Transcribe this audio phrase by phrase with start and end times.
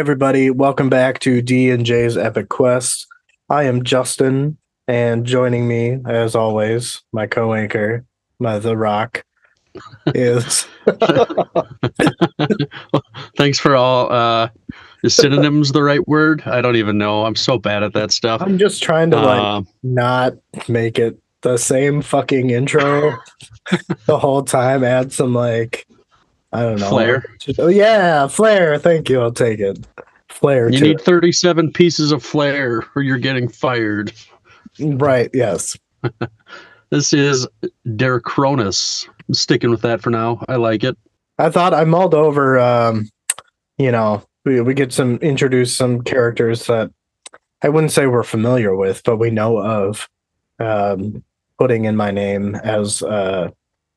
[0.00, 3.06] everybody, welcome back to D and J's Epic Quest.
[3.50, 4.56] I am Justin,
[4.88, 8.06] and joining me, as always, my co-anchor,
[8.38, 9.22] my The Rock,
[10.14, 10.66] is
[13.36, 14.10] Thanks for all.
[14.10, 14.48] Uh,
[15.04, 16.44] is synonyms the right word?
[16.46, 17.26] I don't even know.
[17.26, 18.40] I'm so bad at that stuff.
[18.40, 20.32] I'm just trying to like Uh, not
[20.66, 23.18] make it the same fucking intro
[24.06, 24.82] the whole time.
[24.82, 25.86] Add some like
[26.52, 27.24] I don't know Flair?
[27.58, 28.78] Oh yeah, flair.
[28.78, 29.20] Thank you.
[29.20, 29.86] I'll take it.
[30.28, 30.70] Flair.
[30.70, 34.12] you need 37 pieces of flair, or you're getting fired.
[34.78, 35.30] right.
[35.34, 35.76] Yes.
[36.90, 37.46] This is
[37.94, 39.08] Derek Cronus.
[39.28, 40.44] I'm sticking with that for now.
[40.48, 40.98] I like it.
[41.38, 42.58] I thought I mulled over.
[42.58, 43.08] Um,
[43.78, 46.90] you know, we we get some introduce some characters that
[47.62, 50.08] I wouldn't say we're familiar with, but we know of.
[50.58, 51.22] Um,
[51.60, 53.50] putting in my name as uh,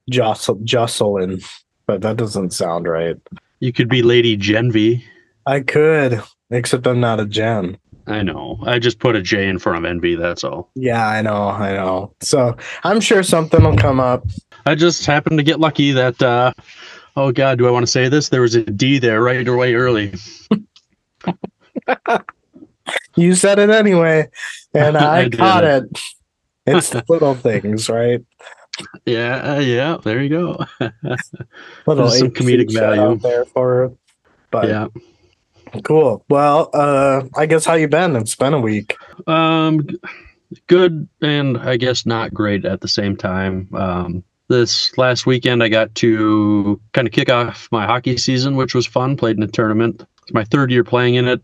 [0.10, 1.40] Jocelyn,
[1.86, 3.18] but that doesn't sound right.
[3.60, 5.04] You could be Lady Genvi.
[5.46, 7.78] I could, except I'm not a Jen.
[8.08, 8.60] I know.
[8.64, 10.16] I just put a J in front of Envy.
[10.16, 10.70] That's all.
[10.76, 12.14] Yeah, I know, I know.
[12.20, 14.26] So I'm sure something will come up.
[14.66, 16.22] I just happened to get lucky that.
[16.22, 16.54] Uh,
[17.16, 18.30] oh God, do I want to say this?
[18.30, 20.14] There was a D there right away early.
[23.16, 24.30] You said it anyway,
[24.74, 25.84] and I, I caught it.
[26.66, 28.22] It's the little things, right?
[29.06, 29.98] Yeah, uh, yeah.
[30.04, 30.66] There you go.
[30.80, 33.18] Little There's some comedic value.
[33.18, 33.98] there for it.
[34.52, 34.88] But yeah.
[35.84, 36.24] cool.
[36.30, 38.16] Well, uh, I guess how you been?
[38.16, 38.96] It's been a week.
[39.28, 39.88] Um,
[40.68, 43.68] good and I guess not great at the same time.
[43.74, 48.76] Um, this last weekend, I got to kind of kick off my hockey season, which
[48.76, 49.18] was fun.
[49.18, 50.06] Played in a tournament.
[50.24, 51.42] It's my third year playing in it.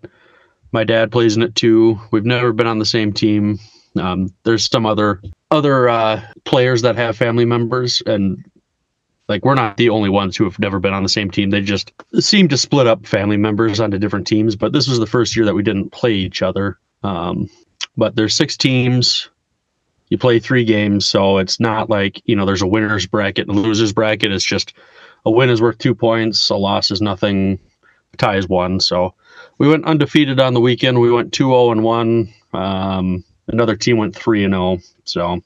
[0.72, 2.00] My dad plays in it too.
[2.12, 3.60] We've never been on the same team.
[3.96, 8.44] Um, there's some other other uh, players that have family members, and
[9.28, 11.50] like we're not the only ones who have never been on the same team.
[11.50, 14.56] They just seem to split up family members onto different teams.
[14.56, 16.78] But this was the first year that we didn't play each other.
[17.04, 17.50] Um,
[17.98, 19.30] but there's six teams.
[20.10, 23.58] You play three games, so it's not like you know there's a winners bracket and
[23.58, 24.32] a losers bracket.
[24.32, 24.74] It's just
[25.26, 27.60] a win is worth two points, a loss is nothing,
[28.14, 28.80] a tie is one.
[28.80, 29.14] So
[29.58, 31.00] we went undefeated on the weekend.
[31.00, 32.34] We went 2-0 and one.
[32.54, 34.80] Um, another team went three and zero.
[35.06, 35.42] So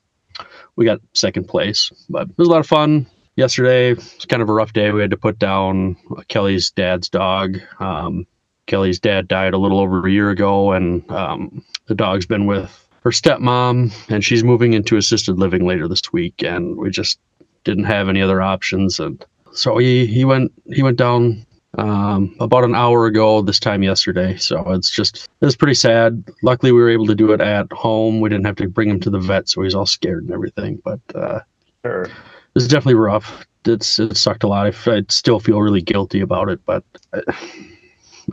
[0.76, 3.08] we got second place, but it was a lot of fun.
[3.36, 4.92] Yesterday was kind of a rough day.
[4.92, 5.98] We had to put down
[6.28, 7.60] Kelly's dad's dog.
[7.80, 8.28] Um,
[8.68, 12.88] Kelly's dad died a little over a year ago, and um, the dog's been with
[13.04, 16.44] her stepmom, and she's moving into assisted living later this week.
[16.44, 17.20] And we just
[17.64, 21.46] didn't have any other options, and so he he went he went down
[21.78, 24.38] um, about an hour ago this time yesterday.
[24.38, 26.24] So it's just it's pretty sad.
[26.44, 28.20] Luckily, we were able to do it at home.
[28.22, 30.82] We didn't have to bring him to the vet, so he's all scared and everything.
[30.84, 31.40] But uh,
[31.86, 32.04] Sure.
[32.04, 32.12] it
[32.54, 33.46] was definitely rough.
[33.66, 34.74] It's it sucked a lot.
[34.88, 36.84] I still feel really guilty about it, but
[37.14, 37.22] I,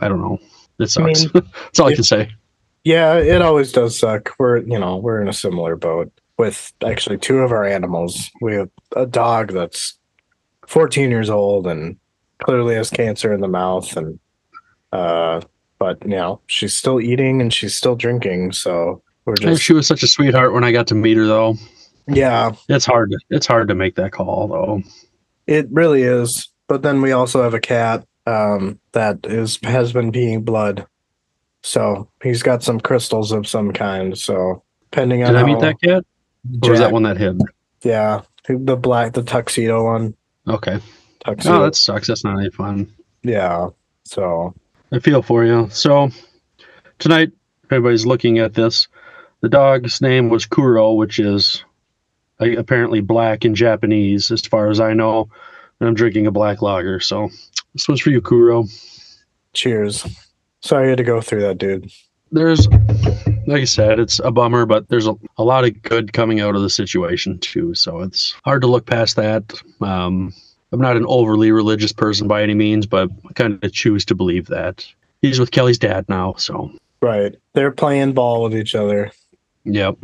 [0.01, 0.39] I don't know.
[0.79, 1.23] It I sucks.
[1.25, 1.31] mean,
[1.63, 2.31] That's all I can say.
[2.83, 4.33] Yeah, it always does suck.
[4.39, 8.31] We're you know we're in a similar boat with actually two of our animals.
[8.41, 9.97] We have a dog that's
[10.67, 11.97] 14 years old and
[12.43, 14.19] clearly has cancer in the mouth, and
[14.91, 15.41] uh,
[15.79, 18.51] but you know she's still eating and she's still drinking.
[18.51, 21.55] So we're just she was such a sweetheart when I got to meet her, though.
[22.07, 23.11] yeah, It's hard.
[23.11, 24.81] To, it's hard to make that call, though.
[25.47, 26.49] it really is.
[26.67, 30.85] But then we also have a cat um, that is has been peeing blood,
[31.63, 34.17] so he's got some crystals of some kind.
[34.17, 36.05] So depending on Did I meet that cat,
[36.63, 37.41] or was that one that hid?
[37.83, 40.15] Yeah, the black, the tuxedo one.
[40.47, 40.79] Okay.
[41.25, 41.55] Tuxedo.
[41.59, 42.07] Oh, that sucks.
[42.07, 42.91] That's not any fun.
[43.23, 43.67] yeah.
[44.03, 44.53] So
[44.91, 45.69] I feel for you.
[45.71, 46.09] So
[46.99, 47.31] tonight,
[47.65, 48.87] everybody's looking at this.
[49.41, 51.63] The dog's name was Kuro, which is
[52.41, 55.29] uh, apparently black in Japanese, as far as I know.
[55.79, 57.29] And I'm drinking a black lager, so
[57.73, 58.65] this one's for you, Kuro.
[59.53, 60.05] Cheers.
[60.61, 61.91] Sorry you had to go through that, dude.
[62.31, 62.67] There's,
[63.47, 66.55] like I said, it's a bummer, but there's a, a lot of good coming out
[66.55, 67.73] of the situation too.
[67.75, 69.53] So it's hard to look past that.
[69.81, 70.33] Um,
[70.71, 74.15] I'm not an overly religious person by any means, but I kind of choose to
[74.15, 74.85] believe that.
[75.21, 76.71] He's with Kelly's dad now, so
[77.01, 77.35] Right.
[77.53, 79.11] They're playing ball with each other,
[79.63, 79.97] yep.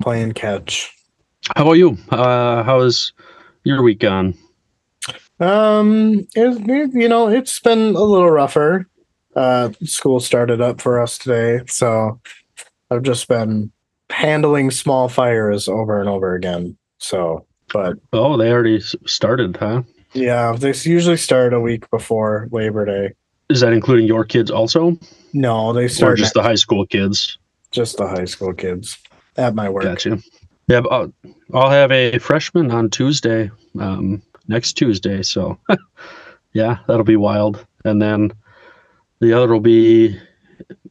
[0.00, 0.92] playing catch.
[1.56, 1.98] How about you?
[2.10, 3.12] Uh, how is
[3.64, 4.34] your week gone?
[5.40, 8.88] Um, it, you know, it's been a little rougher.
[9.34, 12.20] Uh, school started up for us today, so
[12.90, 13.72] I've just been
[14.10, 16.76] handling small fires over and over again.
[16.98, 19.82] So, but Oh, they already started, huh?
[20.14, 23.14] Yeah, they usually start a week before Labor Day.
[23.50, 24.98] Is that including your kids also,
[25.32, 27.38] No, they start or just the high school kids?
[27.70, 28.96] just the high school kids
[29.36, 29.82] at my work.
[29.82, 30.18] Gotcha.
[30.68, 31.12] Yeah, but I'll,
[31.52, 33.50] I'll have a freshman on Tuesday,
[33.80, 35.22] um, next Tuesday.
[35.22, 35.58] So,
[36.52, 37.66] yeah, that'll be wild.
[37.84, 38.32] And then
[39.20, 40.18] the other will be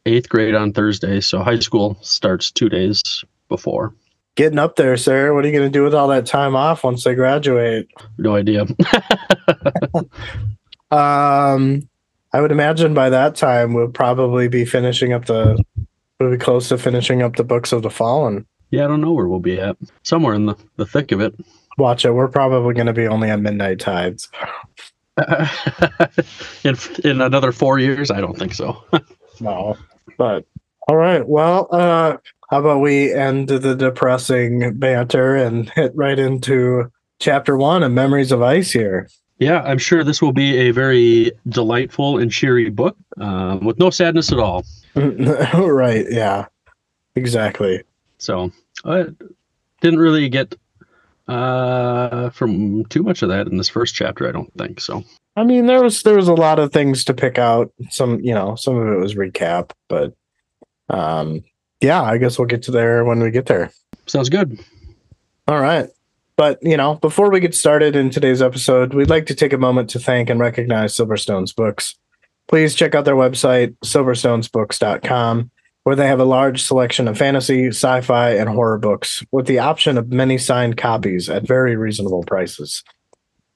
[0.06, 1.20] eighth grade on Thursday.
[1.20, 3.02] So high school starts two days
[3.48, 3.94] before.
[4.36, 5.32] Getting up there, sir.
[5.32, 7.88] What are you going to do with all that time off once they graduate?
[8.18, 8.66] No idea.
[10.90, 11.88] Um,
[12.32, 15.62] I would imagine by that time we'll probably be finishing up the.
[16.20, 18.46] We'll be close to finishing up the books of the Fallen.
[18.70, 19.76] yeah, I don't know where we'll be at.
[20.04, 21.34] Somewhere in the, the thick of it.
[21.78, 22.12] Watch it.
[22.12, 24.30] We're probably going to be only on Midnight Tides.
[26.64, 28.82] in in another four years, I don't think so.
[29.40, 29.76] No,
[30.16, 30.46] but
[30.86, 31.26] all right.
[31.26, 32.18] Well, uh,
[32.50, 38.32] how about we end the depressing banter and hit right into chapter one of Memories
[38.32, 39.08] of Ice here.
[39.38, 43.90] Yeah, I'm sure this will be a very delightful and cheery book um, with no
[43.90, 44.64] sadness at all.
[44.94, 46.06] right.
[46.08, 46.46] Yeah.
[47.16, 47.82] Exactly.
[48.18, 48.52] So
[48.84, 49.06] I
[49.80, 50.54] didn't really get
[51.28, 54.28] uh, from too much of that in this first chapter.
[54.28, 55.02] I don't think so.
[55.36, 57.72] I mean, there was there was a lot of things to pick out.
[57.90, 60.14] Some, you know, some of it was recap, but
[60.90, 61.42] um,
[61.84, 63.70] yeah, I guess we'll get to there when we get there.
[64.06, 64.58] Sounds good.
[65.46, 65.88] All right.
[66.36, 69.58] But, you know, before we get started in today's episode, we'd like to take a
[69.58, 71.96] moment to thank and recognize Silverstone's Books.
[72.48, 75.50] Please check out their website, silverstonesbooks.com,
[75.84, 79.60] where they have a large selection of fantasy, sci fi, and horror books with the
[79.60, 82.82] option of many signed copies at very reasonable prices.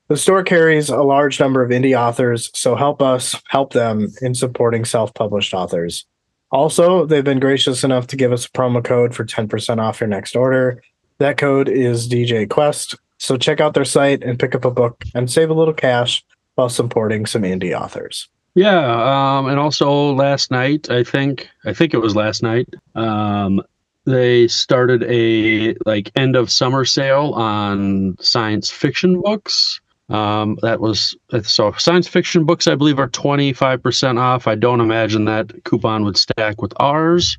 [0.09, 4.35] The store carries a large number of indie authors, so help us help them in
[4.35, 6.07] supporting self published authors.
[6.51, 10.09] Also, they've been gracious enough to give us a promo code for 10% off your
[10.09, 10.83] next order.
[11.19, 12.97] That code is DJ Quest.
[13.19, 16.25] So check out their site and pick up a book and save a little cash
[16.55, 18.29] while supporting some indie authors.
[18.55, 22.69] Yeah, um, and also last night, I think I think it was last night.
[22.95, 23.63] Um,
[24.05, 29.81] they started a like end of summer sale on science fiction books.
[30.09, 34.47] Um, that was so science fiction books, I believe, are twenty five percent off.
[34.47, 37.39] I don't imagine that coupon would stack with ours.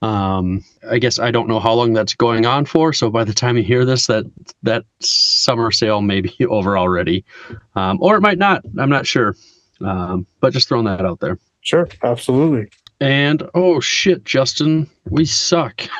[0.00, 2.92] Um, I guess I don't know how long that's going on for.
[2.92, 4.24] So by the time you hear this, that
[4.62, 7.24] that summer sale may be over already,
[7.76, 8.64] um, or it might not.
[8.78, 9.36] I'm not sure.
[9.80, 11.38] Um, but just throwing that out there.
[11.60, 12.68] Sure, absolutely.
[13.00, 15.82] And oh shit, Justin, we suck.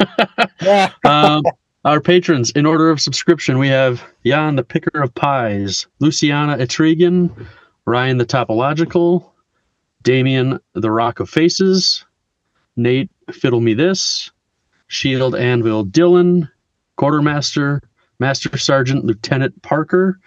[1.05, 1.43] Um,
[1.85, 7.47] our patrons, in order of subscription, we have Jan the Picker of Pies, Luciana Etrigan,
[7.87, 9.31] Ryan the Topological,
[10.03, 12.05] Damien the Rock of Faces,
[12.77, 14.31] Nate Fiddle Me This,
[14.87, 16.49] Shield Anvil Dylan,
[16.97, 17.83] Quartermaster,
[18.21, 20.21] Master Sergeant Lieutenant Parker,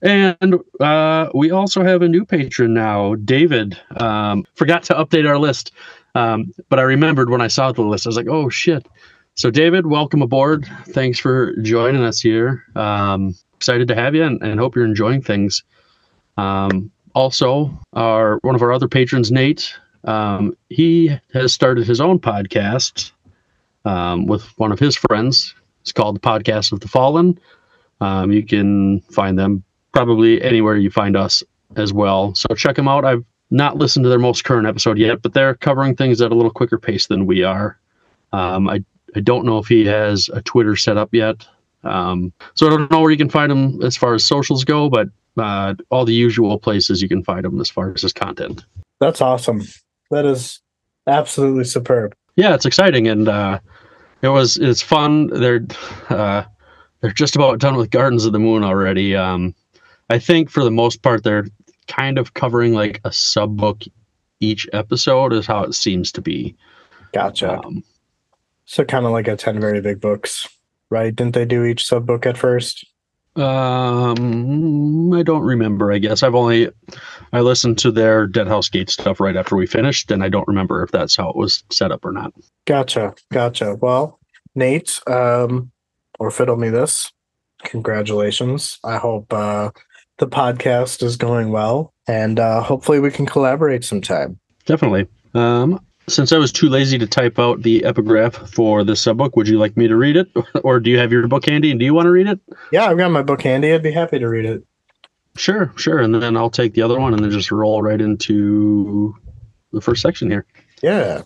[0.00, 3.78] and uh, we also have a new patron now, David.
[3.96, 5.72] Um, forgot to update our list,
[6.14, 8.06] um, but I remembered when I saw the list.
[8.06, 8.86] I was like, oh shit.
[9.36, 10.64] So, David, welcome aboard.
[10.90, 12.62] Thanks for joining us here.
[12.76, 15.64] Um, excited to have you and, and hope you're enjoying things.
[16.36, 19.74] Um, also, our one of our other patrons, Nate,
[20.04, 23.10] um, he has started his own podcast
[23.84, 25.52] um, with one of his friends.
[25.80, 27.36] It's called the Podcast of the Fallen.
[28.00, 31.42] Um, you can find them probably anywhere you find us
[31.74, 32.36] as well.
[32.36, 33.04] So check them out.
[33.04, 36.34] I've not listened to their most current episode yet, but they're covering things at a
[36.36, 37.78] little quicker pace than we are.
[38.32, 41.46] Um, I I don't know if he has a Twitter set up yet.
[41.84, 44.88] Um, so I don't know where you can find him as far as socials go,
[44.88, 48.64] but uh, all the usual places you can find him as far as his content.
[49.00, 49.62] That's awesome.
[50.10, 50.60] That is
[51.06, 52.14] absolutely superb.
[52.36, 53.60] Yeah, it's exciting and uh,
[54.22, 55.28] it was it's fun.
[55.28, 55.66] They're
[56.08, 56.44] uh,
[57.00, 59.14] they're just about done with Gardens of the Moon already.
[59.14, 59.54] Um,
[60.10, 61.46] I think for the most part they're
[61.86, 63.82] kind of covering like a sub book
[64.40, 66.56] each episode is how it seems to be.
[67.12, 67.58] Gotcha.
[67.58, 67.84] Um,
[68.64, 70.48] so kind of like a 10 very big books,
[70.90, 71.14] right?
[71.14, 72.86] Didn't they do each sub book at first?
[73.36, 75.92] um, I don't remember.
[75.92, 76.70] I guess I've only
[77.32, 80.46] I listened to their Dead House Gate stuff right after we finished, and I don't
[80.46, 82.32] remember if that's how it was set up or not.
[82.64, 83.14] Gotcha.
[83.32, 83.76] Gotcha.
[83.80, 84.20] Well,
[84.54, 85.72] Nate, um,
[86.18, 87.10] or fiddle me this.
[87.64, 88.78] Congratulations.
[88.84, 89.70] I hope uh,
[90.18, 94.38] the podcast is going well, and uh, hopefully we can collaborate sometime.
[94.64, 95.08] Definitely.
[95.34, 99.48] Um, since I was too lazy to type out the epigraph for this subbook, would
[99.48, 100.28] you like me to read it,
[100.64, 102.38] or do you have your book handy and do you want to read it?
[102.72, 103.72] Yeah, I've got my book handy.
[103.72, 104.62] I'd be happy to read it.
[105.36, 105.98] Sure, sure.
[105.98, 109.14] And then I'll take the other one and then just roll right into
[109.72, 110.46] the first section here.
[110.82, 111.22] Yeah.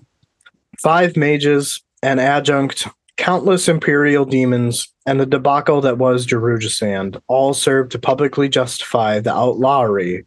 [0.80, 7.92] Five mages, an adjunct, countless imperial demons, and the debacle that was Darujhistan all served
[7.92, 10.25] to publicly justify the outlawry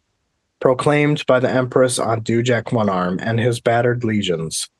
[0.62, 4.70] proclaimed by the Empress on Dujek One Arm and his battered legions.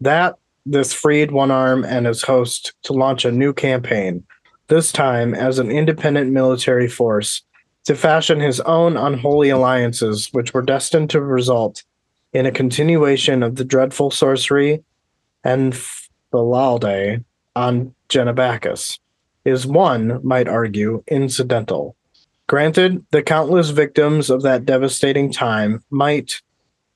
[0.00, 0.34] That
[0.66, 4.24] this freed One Arm and his host to launch a new campaign,
[4.66, 7.42] this time as an independent military force,
[7.84, 11.84] to fashion his own unholy alliances, which were destined to result
[12.32, 14.82] in a continuation of the dreadful sorcery
[15.44, 15.72] and
[16.32, 18.98] Philalde on Genabackis,
[19.44, 21.94] is one, might argue, incidental.
[22.48, 26.40] Granted, the countless victims of that devastating time might,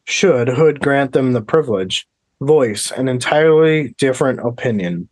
[0.04, 2.08] should Hood grant them the privilege,
[2.40, 5.08] voice an entirely different opinion.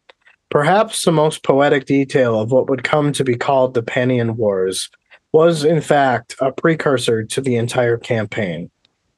[0.50, 4.90] Perhaps the most poetic detail of what would come to be called the Pannion Wars
[5.32, 8.70] was, in fact, a precursor to the entire campaign.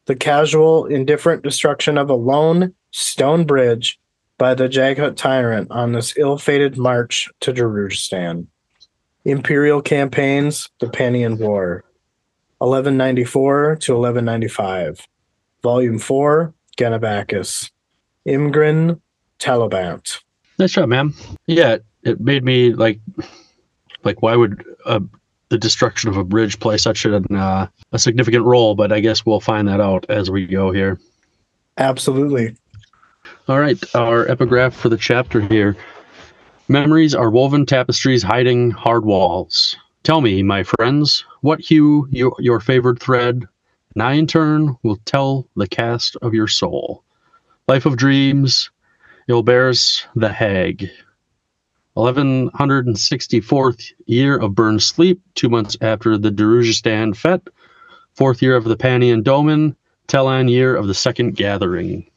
[0.07, 3.99] The casual, indifferent destruction of a lone stone bridge
[4.39, 8.49] by the Jaghut tyrant on this ill fated march to Darujhistan.
[9.25, 11.85] Imperial campaigns, the Pannion War,
[12.59, 15.07] 1194 to 1195.
[15.63, 17.71] Volume 4, Genabackis.
[18.27, 19.01] Imrygyn
[19.39, 20.19] Tallobant.
[20.59, 21.13] Nice job, man.
[21.47, 23.01] Yeah, it made me like,
[24.05, 25.01] like why would uh,
[25.49, 28.75] the destruction of a bridge play such an uh, a significant role?
[28.75, 31.01] But I guess we'll find that out as we go here.
[31.79, 32.57] Absolutely.
[33.49, 35.77] All right, our epigraph for the chapter here.
[36.73, 39.77] Memories are woven tapestries hiding hard walls.
[40.05, 43.47] Tell me, my friends, what hue your, your favored thread,
[43.93, 47.05] and I in turn will tell the cast of your soul.
[47.69, 48.71] Life of dreams,
[49.29, 50.89] Ilbares the hag.
[51.95, 57.49] 1164th year of burned sleep, two months after the Darujhistan Fete,
[58.15, 59.77] fourth year of the Pannion Domin,
[60.09, 62.11] Tellann year of the second gathering.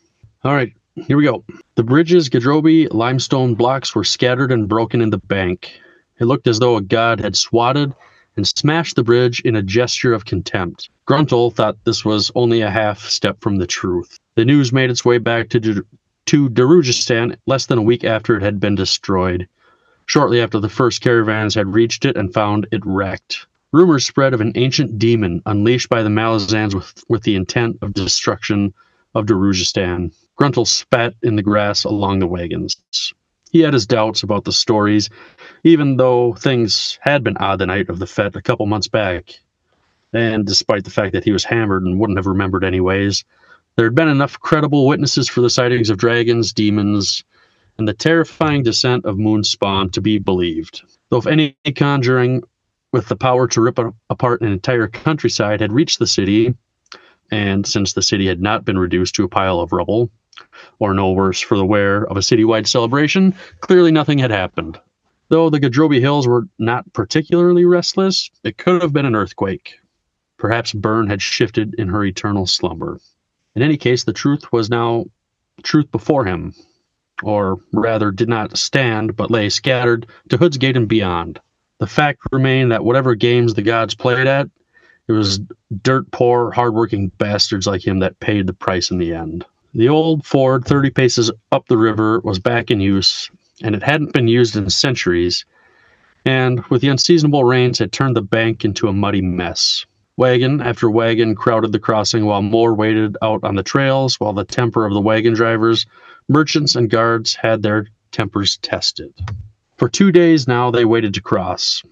[0.45, 1.43] All right, here we go.
[1.75, 5.79] The bridge's Gadrobi limestone blocks were scattered and broken in the bank.
[6.19, 7.93] It looked as though a god had swatted
[8.37, 10.89] and smashed the bridge in a gesture of contempt.
[11.05, 14.17] Gruntle thought this was only a half step from the truth.
[14.35, 15.85] The news made its way back to, Dar-
[16.27, 19.47] to Darujhistan less than a week after it had been destroyed,
[20.05, 23.45] shortly after the first caravans had reached it and found it wrecked.
[23.71, 27.93] Rumors spread of an ancient demon unleashed by the Malazans with, with the intent of
[27.93, 28.73] destruction
[29.13, 30.13] of Darujhistan.
[30.35, 32.75] Gruntle spat in the grass along the wagons.
[33.51, 35.09] He had his doubts about the stories,
[35.63, 39.39] even though things had been odd the night of the fete a couple months back.
[40.11, 43.23] And despite the fact that he was hammered and wouldn't have remembered anyways,
[43.75, 47.23] there had been enough credible witnesses for the sightings of dragons, demons,
[47.77, 50.81] and the terrifying descent of Moonspawn to be believed.
[51.09, 52.43] Though if any conjuring
[52.91, 56.55] with the power to rip apart an entire countryside had reached the city,
[57.31, 60.11] and since the city had not been reduced to a pile of rubble,
[60.79, 64.79] or no worse for the wear of a citywide celebration, clearly nothing had happened.
[65.29, 69.75] Though the Gadrobi Hills were not particularly restless, it could have been an earthquake.
[70.37, 72.99] Perhaps Burn had shifted in her eternal slumber.
[73.55, 75.05] In any case, the truth was now
[75.63, 76.53] truth before him,
[77.23, 81.39] or rather did not stand, but lay scattered to Hood's Gate and beyond.
[81.79, 84.49] The fact remained that whatever games the gods played at,
[85.07, 85.39] it was
[85.81, 89.45] dirt poor, hardworking bastards like him that paid the price in the end.
[89.75, 93.29] The old Ford, 30 paces up the river, was back in use,
[93.61, 95.43] and it hadn't been used in centuries,
[96.25, 99.85] and with the unseasonable rains had turned the bank into a muddy mess.
[100.15, 104.45] Wagon after wagon crowded the crossing while more waited out on the trails, while the
[104.45, 105.85] temper of the wagon drivers,
[106.29, 109.13] merchants, and guards had their tempers tested.
[109.75, 111.83] For two days now they waited to cross.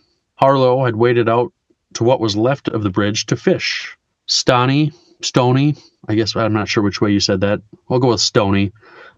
[0.42, 1.52] Harllo had waded out
[1.96, 3.98] to what was left of the bridge to fish.
[4.26, 5.78] Stani, Stonny,
[6.08, 7.62] I guess I'm not sure which way you said that.
[7.90, 8.72] I'll go with Stonny.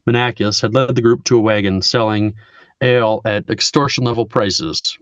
[0.07, 2.35] Menackis had led the group to a wagon selling
[2.81, 4.97] ale at extortion level prices.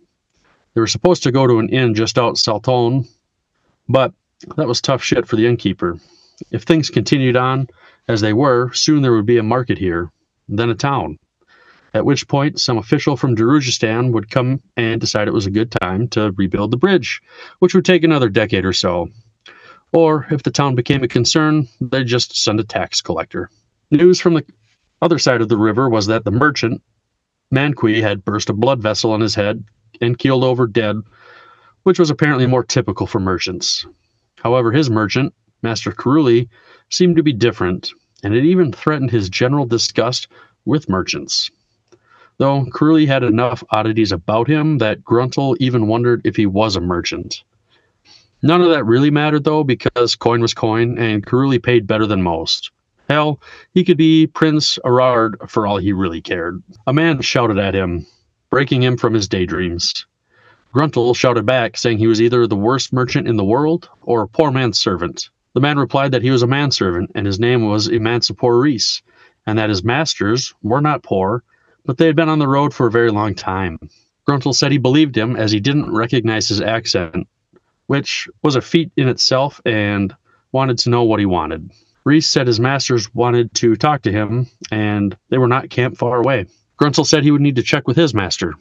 [0.73, 3.07] They were supposed to go to an inn just out Saltoan,
[3.87, 4.13] but
[4.57, 5.99] that was tough shit for the innkeeper.
[6.51, 7.67] If things continued on
[8.07, 10.11] as they were, soon there would be a market here.
[10.49, 11.17] then a town.
[11.93, 15.71] At which point, some official from Darujhistan would come and decide it was a good
[15.71, 17.21] time to rebuild the bridge,
[17.59, 19.09] which would take another decade or so.
[19.93, 23.49] Or if the town became a concern, they'd just send a tax collector.
[23.91, 24.45] News from the
[25.03, 26.81] other side of the river was that the merchant,
[27.53, 29.63] Manqui, had burst a blood vessel on his head
[30.01, 30.97] and keeled over dead,
[31.83, 33.85] which was apparently more typical for merchants.
[34.37, 36.49] However, his merchant, Master Keruli,
[36.89, 40.27] seemed to be different, and it even threatened his general disgust
[40.65, 41.51] with merchants.
[42.39, 46.81] Though Keruli had enough oddities about him that Gruntle even wondered if he was a
[46.81, 47.43] merchant.
[48.45, 52.21] None of that really mattered though, because coin was coin, and Keruli paid better than
[52.21, 52.71] most.
[53.09, 53.39] Hell,
[53.73, 56.61] he could be Prince Arard for all he really cared.
[56.85, 58.05] A man shouted at him,
[58.49, 60.05] breaking him from his daydreams.
[60.73, 64.27] Gruntle shouted back, saying he was either the worst merchant in the world or a
[64.27, 65.29] poor man's servant.
[65.53, 68.67] The man replied that he was a manservant, and his name was Emancipor
[69.45, 71.43] and that his masters were not poor,
[71.85, 73.77] but they had been on the road for a very long time.
[74.25, 77.27] Gruntle said he believed him as he didn't recognize his accent,
[77.87, 80.15] which was a feat in itself, and
[80.51, 81.71] wanted to know what he wanted.
[82.05, 86.17] Reese said his masters wanted to talk to him, and they were not camped far
[86.17, 86.45] away.
[86.77, 88.53] Gruntle said he would need to check with his master.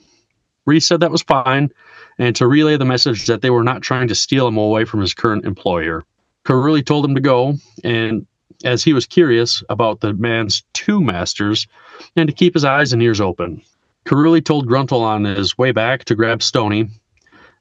[0.65, 1.71] Reese said that was fine,
[2.19, 5.01] and to relay the message that they were not trying to steal him away from
[5.01, 6.05] his current employer.
[6.45, 8.27] Keruli told him to go, and
[8.65, 11.67] as he was curious about the man's two masters,
[12.15, 13.63] and to keep his eyes and ears open.
[14.05, 16.91] Keruli told Gruntle on his way back to grab Stonny,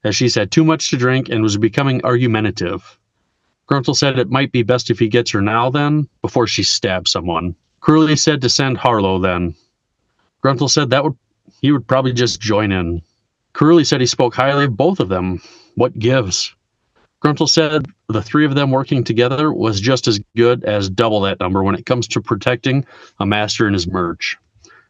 [0.04, 2.98] as she's had too much to drink and was becoming argumentative.
[3.68, 7.12] Gruntle said it might be best if he gets her now then, before she stabs
[7.12, 7.56] someone.
[7.82, 9.56] Keruli said to send Harllo then.
[10.42, 11.18] Gruntle said that would
[11.62, 13.02] he would probably just join in.
[13.54, 15.42] Keruli said he spoke highly of both of them.
[15.76, 16.56] What gives?
[17.22, 21.40] Gruntle said the three of them working together was just as good as double that
[21.40, 22.86] number when it comes to protecting
[23.20, 24.38] a master and his merge.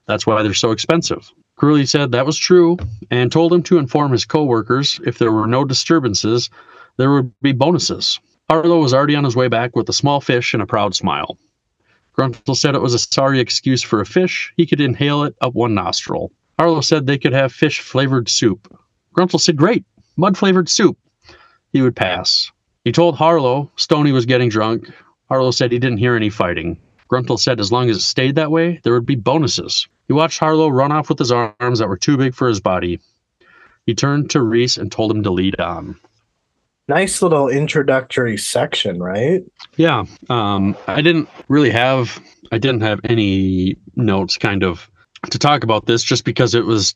[0.06, 1.32] That's why they're so expensive.
[1.60, 2.78] Keruli said that was true
[3.10, 6.50] and told him to inform his coworkers if there were no disturbances,
[6.98, 8.20] there would be bonuses.
[8.50, 11.38] Harllo was already on his way back with a small fish and a proud smile.
[12.14, 14.54] Gruntle said it was a sorry excuse for a fish.
[14.58, 16.32] He could inhale it up one nostril.
[16.60, 18.68] Harllo said they could have fish flavored soup.
[19.14, 19.86] Gruntle said, Great,
[20.18, 20.98] mud flavored soup.
[21.72, 22.52] He would pass.
[22.84, 24.90] He told Harllo Stonny was getting drunk.
[25.30, 26.78] Harllo said he didn't hear any fighting.
[27.08, 29.88] Gruntle said as long as it stayed that way, there would be bonuses.
[30.12, 33.00] He watched Harllo run off with his arms that were too big for his body.
[33.86, 35.97] He turned to Reese and told him to lead on.
[36.89, 39.41] Nice little introductory section, right?
[39.78, 42.21] Yeah, um, I didn't really have
[42.52, 44.91] I didn't have any notes kind of
[45.30, 46.93] to talk about this just because it was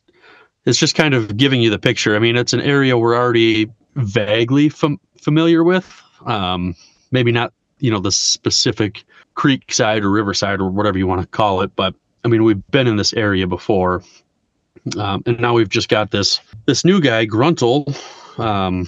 [0.66, 2.16] it's just kind of giving you the picture.
[2.16, 6.02] I mean, it's an area we're already vaguely fam- familiar with.
[6.26, 6.76] Um,
[7.12, 9.04] maybe not, you know, the specific
[9.36, 12.66] creek side or riverside or whatever you want to call it, but I mean, we've
[12.70, 14.02] been in this area before,
[14.98, 17.92] um, and now we've just got this this new guy, Gruntle,
[18.38, 18.86] um,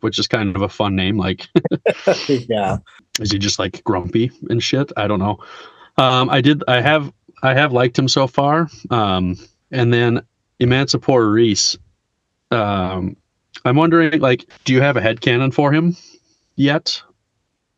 [0.00, 1.16] which is kind of a fun name.
[1.16, 1.46] Like,
[2.28, 2.78] yeah,
[3.20, 4.92] is he just like grumpy and shit?
[4.96, 5.38] I don't know.
[5.96, 6.62] Um, I did.
[6.68, 7.12] I have.
[7.42, 8.68] I have liked him so far.
[8.90, 9.36] Um,
[9.70, 10.22] and then
[10.60, 11.76] Emancipor Reese.
[12.50, 13.16] Um,
[13.64, 15.96] I'm wondering, like, do you have a head canon for him
[16.56, 17.02] yet?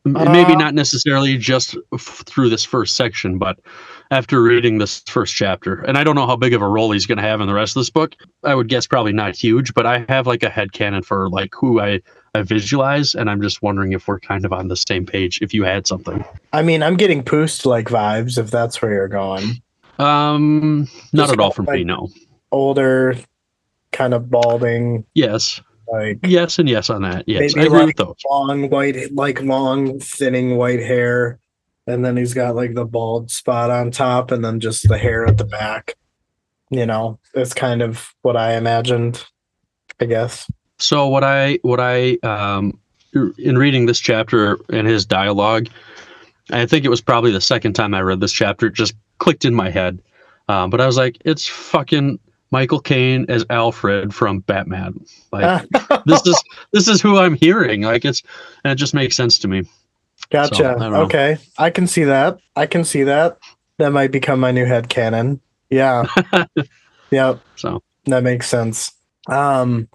[0.03, 3.59] Maybe Uh, not necessarily just f- through this first section, but
[4.09, 5.75] after reading this first chapter.
[5.81, 7.53] And I don't know how big of a role he's going to have in the
[7.53, 8.15] rest of this book.
[8.43, 11.53] I would guess probably not huge, but I have like a head canon for like
[11.53, 12.01] who I,
[12.33, 13.13] I visualize.
[13.13, 15.85] And I'm just wondering if we're kind of on the same page, if you had
[15.85, 16.25] something.
[16.51, 19.61] I mean, I'm getting Poost like vibes if that's where you're going.
[19.99, 22.09] Um, not Just at all from like- me, no.
[22.51, 23.15] Older,
[23.91, 25.61] kind of balding, Yes.
[25.91, 27.23] Like Yes, and yes on that.
[27.27, 28.15] Yes, I agree like- with those.
[28.29, 31.39] long white, like long thinning white hair,
[31.87, 35.25] and then he's got like the bald spot on top, and then just the hair
[35.25, 35.95] at the back.
[36.69, 39.23] You know, it's kind of what I imagined.
[39.99, 40.49] I guess.
[40.79, 42.79] So what I what I um
[43.37, 45.67] in reading this chapter and his dialogue,
[46.49, 48.67] I think it was probably the second time I read this chapter.
[48.67, 50.01] It just clicked in my head.
[50.47, 52.19] Um, but I was like, it's fucking
[52.51, 55.05] Michael Caine as Alfred from Batman.
[55.31, 55.67] Like
[56.05, 57.81] this is this is who I'm hearing.
[57.81, 58.21] Like it's
[58.63, 59.63] and it just makes sense to me.
[60.29, 60.55] Gotcha.
[60.55, 62.39] So, I okay, I can see that.
[62.55, 63.37] I can see that.
[63.77, 65.41] That might become my new head canon.
[65.69, 66.05] Yeah.
[67.11, 67.39] yep.
[67.55, 68.91] So That makes sense.
[69.27, 69.87] Um,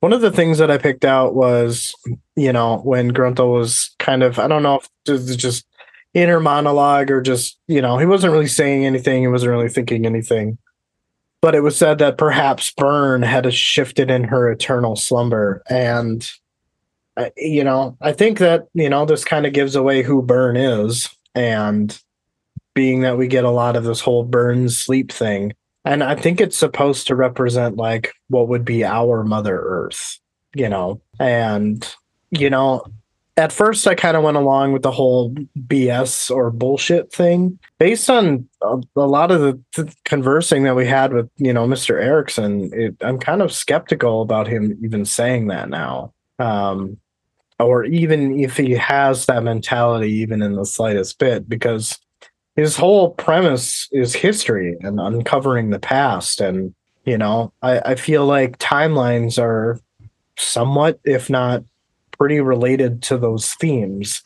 [0.00, 1.94] one of the things that I picked out was,
[2.36, 5.66] you know, when Gruntle was kind of, I don't know if is just
[6.14, 9.22] inner monologue or just, you know, he wasn't really saying anything.
[9.22, 10.58] He wasn't really thinking anything.
[11.42, 15.62] But it was said that perhaps Burn had shifted in her eternal slumber.
[15.70, 16.28] And,
[17.16, 20.56] I- you know, I think that, you know, this kind of gives away who Burn
[20.56, 21.08] is.
[21.34, 21.98] And
[22.74, 25.52] being that we get a lot of this whole burn sleep thing.
[25.84, 30.18] And I think it's supposed to represent like what would be our Mother Earth,
[30.54, 31.00] you know.
[31.18, 31.86] And,
[32.30, 32.84] you know,
[33.40, 35.34] at first I kind of went along with the whole
[35.66, 40.86] BS or bullshit thing based on a, a lot of the th- conversing that we
[40.86, 42.00] had with, you know, Mr.
[42.00, 42.70] Erikson.
[42.72, 46.12] It, I'm kind of skeptical about him even saying that now.
[46.38, 46.98] Um,
[47.58, 51.98] or even if he has that mentality, even in the slightest bit, because
[52.56, 56.40] his whole premise is history and uncovering the past.
[56.40, 56.74] And,
[57.04, 59.80] you know, I, I feel like timelines are
[60.38, 61.64] somewhat, if not
[62.20, 64.22] pretty related to those themes.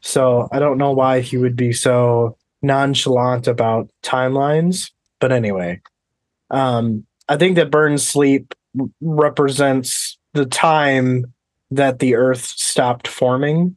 [0.00, 4.92] So I don't know why he would be so nonchalant about timelines.
[5.18, 5.80] But anyway,
[6.50, 8.54] um, I think that Burn sleep
[9.00, 11.34] represents the time
[11.72, 13.76] that the earth stopped forming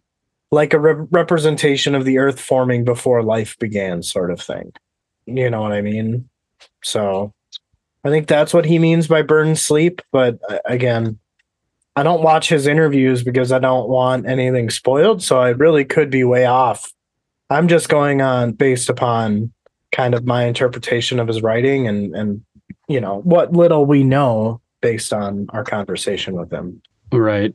[0.52, 4.72] like a re- representation of the earth forming before life began sort of thing
[5.26, 6.28] you know what i mean
[6.84, 7.34] so
[8.04, 11.18] i think that's what he means by burn sleep but uh, again
[11.96, 16.10] i don't watch his interviews because i don't want anything spoiled so i really could
[16.10, 16.92] be way off
[17.50, 19.52] i'm just going on based upon
[19.92, 22.44] kind of my interpretation of his writing and and
[22.88, 26.82] you know what little we know based on our conversation with him
[27.12, 27.54] Right.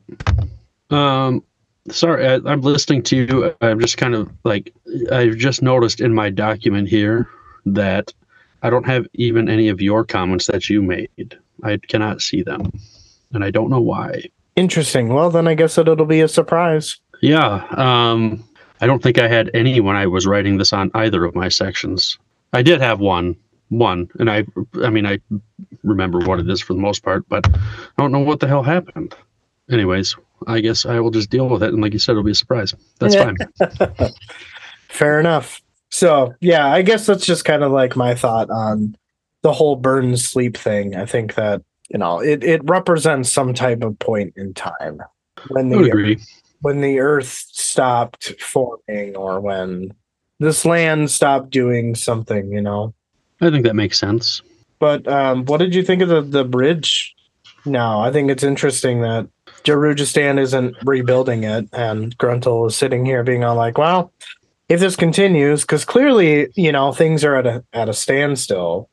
[0.89, 1.43] Um,
[1.89, 3.55] sorry, I, I'm listening to you.
[3.61, 4.73] I'm just kind of like,
[5.11, 7.29] I've just noticed in my document here
[7.65, 8.13] that
[8.63, 11.37] I don't have even any of your comments that you made.
[11.63, 12.71] I cannot see them,
[13.33, 14.23] and I don't know why.
[14.55, 17.63] interesting well then i guess that it'll be a surprise Yeah.
[17.77, 18.43] Um,
[18.81, 21.49] I don't think I had any when I was writing this on either of my
[21.49, 22.17] sections.
[22.51, 23.35] I did have one,
[23.69, 24.43] one, and I,
[24.83, 25.19] I mean, I
[25.83, 28.63] remember what it is for the most part, but I don't know what the hell
[28.63, 29.13] happened.
[29.69, 30.15] Anyways,
[30.47, 32.35] I guess I will just deal with it, and like you said, it'll be a
[32.35, 32.73] surprise.
[32.99, 33.37] That's fine.
[34.89, 35.61] Fair enough.
[35.89, 38.95] So yeah, I guess that's just kind of like my thought on
[39.43, 40.95] the whole burn sleep thing.
[40.95, 41.61] I think that
[41.91, 45.01] you know it it represents some type of point in time
[45.49, 46.17] when the
[46.61, 49.93] when the Earth stopped forming or when
[50.39, 52.51] this land stopped doing something.
[52.51, 52.93] You know.
[53.41, 54.41] I think that makes sense.
[54.79, 57.13] But um, what did you think of the the bridge?
[57.65, 59.27] No, I think it's interesting that
[59.63, 64.11] Darujhistan isn't rebuilding it, and Gruntle is sitting here being all like, "Well,
[64.69, 68.89] if this continues, because clearly, you know, things are at a at a standstill,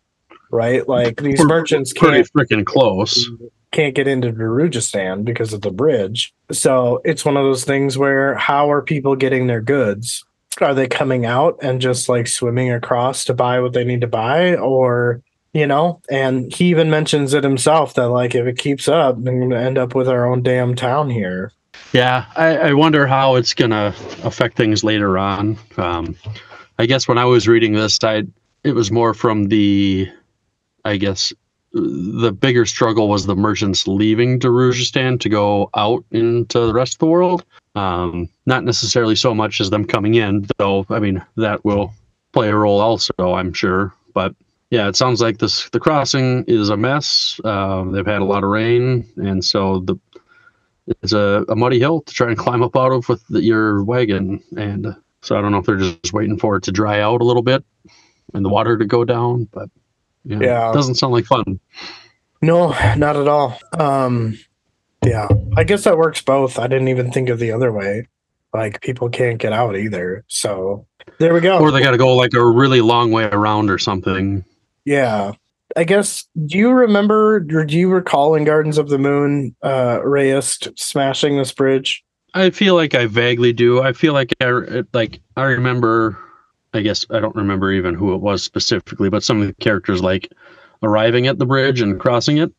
[0.50, 0.88] right?
[0.88, 3.30] Like these We're merchants Pretty can't freaking close.
[3.72, 6.32] can't get into Darujhistan because of the bridge.
[6.52, 10.24] So it's one of those things where how are people getting their goods?
[10.60, 14.06] Are they coming out and just like swimming across to buy what they need to
[14.08, 14.56] buy?
[14.56, 19.22] Or, you know, and he even mentions it himself that like if it keeps up,
[19.22, 21.52] then we're gonna end up with our own damn town here.
[21.92, 25.56] Yeah, I, I wonder how it's gonna affect things later on.
[25.76, 26.16] Um,
[26.78, 28.24] I guess when I was reading this, I
[28.64, 30.10] it was more from the,
[30.88, 31.32] I guess,
[31.72, 36.98] the bigger struggle was the merchants leaving Darujhistan to go out into the rest of
[37.00, 37.44] the world.
[37.74, 40.86] Um, not necessarily so much as them coming in, though.
[40.88, 41.92] I mean, that will
[42.32, 43.92] play a role also, I'm sure.
[44.14, 44.34] But
[44.70, 47.38] yeah, it sounds like this the crossing is a mess.
[47.44, 49.96] Um, they've had a lot of rain, and so the
[50.86, 53.84] it's a, a muddy hill to try and climb up out of with the, your
[53.84, 54.42] wagon.
[54.56, 57.20] And uh, so I don't know if they're just waiting for it to dry out
[57.20, 57.62] a little bit
[58.32, 59.68] and the water to go down, but
[60.24, 60.70] yeah, Yeah.
[60.70, 61.58] it doesn't sound like fun.
[62.42, 63.58] No, not at all.
[63.78, 64.38] Um
[65.04, 65.28] yeah.
[65.56, 66.58] I guess that works both.
[66.58, 68.06] I didn't even think of the other way.
[68.52, 70.24] Like people can't get out either.
[70.28, 70.86] So
[71.18, 71.58] there we go.
[71.58, 74.44] Or they got to go like a really long way around or something.
[74.84, 75.32] Yeah.
[75.76, 79.98] I guess do you remember or do you recall in Gardens of the Moon uh
[80.04, 82.04] Raest smashing this bridge?
[82.34, 83.80] I feel like I vaguely do.
[83.82, 86.18] I feel like I like I remember.
[86.74, 90.02] I guess I don't remember even who it was specifically, but some of the characters
[90.02, 90.30] like
[90.82, 92.52] arriving at the bridge and crossing it.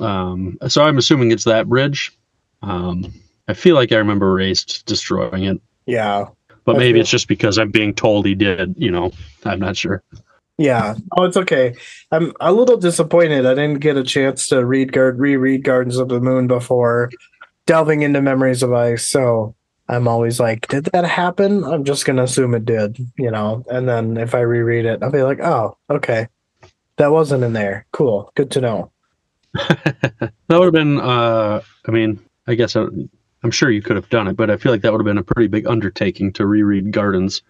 [0.00, 2.16] Um, so I'm assuming it's that bridge.
[2.62, 3.12] Um,
[3.48, 6.26] I feel like I remember Raest destroying it, Yeah.
[6.64, 8.74] but maybe it's just because I'm being told he did.
[8.76, 9.12] You know,
[9.44, 10.02] I'm not sure.
[10.58, 10.94] Yeah.
[11.16, 11.74] Oh, it's okay.
[12.10, 13.44] I'm a little disappointed.
[13.44, 17.10] I didn't get a chance to read guard reread Gardens of the Moon before
[17.66, 19.04] delving into Memories of Ice.
[19.06, 19.54] So
[19.88, 21.62] I'm always like, did that happen?
[21.64, 23.64] I'm just gonna assume it did, you know.
[23.70, 26.28] And then if I reread it, I'll be like, oh, okay,
[26.96, 27.86] that wasn't in there.
[27.92, 28.90] Cool, good to know.
[30.48, 31.00] That would have been.
[31.00, 32.84] Uh, I mean, I guess I,
[33.42, 35.18] I'm sure you could have done it, but I feel like that would have been
[35.18, 37.42] a pretty big undertaking to reread Gardens.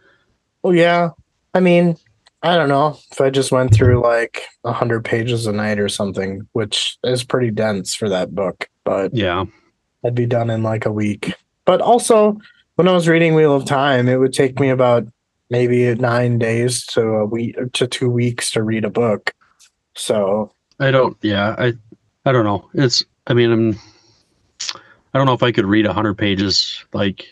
[0.63, 1.11] Well, yeah.
[1.53, 1.97] I mean,
[2.43, 5.89] I don't know if I just went through like a hundred pages a night or
[5.91, 9.45] something, which is pretty dense for that book, but Yeah.
[10.05, 11.35] I'd be done in like a week.
[11.67, 12.39] But also,
[12.77, 15.05] when I was reading Wheel of Time, it would take me about
[15.51, 19.35] maybe nine days to a week to two weeks to read a book.
[19.95, 20.51] So
[20.81, 21.17] I don't.
[21.23, 21.75] Yeah, I.
[22.25, 22.69] I don't know.
[22.75, 23.05] It's.
[23.27, 23.79] I mean, I'm.
[25.15, 27.27] I don't know if I could read hundred pages like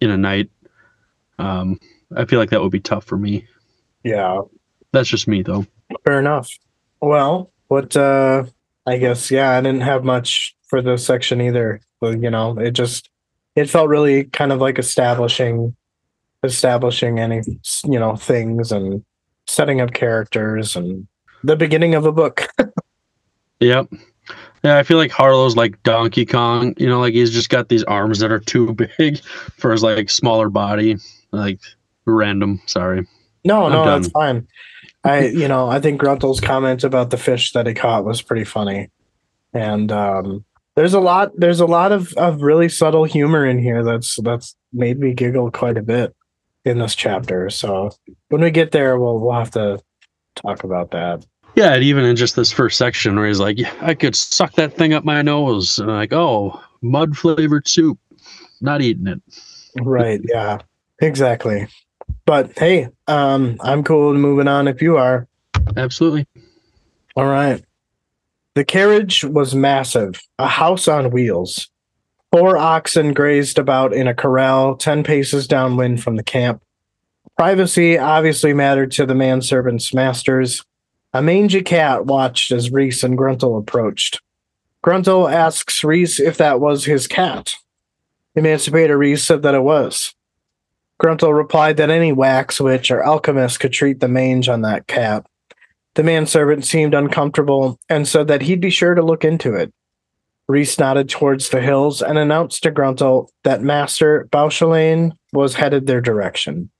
[0.00, 0.50] in a night.
[1.38, 1.78] Um,
[2.16, 3.46] I feel like that would be tough for me.
[4.04, 4.40] yeah,
[4.92, 5.66] That's just me, though.
[6.04, 6.48] fair enough.
[7.00, 8.44] Well, what uh
[8.86, 11.80] I guess yeah, I didn't have much for this section either.
[12.00, 13.10] But you know, it just
[13.56, 15.74] it felt really kind of like establishing
[16.44, 17.42] establishing any
[17.84, 19.04] you know things and
[19.48, 21.08] setting up characters and
[21.42, 22.48] the beginning of a book.
[23.60, 23.88] Yep.
[24.64, 26.74] Yeah, I feel like Harllo's like Donkey Kong.
[26.76, 29.18] You know, like he's just got these arms that are too big
[29.56, 30.96] for his like smaller body.
[31.32, 31.60] Like
[32.04, 32.60] random.
[32.66, 33.06] Sorry.
[33.44, 34.02] No, I'm no, done.
[34.02, 34.48] that's fine.
[35.04, 38.44] I, you know, I think Gruntle's comment about the fish that he caught was pretty
[38.44, 38.90] funny,
[39.54, 40.44] and um,
[40.76, 44.54] there's a lot, there's a lot of, of really subtle humor in here that's that's
[44.72, 46.14] made me giggle quite a bit
[46.64, 47.50] in this chapter.
[47.50, 47.90] So
[48.28, 49.80] when we get there, we'll we'll have to
[50.36, 51.26] talk about that.
[51.56, 54.52] Yeah, and even in just this first section where he's like, yeah, I could suck
[54.54, 55.78] that thing up my nose.
[55.78, 57.98] And I'm like, oh, mud flavored soup.
[58.60, 59.22] Not eating it.
[59.80, 60.20] Right?
[60.28, 60.58] Yeah,
[61.00, 61.66] exactly.
[62.26, 65.26] But hey, um, I'm cool moving on if you are.
[65.76, 66.26] Absolutely.
[67.16, 67.64] All right.
[68.56, 71.68] The carriage was massive, a house on wheels.
[72.32, 76.62] Four oxen grazed about in a corral 10 paces downwind from the camp.
[77.36, 80.64] Privacy obviously mattered to the manservant's masters.
[81.12, 84.22] A mangy cat watched as Reese and Gruntle approached.
[84.82, 87.56] Gruntle asks Reese if that was his cat.
[88.38, 90.14] Emancipor Reese said that it was.
[90.98, 95.26] Gruntle replied that any wax witch or alchemist could treat the mange on that cat.
[95.96, 99.72] The manservant seemed uncomfortable and said that he'd be sure to look into it.
[100.46, 106.02] Reese nodded towards the hills and announced to Gruntle that Master Bauchelain was headed their
[106.02, 106.70] direction.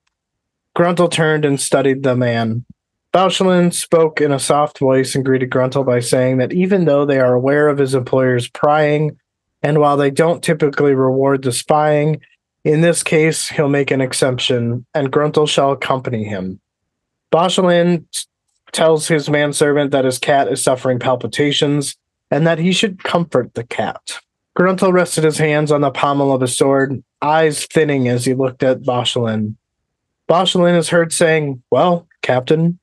[0.74, 2.66] Gruntle turned and studied the man.
[3.12, 7.18] Bauchelain spoke in a soft voice and greeted Gruntle by saying that even though they
[7.18, 9.18] are aware of his employer's prying,
[9.62, 12.20] and while they don't typically reward the spying,
[12.64, 16.61] in this case he'll make an exception, and Gruntle shall accompany him.
[17.33, 18.07] Bauchelain
[18.72, 21.96] tells his manservant that his cat is suffering palpitations
[22.31, 24.18] and that he should comfort the cat.
[24.55, 28.62] Gruntle rested his hands on the pommel of his sword, eyes thinning as he looked
[28.62, 29.57] at Bauchelain.
[30.29, 32.79] Bauchelain is heard saying, Well, Captain.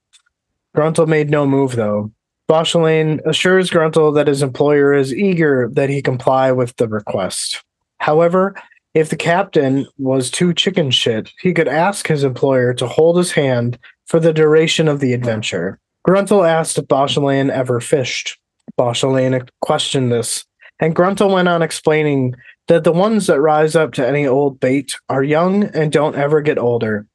[0.76, 2.12] Gruntle made no move, though.
[2.48, 7.64] Bauchelain assures Gruntle that his employer is eager that he comply with the request.
[8.00, 8.56] However,
[8.94, 13.32] if the captain was too chicken shit, he could ask his employer to hold his
[13.32, 15.80] hand for the duration of the adventure.
[16.04, 18.38] Gruntle asked if Bauchelain ever fished.
[18.78, 20.46] Bauchelain questioned this,
[20.80, 22.36] and Gruntle went on explaining
[22.68, 26.42] that the ones that rise up to any old bait are young and don't ever
[26.42, 27.08] get older.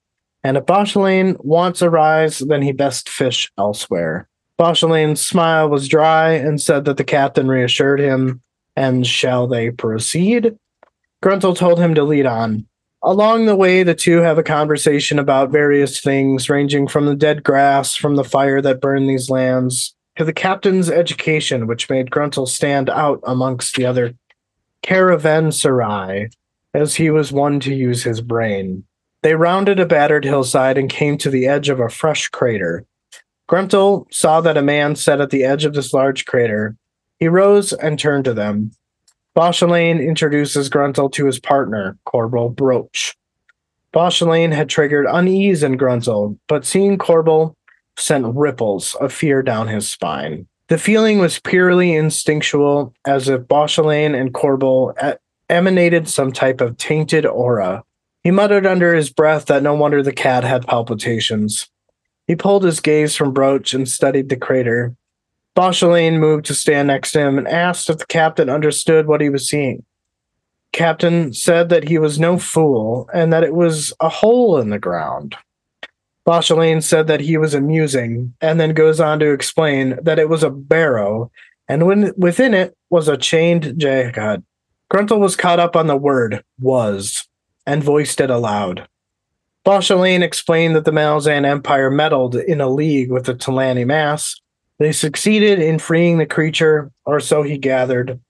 [0.45, 4.29] And if Bauchelain wants a rise, then he best fish elsewhere.
[4.59, 8.43] Bauchelain's smile was dry and said that the captain reassured him.
[8.77, 10.57] And shall they proceed?
[11.21, 12.67] Gruntle told him to lead on.
[13.03, 17.45] Along the way, the two have a conversation about various things, ranging from the dead
[17.45, 22.47] grass from the fire that burned these lands to the captain's education, which made Gruntle
[22.47, 24.15] stand out amongst the other
[24.83, 26.33] caravanserai,
[26.75, 28.85] as he was one to use his brain.
[29.23, 32.85] They rounded a battered hillside and came to the edge of a fresh crater.
[33.47, 36.77] Gruntle saw that a man sat at the edge of this large crater.
[37.19, 38.73] He rose and turned to them.
[39.39, 43.15] Bauchelain introduces Gruntle to his partner, Korbal Broach.
[43.93, 47.55] Bauchelain had triggered unease in Gruntle, but seeing Korbal
[47.97, 50.49] sent ripples of fear down his spine.
[50.67, 55.17] The feeling was purely instinctual, as if Bauchelain and Korbal
[55.49, 57.85] emanated some type of tainted aura.
[58.25, 61.69] He muttered under his breath that no wonder the cat had palpitations.
[62.27, 64.97] He pulled his gaze from Broach and studied the crater.
[65.59, 69.29] Bauchelain moved to stand next to him and asked if the captain understood what he
[69.29, 69.85] was seeing.
[70.73, 74.79] Captain said that he was no fool and that it was a hole in the
[74.79, 75.35] ground.
[76.25, 80.45] Bauchelain said that he was amusing, and then goes on to explain that it was
[80.45, 81.29] a barrow,
[81.67, 84.45] and when within it was a chained Jaghut.
[84.89, 87.27] Gruntle was caught up on the word was
[87.67, 88.87] and voiced it aloud.
[89.65, 94.37] Bauchelain explained that the Malazan Empire meddled in a league with the T'lan Imass.
[94.79, 98.21] They succeeded in freeing the creature, or so he gathered.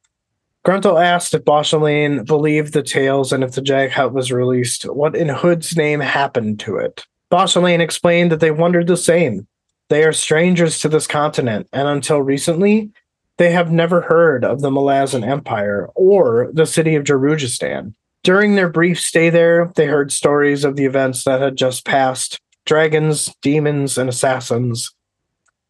[0.64, 5.28] Gruntle asked if Bauchelain believed the tales and if the Jaghut was released, what in
[5.28, 7.06] Hood's name happened to it.
[7.30, 9.46] Bauchelain explained that they wondered the same.
[9.88, 12.90] They are strangers to this continent, and until recently,
[13.38, 17.94] they have never heard of the Malazan Empire or the city of Darujhistan.
[18.24, 22.38] During their brief stay there, they heard stories of the events that had just passed,
[22.66, 24.92] dragons, demons, and assassins.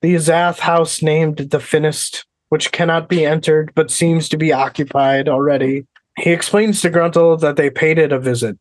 [0.00, 5.28] The Azath house named the Finnest, which cannot be entered but seems to be occupied
[5.28, 5.86] already.
[6.16, 8.58] He explains to Gruntle that they paid it a visit.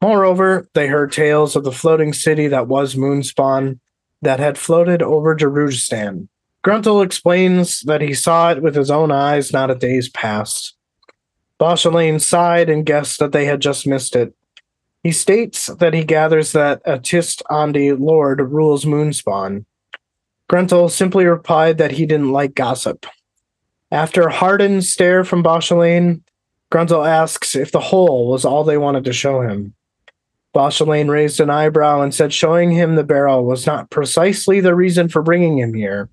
[0.00, 3.80] Moreover, they heard tales of the floating city that was Moonspawn
[4.22, 6.28] that had floated over Jerusalem.
[6.62, 10.74] Gruntle explains that he saw it with his own eyes not a day's past.
[11.58, 14.34] Bauchelain sighed and guessed that they had just missed it.
[15.02, 19.64] He states that he gathers that a Tiste Andii Lord rules Moonspawn.
[20.48, 23.06] Gruntle simply replied that he didn't like gossip.
[23.90, 26.22] After a hardened stare from Bauchelain,
[26.70, 29.74] Gruntle asks if the hole was all they wanted to show him.
[30.54, 35.08] Bauchelain raised an eyebrow and said showing him the barrel was not precisely the reason
[35.08, 36.08] for bringing him here,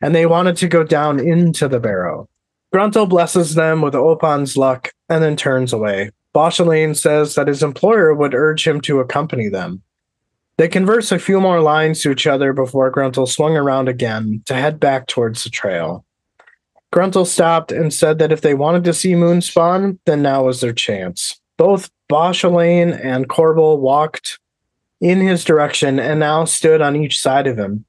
[0.00, 2.28] and they wanted to go down into the barrow.
[2.72, 6.10] Gruntle blesses them with Oponn's luck and then turns away.
[6.32, 9.82] Bauchelain says that his employer would urge him to accompany them.
[10.56, 14.54] They converse a few more lines to each other before Gruntle swung around again to
[14.54, 16.04] head back towards the trail.
[16.92, 20.72] Gruntle stopped and said that if they wanted to see Moonspawn, then now was their
[20.72, 21.40] chance.
[21.56, 24.38] Both Bauchelain and Korbal walked
[25.00, 27.84] in his direction and now stood on each side of him.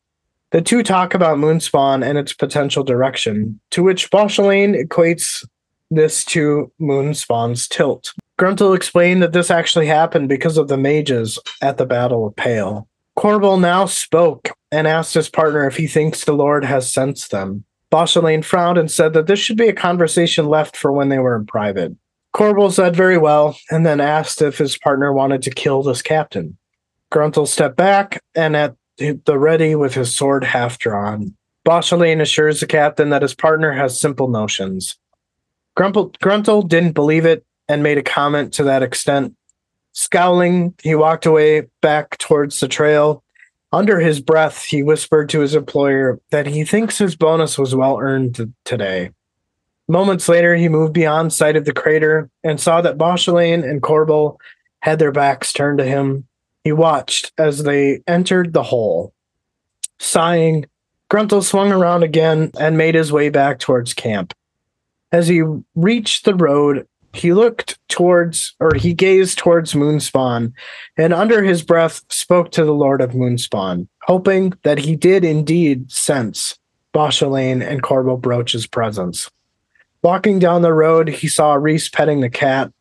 [0.52, 5.46] The two talk about Moonspawn and its potential direction, to which Bauchelain equates
[5.92, 8.14] this to Moonspawn's tilt.
[8.40, 12.88] Gruntle explained that this actually happened because of the mages at the Battle of Pale.
[13.18, 17.66] Korbal now spoke and asked his partner if he thinks the Lord has sensed them.
[17.92, 21.36] Bauchelain frowned and said that this should be a conversation left for when they were
[21.36, 21.96] in private.
[22.34, 26.58] Korbal said very well and then asked if his partner wanted to kill this captain.
[27.12, 31.36] Gruntle stepped back and at the ready with his sword half drawn.
[31.66, 34.98] Bauchelain assures the captain that his partner has simple notions.
[35.76, 39.36] Grumple, Gruntle didn't believe it and made a comment to that extent.
[39.94, 43.24] Scowling, he walked away back towards the trail.
[43.74, 47.98] Under his breath, he whispered to his employer that he thinks his bonus was well
[48.00, 49.12] earned today.
[49.88, 54.38] Moments later, he moved beyond sight of the crater and saw that Bauchelain and Korbal
[54.82, 56.28] had their backs turned to him.
[56.64, 59.14] He watched as they entered the hole.
[60.00, 60.66] Sighing,
[61.10, 64.34] Gruntle swung around again and made his way back towards camp.
[65.12, 65.44] As he
[65.76, 70.54] reached the road, he looked towards, or he gazed towards Moonspawn,
[70.98, 75.92] and under his breath spoke to the Lord of Moonspawn, hoping that he did indeed
[75.92, 76.58] sense
[76.94, 79.30] Bauchelain and Korbal Broach's presence.
[80.04, 82.72] Walking down the road, he saw Reese petting the cat.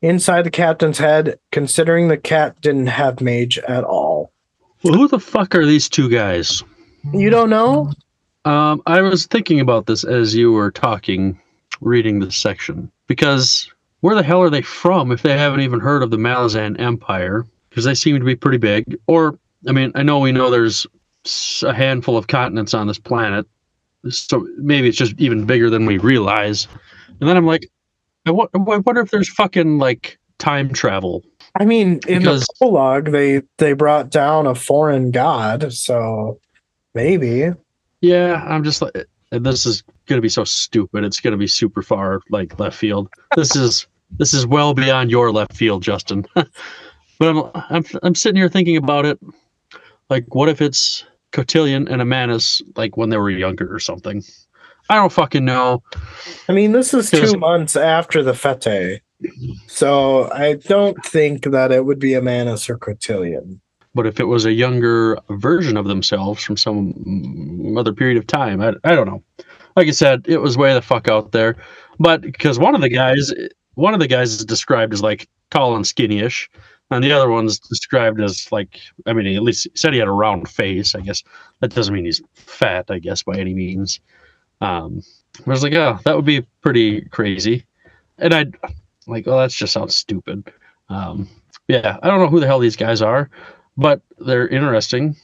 [0.00, 4.32] Inside the captain's head, considering the cat didn't have mage at all.
[4.84, 6.62] Well, who the fuck are these two guys?
[7.12, 7.92] You don't know?
[8.44, 11.40] Um, I was thinking about this as you were talking,
[11.80, 16.02] reading this section, because where the hell are they from if they haven't even heard
[16.02, 17.46] of the Malazan Empire?
[17.68, 18.98] Because they seem to be pretty big.
[19.06, 19.38] Or,
[19.68, 20.86] I mean, I know we know there's
[21.62, 23.46] a handful of continents on this planet,
[24.08, 26.68] so maybe it's just even bigger than we realize.
[27.20, 27.68] And then I'm like,
[28.26, 31.24] I wonder if there's fucking like time travel.
[31.58, 36.38] I mean, in Because- the prologue, they they brought down a foreign god, so
[36.94, 37.50] maybe.
[38.00, 41.04] Yeah, I'm just like, this is gonna be so stupid.
[41.04, 43.08] It's gonna be super far like left field.
[43.36, 46.26] This is this is well beyond your left field, Justin.
[46.34, 46.48] but
[47.20, 49.18] I'm I'm I'm sitting here thinking about it.
[50.10, 54.24] Like, what if it's Cotillion and Ammanas like when they were younger or something?
[54.90, 55.82] I don't fucking know.
[56.48, 59.02] I mean, this is two months after the Fete,
[59.66, 63.60] so I don't think that it would be Ammanas or Cotillion.
[63.94, 68.60] But if it was a younger version of themselves from some other period of time,
[68.60, 69.22] I, I don't know.
[69.78, 71.56] Like I said, it was way the fuck out there.
[72.00, 73.32] But because one of the guys,
[73.74, 76.50] one of the guys is described as like tall and skinny-ish,
[76.90, 80.08] and the other one's described as like, I mean, he at least said he had
[80.08, 80.94] a round face.
[80.94, 81.22] I guess
[81.60, 82.90] that doesn't mean he's fat.
[82.90, 84.00] I guess by any means.
[84.60, 85.02] Um,
[85.46, 87.64] I was like, oh, that would be pretty crazy,
[88.18, 88.56] and I'd
[89.06, 90.52] like, oh, that just sounds stupid.
[90.88, 91.28] Um,
[91.68, 93.30] yeah, I don't know who the hell these guys are
[93.78, 95.16] but they're interesting.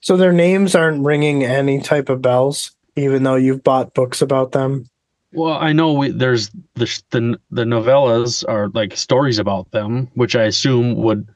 [0.00, 4.52] So their names aren't ringing any type of bells, even though you've bought books about
[4.52, 4.86] them.
[5.32, 10.34] Well, I know we, there's the, the the novellas are like stories about them, which
[10.34, 11.28] I assume would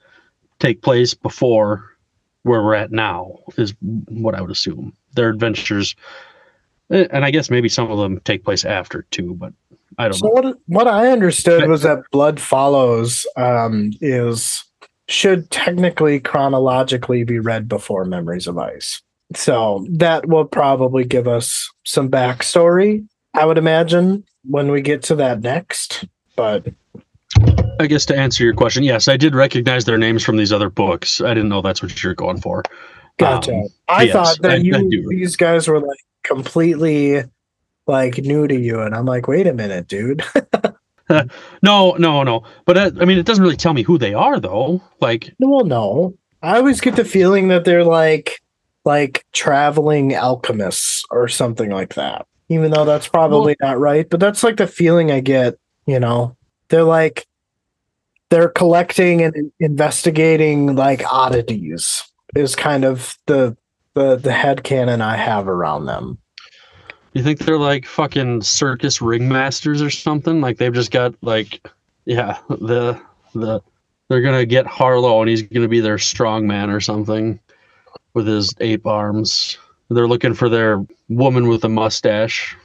[0.58, 1.90] take place before
[2.42, 4.92] where we're at now is what I would assume.
[5.14, 5.94] Their adventures,
[6.90, 9.52] eh, and I guess maybe some of them take place after too, but
[9.98, 10.32] I don't So know.
[10.32, 14.64] what what I understood was that Blood Follows um, is
[15.08, 19.02] should technically chronologically be read before Memories of Ice.
[19.36, 25.14] So that will probably give us some backstory, I would imagine, when we get to
[25.16, 26.04] that next.
[26.36, 26.66] But
[27.80, 30.70] I guess to answer your question, yes, I did recognize their names from these other
[30.70, 31.20] books.
[31.20, 32.62] I didn't know that's what you're going for.
[33.18, 33.54] Gotcha.
[33.54, 35.08] Um, I yes, thought that I- I you do.
[35.08, 37.22] these guys were like completely
[37.86, 40.24] like new to you, and I'm like, wait a minute, dude.
[41.62, 42.44] no, no, no.
[42.64, 44.82] But uh, I mean, it doesn't really tell me who they are, though.
[45.00, 46.14] Like, well, no.
[46.42, 48.40] I always get the feeling that they're like
[48.84, 52.26] like traveling alchemists or something like that.
[52.48, 56.36] Even though that's probably not right, but that's like the feeling I get, you know.
[56.68, 57.26] They're like
[58.28, 62.04] they're collecting and investigating like oddities
[62.34, 63.56] is kind of the
[63.94, 66.18] the the head canon I have around them.
[67.12, 70.40] you think they're like fucking circus ringmasters or something?
[70.40, 71.66] Like they've just got like,
[72.04, 73.00] yeah, the
[73.34, 73.60] the
[74.08, 77.40] they're gonna get Harllo and he's gonna be their strong man or something
[78.14, 79.58] with his ape arms.
[79.90, 82.56] They're looking for their woman with a mustache,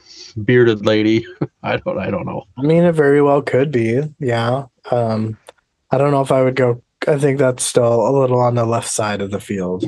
[0.44, 1.26] bearded lady.
[1.62, 2.44] I don't, I don't know.
[2.56, 4.00] I mean, it very well could be.
[4.18, 4.66] Yeah.
[4.90, 5.36] Um,
[5.90, 6.82] I don't know if I would go.
[7.06, 9.84] I think that's still a little on the left side of the field.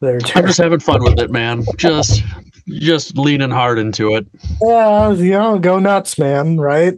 [0.00, 1.64] They're I'm just having fun with it, man.
[1.76, 2.22] Just,
[2.68, 4.26] just leaning hard into it.
[4.62, 6.58] yeah, you know, go nuts, man.
[6.58, 6.94] Right.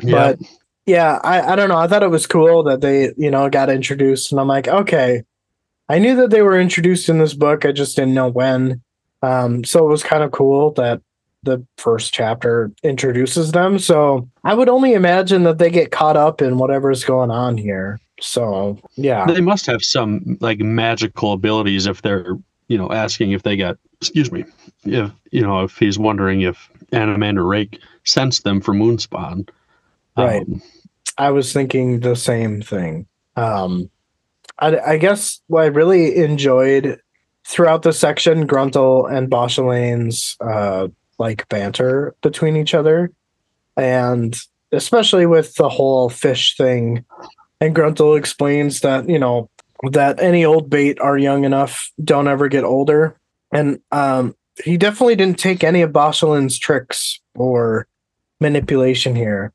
[0.00, 0.38] Yeah, But
[0.86, 1.78] yeah, I, I don't know.
[1.78, 5.22] I thought it was cool that they, you know, got introduced, and I'm like, okay.
[5.92, 7.66] I knew that they were introduced in this book.
[7.66, 8.80] I just didn't know when.
[9.20, 11.02] Um, so it was kind of cool that
[11.42, 13.78] the first chapter introduces them.
[13.78, 18.00] So I would only imagine that they get caught up in whatever's going on here.
[18.22, 19.26] So yeah.
[19.26, 22.38] they must have some like magical abilities if they're,
[22.68, 23.76] you know, asking if they got.
[24.00, 24.44] Excuse me,
[24.84, 29.48] if you know, if he's wondering if Anomander Rake sensed them for Moonspawn.
[30.16, 30.42] Right.
[30.42, 30.62] Um,
[31.18, 33.06] I was thinking the same thing.
[33.36, 33.90] Um,
[34.62, 37.00] I, I guess what I really enjoyed
[37.44, 40.86] throughout the section, Gruntle and Bauchelain's uh,
[41.18, 43.10] like banter between each other,
[43.76, 44.36] and
[44.70, 47.04] especially with the whole fish thing.
[47.60, 49.50] And Gruntle explains that you know
[49.90, 53.16] that any old bait are young enough, don't ever get older,
[53.52, 57.88] and um, he definitely didn't take any of Bauchelain's tricks or
[58.40, 59.52] manipulation here.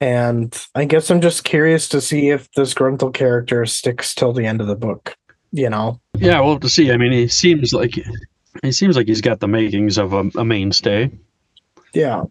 [0.00, 4.46] And I guess I'm just curious to see if this Gruntle character sticks till the
[4.46, 5.16] end of the book.
[5.50, 6.92] You know, yeah, we'll have to see.
[6.92, 7.98] I mean, he seems like
[8.62, 11.10] he seems like he's got the makings of a, a mainstay.
[11.94, 12.22] yeah.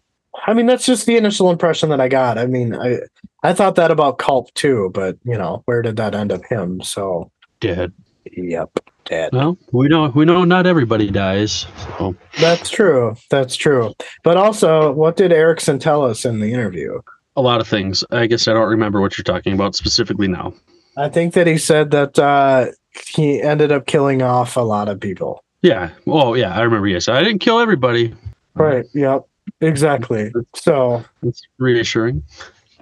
[0.45, 2.37] I mean, that's just the initial impression that I got.
[2.37, 2.99] I mean, I
[3.43, 6.79] I thought that about Kulp too, but you know, where did that end up him?
[6.83, 7.91] So, Dead.
[8.31, 8.69] yep,
[9.05, 9.31] dead.
[9.33, 11.65] Well, we know we know not everybody dies.
[11.97, 13.15] So That's true.
[13.31, 13.93] That's true.
[14.23, 16.99] But also, what did Erikson tell us in the interview?
[17.37, 18.03] A lot of things.
[18.11, 20.53] I guess I don't remember what you're talking about specifically now.
[20.97, 22.71] I think that he said that uh,
[23.07, 25.43] he ended up killing off a lot of people.
[25.61, 25.91] Yeah.
[26.07, 26.53] Oh, yeah.
[26.53, 26.87] I remember.
[26.87, 28.13] Yes, I didn't kill everybody.
[28.55, 28.85] Right.
[28.93, 29.27] Yep.
[29.61, 30.33] Exactly.
[30.55, 32.23] So That's reassuring.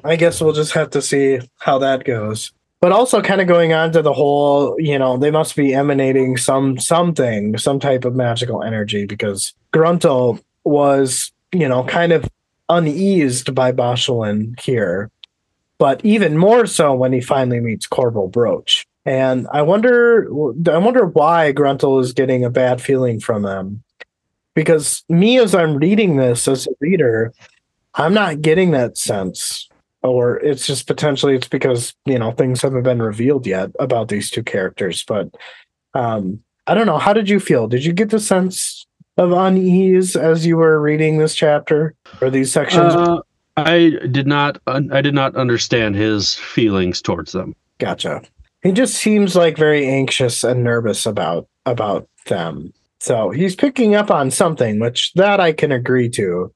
[0.03, 2.51] I guess we'll just have to see how that goes.
[2.79, 6.37] But also kind of going on to the whole, you know, they must be emanating
[6.37, 12.29] some something, some type of magical energy because Gruntle was, you know, kind of
[12.69, 15.11] uneased by Bauchelain here.
[15.77, 18.85] But even more so when he finally meets Korbal Broach.
[19.05, 20.27] And I wonder
[20.69, 23.83] I wonder why Gruntle is getting a bad feeling from them.
[24.55, 27.33] Because me as I'm reading this as a reader,
[27.93, 29.67] I'm not getting that sense
[30.05, 34.29] or it's just potentially it's because you know things haven't been revealed yet about these
[34.29, 35.29] two characters but
[35.93, 38.74] um i don't know how did you feel did you get the sense
[39.17, 43.19] of unease as you were reading this chapter or these sections Uh,
[43.57, 44.59] I did not.
[44.67, 47.55] un- I did not understand his feelings towards them.
[47.79, 48.21] gotcha
[48.63, 54.09] he just seems like very anxious and nervous about about them so he's picking up
[54.11, 56.51] on something which that i can agree to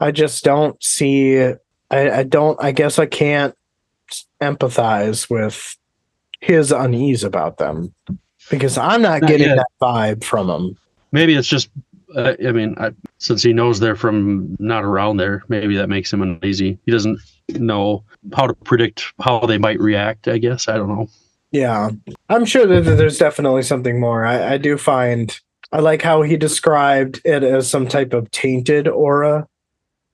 [0.00, 1.54] i just don't see i,
[1.90, 3.54] I don't i guess i can't
[4.40, 5.76] empathize with
[6.40, 7.92] his unease about them
[8.50, 9.56] because i'm not Not getting yet.
[9.56, 10.76] that vibe from him
[11.12, 11.68] Maybe it's just.
[12.14, 16.12] Uh, I mean, I, since he knows they're from not around there, maybe that makes
[16.12, 16.78] him uneasy.
[16.84, 17.18] He doesn't
[17.50, 18.04] know
[18.34, 20.28] how to predict how they might react.
[20.28, 21.08] I guess I don't know.
[21.52, 21.90] Yeah,
[22.28, 24.24] I'm sure that that there's definitely something more.
[24.24, 25.38] I, I do find
[25.72, 29.46] I like how he described it as some type of tainted aura.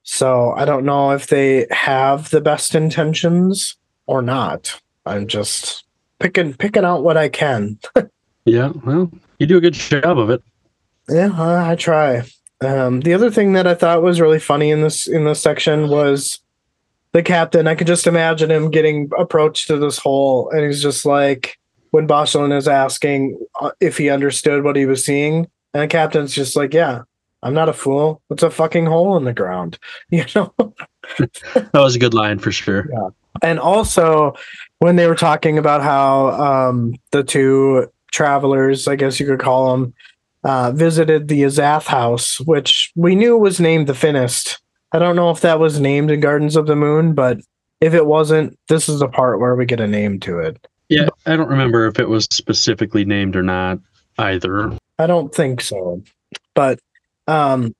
[0.02, 3.76] So I don't know if they have the best intentions
[4.06, 4.80] or not.
[5.04, 5.84] I'm just
[6.18, 7.78] picking picking out what I can.
[8.46, 8.70] Yeah.
[8.84, 10.42] Well, you do a good job of it.
[11.08, 12.22] Yeah, I, I try.
[12.60, 15.88] Um, the other thing that I thought was really funny in this in this section
[15.88, 16.40] was
[17.12, 17.66] the captain.
[17.66, 21.58] I could just imagine him getting approached to this hole, and he's just like,
[21.90, 26.34] when Bauchelain is asking uh, if he understood what he was seeing, and the captain's
[26.34, 27.02] just like, "Yeah,
[27.42, 28.22] I'm not a fool.
[28.30, 29.78] It's a fucking hole in the ground,"
[30.10, 30.52] you know.
[31.54, 32.88] That was a good line for sure.
[32.92, 33.10] Yeah.
[33.40, 34.34] and also
[34.80, 39.70] when they were talking about how um, the two travelers, I guess you could call
[39.70, 39.94] them,
[40.46, 44.60] uh, visited the Azath house, which we knew was named the Finnest.
[44.92, 47.40] I don't know if that was named in Gardens of the Moon, but
[47.80, 50.64] if it wasn't, this is the part where we get a name to it.
[50.88, 53.80] Yeah, I don't remember if it was specifically named or not
[54.18, 54.72] either.
[55.00, 56.00] I don't think so.
[56.54, 56.78] But
[57.26, 57.74] um,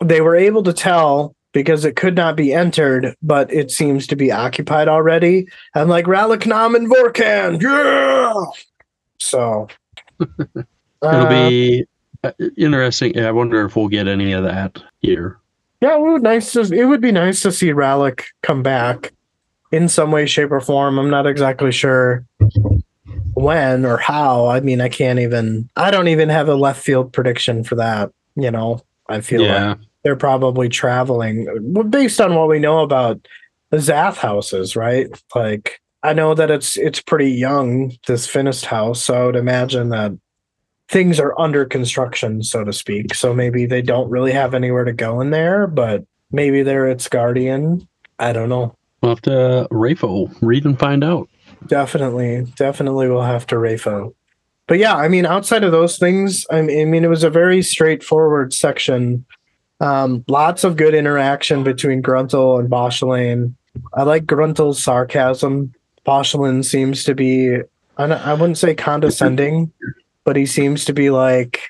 [0.00, 4.14] they were able to tell because it could not be entered, but it seems to
[4.14, 5.48] be occupied already.
[5.74, 8.32] And like Rallick Nom and Vorcan, yeah.
[9.18, 9.66] So
[11.02, 11.84] It'll uh, be
[12.56, 13.18] interesting.
[13.18, 15.38] I wonder if we'll get any of that here.
[15.80, 19.12] yeah, it would nice to it would be nice to see Rallick come back
[19.72, 20.98] in some way, shape, or form.
[20.98, 22.24] I'm not exactly sure
[23.34, 24.46] when or how.
[24.46, 28.10] I mean, I can't even I don't even have a left field prediction for that.
[28.36, 31.46] You know, I feel like they're probably traveling
[31.90, 33.26] based on what we know about
[33.70, 35.08] the Azath houses, right?
[35.34, 39.88] Like I know that it's it's pretty young, this Finnest house, so I would imagine
[39.90, 40.12] that
[40.92, 43.14] things are under construction, so to speak.
[43.14, 47.08] So maybe they don't really have anywhere to go in there, but maybe they're its
[47.08, 47.88] guardian.
[48.18, 48.76] I don't know.
[49.00, 51.28] we'll have to Rafo read and find out.
[51.66, 54.14] Definitely, definitely we'll have to Rafo.
[54.68, 58.54] But yeah, I mean, outside of those things, I mean, it was a very straightforward
[58.54, 59.24] section.
[59.80, 63.56] Um, lots of good interaction between Gruntle and Bauchelain.
[63.94, 65.72] I like Gruntle's sarcasm.
[66.06, 67.56] Bauchelain seems to be,
[67.96, 69.72] I I wouldn't say condescending,
[70.24, 71.60] but he seems to be like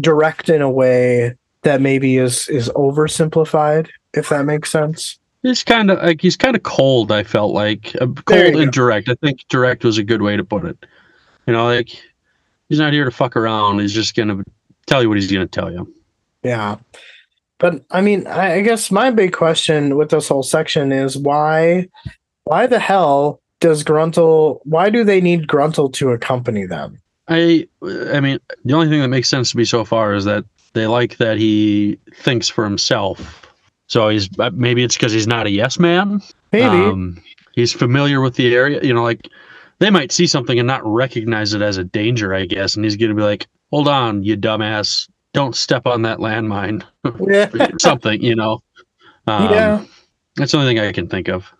[0.00, 5.18] direct in a way that maybe is is oversimplified, if that makes sense.
[5.42, 7.12] He's kind of like he's kind of cold.
[7.12, 9.08] I felt like uh, cold and direct.
[9.08, 10.86] I think direct was a good way to put it.
[11.46, 11.90] You know, like
[12.68, 13.80] he's not here to fuck around.
[13.80, 14.44] He's just gonna
[14.86, 15.92] tell you what he's gonna tell you.
[16.42, 16.76] Yeah.
[17.58, 21.88] But I mean, I, I guess my big question with this whole section is why
[22.44, 26.98] why the hell does Gruntle why do they need Gruntle to accompany them?
[27.28, 30.44] I I mean, the only thing that makes sense to me so far is that
[30.72, 33.46] they like that he thinks for himself.
[33.86, 36.22] So he's uh, maybe it's because he's not a yes man.
[36.52, 36.64] Maybe.
[36.64, 37.22] Um,
[37.52, 38.80] he's familiar with the area.
[38.82, 39.28] You know, like
[39.78, 42.34] they might see something and not recognize it as a danger.
[42.34, 45.08] I guess, and he's gonna be like, "Hold on, you dumbass!
[45.34, 46.84] Don't step on that landmine."
[47.20, 47.68] yeah.
[47.80, 48.60] something, you know.
[49.26, 49.84] Um, yeah.
[50.36, 51.52] That's the only thing I can think of.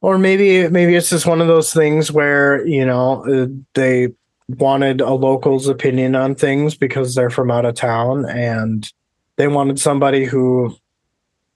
[0.00, 4.08] Or maybe maybe it's just one of those things where, you know, uh, they
[4.48, 8.90] wanted a local's opinion on things because they're from out of town and
[9.36, 10.76] they wanted somebody who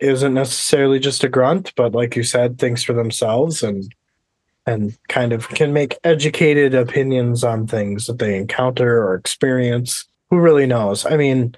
[0.01, 3.95] isn't necessarily just a grunt, but like you said, thinks for themselves and
[4.68, 10.07] and kind of can make educated opinions on things that they encounter or experience.
[10.30, 11.07] Who really knows?
[11.07, 11.55] I mean,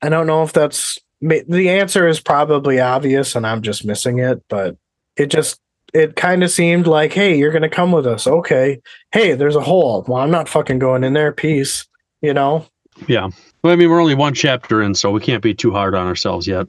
[0.00, 4.42] I don't know if that's the answer is probably obvious and I'm just missing it,
[4.48, 4.76] but
[5.16, 5.60] it just
[5.96, 8.26] it kind of seemed like, hey, you're gonna come with us.
[8.26, 8.80] Okay.
[9.12, 10.04] Hey, there's a hole.
[10.06, 11.32] Well, I'm not fucking going in there.
[11.32, 11.86] Peace.
[12.20, 12.66] You know?
[13.08, 13.30] Yeah.
[13.62, 16.06] Well, I mean, we're only one chapter in, so we can't be too hard on
[16.06, 16.66] ourselves yet.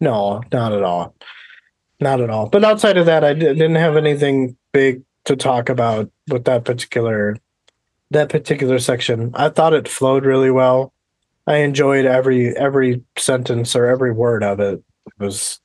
[0.00, 1.14] No, not at all.
[2.00, 2.48] Not at all.
[2.48, 7.36] But outside of that, I didn't have anything big to talk about with that particular
[8.10, 9.30] that particular section.
[9.34, 10.92] I thought it flowed really well.
[11.46, 14.82] I enjoyed every every sentence or every word of it.
[15.06, 15.60] It was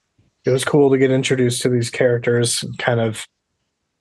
[0.48, 3.28] it was cool to get introduced to these characters, kind of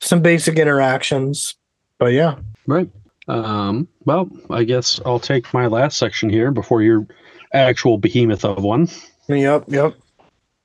[0.01, 1.57] some basic interactions.
[1.99, 2.36] But yeah,
[2.66, 2.90] Right.
[3.28, 7.07] Um, well, I guess I'll take my last section here before your
[7.53, 8.88] actual behemoth of one.
[9.28, 9.94] yep, yep.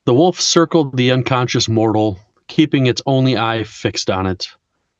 [0.04, 2.18] The wolf circled the unconscious mortal,
[2.48, 4.48] keeping its only eye fixed on it.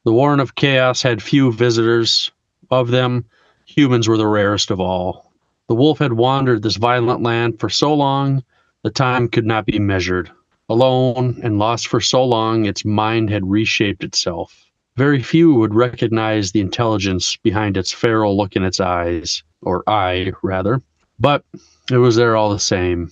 [0.05, 2.31] The Warren of Chaos had few visitors.
[2.71, 3.25] Of them,
[3.67, 5.33] humans were the rarest of all.
[5.69, 8.43] The wolf had wandered this violent land for so long,
[8.83, 10.31] the time could not be measured.
[10.69, 14.65] Alone and lost for so long, its mind had reshaped itself.
[14.97, 20.33] Very few would recognize the intelligence behind its feral look in its eyes, or eye,
[20.43, 20.81] rather.
[21.19, 21.45] But
[21.91, 23.11] it was there all the same.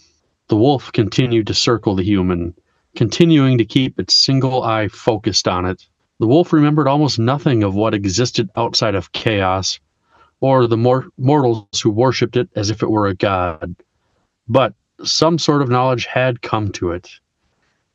[0.48, 2.54] The wolf continued to circle the human,
[2.96, 5.86] continuing to keep its single eye focused on it.
[6.18, 9.80] The wolf remembered almost nothing of what existed outside of chaos,
[10.40, 13.74] or the mor- mortals who worshipped it as if it were a god.
[14.48, 17.08] But some sort of knowledge had come to it.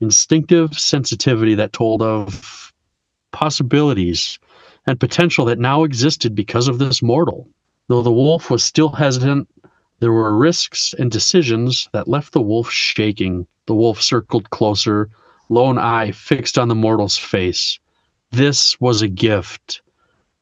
[0.02, 2.74] Instinctive sensitivity that told of
[3.32, 4.38] possibilities
[4.86, 7.50] and potential that now existed because of this mortal.
[7.88, 9.48] Though the wolf was still hesitant,
[10.00, 13.48] there were risks and decisions that left the wolf shaking.
[13.68, 15.10] The wolf circled closer,
[15.50, 17.80] lone eye fixed on the mortal's face.
[18.32, 19.82] This was a gift.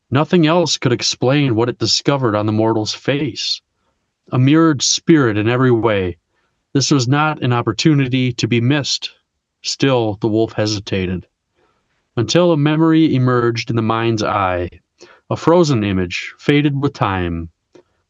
[0.09, 3.61] Nothing else could explain what it discovered on the mortal's face.
[4.31, 6.17] A mirrored spirit in every way.
[6.73, 9.11] This was not an opportunity to be missed.
[9.63, 11.25] Still, the wolf hesitated.
[12.15, 14.69] Until a memory emerged in the mind's eye,
[15.29, 17.49] a frozen image, faded with time.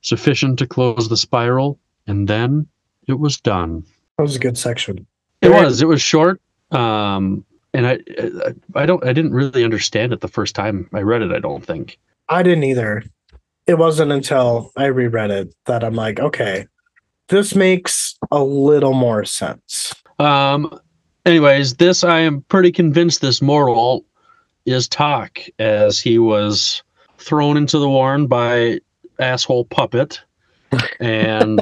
[0.01, 2.68] sufficient to close the spiral, and then
[3.08, 3.84] it was done.
[4.18, 5.08] That was a good section.
[5.41, 5.82] It was.
[5.82, 6.41] It was short.
[6.72, 11.01] Um, and I, I, I don't, I didn't really understand it the first time I
[11.01, 11.32] read it.
[11.32, 11.99] I don't think.
[12.30, 13.04] I didn't either.
[13.66, 16.68] It wasn't until I reread it that I'm like, okay,
[17.30, 19.93] this makes a little more sense.
[20.20, 20.80] Um.
[21.26, 24.03] Anyways, this I am pretty convinced this mortal
[24.65, 26.84] is Toc, as he was
[27.17, 28.80] thrown into the warren by
[29.19, 30.19] asshole puppet,
[30.99, 31.59] and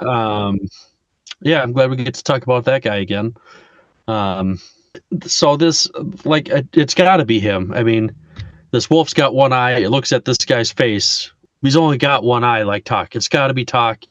[0.00, 0.58] um,
[1.42, 3.34] yeah, I'm glad we get to talk about that guy again.
[4.08, 4.58] Um,
[5.24, 5.88] so this,
[6.24, 7.72] like, it- it's got to be him.
[7.72, 8.10] I mean,
[8.72, 9.78] this wolf's got one eye.
[9.78, 11.30] It looks at this guy's face.
[11.62, 13.14] He's only got one eye, like Toc.
[13.14, 14.04] It's got to be Toc.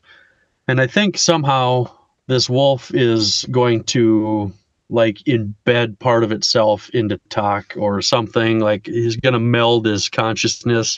[0.69, 1.89] And I think somehow
[2.27, 4.51] this wolf is going to
[4.89, 8.59] like embed part of itself into Toc or something.
[8.59, 10.97] Like he's going to meld his consciousness.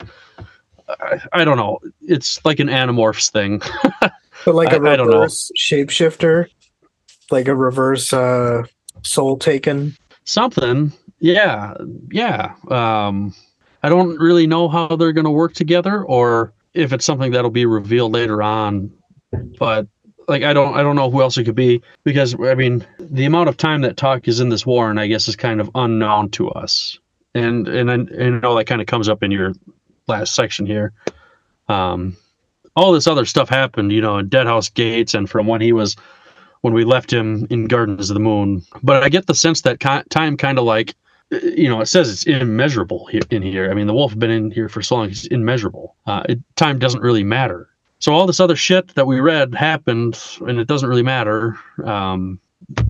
[0.88, 1.78] I, I don't know.
[2.02, 3.62] It's like an Animorphs thing.
[4.46, 6.48] But like a I- I reverse shapeshifter,
[7.30, 8.62] like a reverse uh,
[9.02, 9.94] soul taken.
[10.24, 11.74] something yeah
[12.10, 13.34] yeah um
[13.82, 17.50] i don't really know how they're going to work together or if it's something that'll
[17.50, 18.90] be revealed later on
[19.58, 19.86] but
[20.30, 23.26] like i don't i don't know who else it could be because i mean the
[23.26, 25.70] amount of time that Toc is in this war and i guess is kind of
[25.74, 26.98] unknown to us
[27.34, 29.52] and and i, and know that kind of comes up in your
[30.06, 30.92] last section here
[31.68, 32.16] um
[32.76, 35.96] all this other stuff happened you know in deadhouse gates and from when he was
[36.62, 38.62] when we left him in Gardens of the Moon.
[38.82, 40.94] But I get the sense that time kind of like,
[41.30, 43.70] you know, it says it's immeasurable in here.
[43.70, 45.96] I mean, the wolf been in here for so long, it's immeasurable.
[46.06, 47.68] Uh, it, time doesn't really matter.
[48.00, 51.58] So all this other shit that we read happened, and it doesn't really matter.
[51.84, 52.40] Um,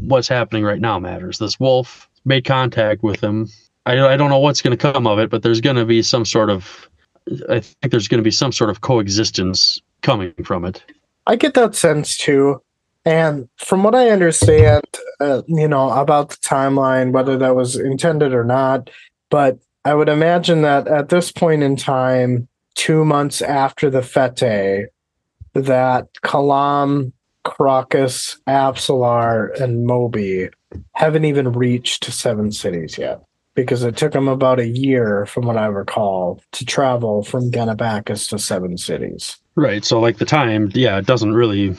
[0.00, 1.38] what's happening right now matters.
[1.38, 3.48] This wolf made contact with him.
[3.86, 6.02] I, I don't know what's going to come of it, but there's going to be
[6.02, 6.88] some sort of,
[7.48, 10.84] I think there's going to be some sort of coexistence coming from it.
[11.26, 12.62] I get that sense too.
[13.04, 14.84] And from what I understand,
[15.20, 18.90] uh, you know, about the timeline, whether that was intended or not,
[19.30, 24.88] but I would imagine that at this point in time, two months after the Fete,
[25.54, 27.12] that Kalam,
[27.44, 30.48] Crocus, Apsalar, and Moby
[30.92, 33.22] haven't even reached seven cities yet.
[33.56, 38.28] Because it took them about a year, from what I recall, to travel from Genabackis
[38.28, 39.36] to seven cities.
[39.56, 39.84] Right.
[39.84, 41.76] So like the time, yeah, it doesn't really,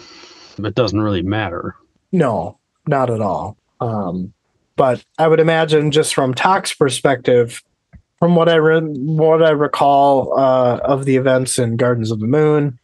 [0.58, 1.76] it doesn't really matter.
[2.12, 3.58] No, not at all.
[3.80, 4.34] Um,
[4.76, 7.64] but I would imagine, just from Toc's perspective,
[8.20, 12.28] from what I re- what I recall uh, of the events in Gardens of the
[12.28, 12.78] Moon,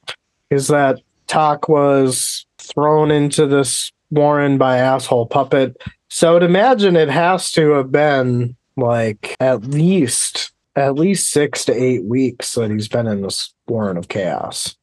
[0.49, 5.77] is that Toc was thrown into this warren by asshole puppet.
[6.09, 11.65] So I would imagine it has to have been like at least at least six
[11.65, 14.75] to eight weeks that he's been in this warren of chaos.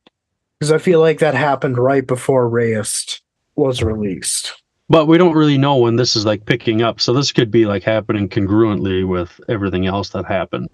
[0.59, 3.21] Because I feel like that happened right before Raest
[3.55, 4.61] was released.
[4.89, 7.01] But we don't really know when this is like picking up.
[7.01, 10.69] So this could be like happening congruently with everything else that happened.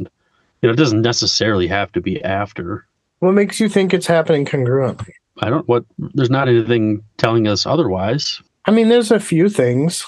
[0.62, 2.86] You know, it doesn't necessarily have to be after.
[3.20, 5.12] What makes you think it's happening congruently?
[5.42, 8.42] I don't what there's not anything telling us otherwise.
[8.66, 10.04] I mean, there's a few things.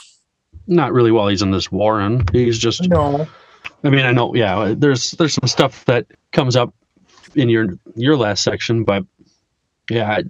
[0.67, 2.25] Not really while he's in this Warren.
[2.33, 3.27] He's just No,
[3.85, 6.75] I mean, I know yeah, there's there's some stuff that comes up
[7.35, 9.05] in your your last section, but
[9.91, 10.23] yeah, I,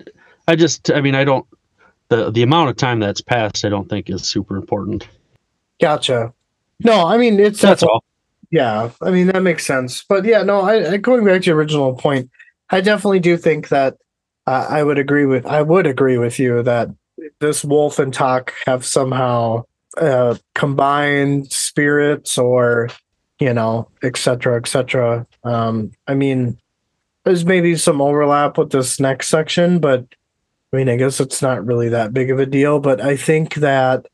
[0.49, 1.47] I just I mean, I don't
[2.09, 5.09] the the amount of time that's passed, I don't think is super important.
[5.81, 6.33] gotcha.
[6.81, 8.05] No, I mean it's That's all.
[8.51, 10.05] Yeah, I mean that makes sense.
[10.05, 12.31] But yeah, no, I, I going back to your original point,
[12.73, 13.99] I definitely do think that
[14.47, 16.89] uh, I would agree with I would agree with you that
[17.39, 19.65] this wolf and Toc have somehow
[19.99, 22.89] uh, combined spirits or
[23.39, 25.27] you know, et cetera, et cetera.
[25.43, 26.59] Um, I mean,
[27.25, 30.07] there's maybe some overlap with this next section, but
[30.73, 32.79] I mean, I guess it's not really that big of a deal.
[32.79, 34.07] But I think that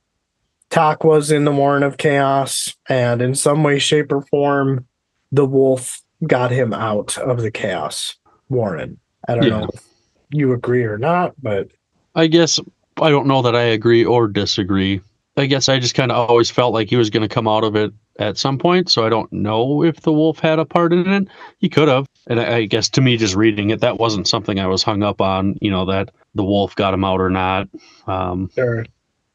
[0.71, 4.87] Toc was in the Warren of Chaos, and in some way, shape, or form,
[5.31, 8.17] the wolf got him out of the Chaos
[8.49, 8.99] Warren.
[9.29, 9.61] I don't Yeah.
[9.61, 9.85] know if
[10.31, 11.69] you agree or not, but
[12.15, 12.61] I guess
[13.01, 15.01] I don't know that I agree or disagree.
[15.37, 17.63] I guess I just kind of always felt like he was going to come out
[17.63, 18.91] of it at some point.
[18.91, 21.29] So I don't know if the wolf had a part in it.
[21.59, 22.09] He could have.
[22.27, 25.05] And I, I guess to me, just reading it, that wasn't something I was hung
[25.05, 27.69] up on, you know, that the wolf got him out or not.
[28.09, 28.85] Um, sure.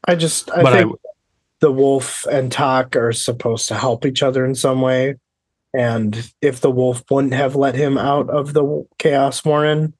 [0.06, 0.96] I just I but I, think
[1.60, 5.14] the wolf and Toc are supposed to help each other in some way.
[5.76, 9.92] And if the wolf wouldn't have let him out of the Chaos Warren,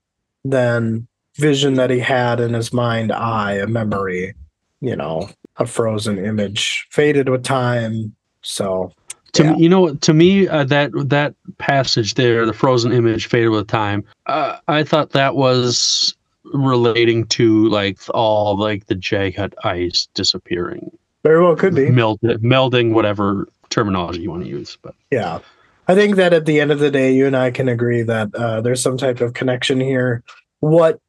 [0.44, 4.34] then vision that he had in his mind, eye, a memory,
[4.80, 8.14] you know, a frozen image, faded with time.
[8.42, 8.92] So
[9.32, 9.52] To Yeah.
[9.54, 13.66] me, you know, to me, uh, that that passage there, the frozen image faded with
[13.66, 14.04] time.
[14.26, 16.14] Uh, I thought that was
[16.52, 20.88] relating to like all like the Jaghut ice disappearing,
[21.24, 21.90] Very well could be.
[21.90, 24.78] meld, melding, whatever terminology you want to use.
[24.80, 25.40] But Yeah.
[25.86, 28.34] I think that at the end of the day, you and I can agree that
[28.34, 30.22] uh, there's some type of connection here.
[30.60, 31.00] What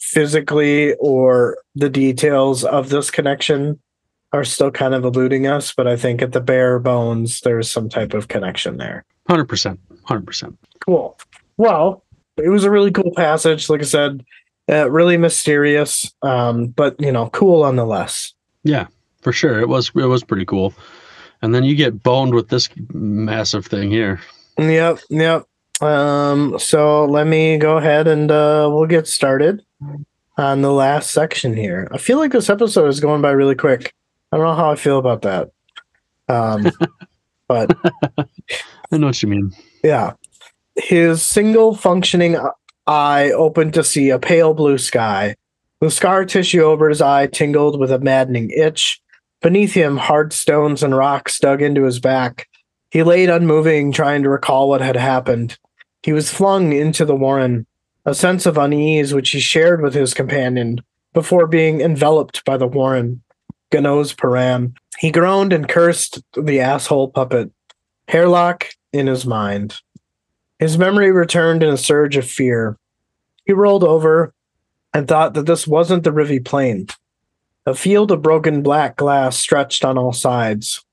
[0.00, 3.78] physically or the details of this connection
[4.32, 7.88] are still kind of eluding us, but I think at the bare bones, there's some
[7.88, 9.04] type of connection there.
[9.28, 10.58] hundred percent, hundred percent.
[10.84, 11.18] Cool.
[11.56, 12.02] Well,
[12.36, 13.68] it was a really cool passage.
[13.68, 14.24] Like I said,
[14.68, 18.32] uh, really mysterious, um, but you know, cool nonetheless.
[18.64, 18.86] Yeah,
[19.20, 19.60] for sure.
[19.60, 20.74] It was it was pretty cool.
[21.42, 24.20] And then you get boned with this massive thing here.
[24.58, 25.46] Yep, yep.
[25.80, 29.64] Um, so let me go ahead and uh, we'll get started
[30.38, 31.88] on the last section here.
[31.92, 33.92] I feel like this episode is going by really quick.
[34.30, 35.50] I don't know how I feel about that.
[36.28, 36.70] Um,
[37.48, 37.76] but
[38.92, 39.52] I know what you mean.
[39.82, 40.12] yeah,
[40.76, 42.36] his single functioning
[42.86, 45.34] eye opened to see a pale blue sky.
[45.80, 49.02] The scar tissue over his eye tingled with a maddening itch.
[49.42, 52.48] Beneath him, hard stones and rocks dug into his back.
[52.90, 55.58] He laid unmoving, trying to recall what had happened.
[56.02, 57.66] He was flung into the warren,
[58.04, 60.80] a sense of unease which he shared with his companion
[61.12, 63.22] before being enveloped by the warren.
[63.70, 64.74] Ganoes Paran.
[64.98, 67.50] He groaned and cursed the asshole puppet.
[68.08, 69.80] Hairlock in his mind.
[70.58, 72.78] His memory returned in a surge of fear.
[73.46, 74.34] He rolled over
[74.94, 76.86] and thought that this wasn't the Rivi Plain.
[77.64, 80.84] A field of broken black glass stretched on all sides.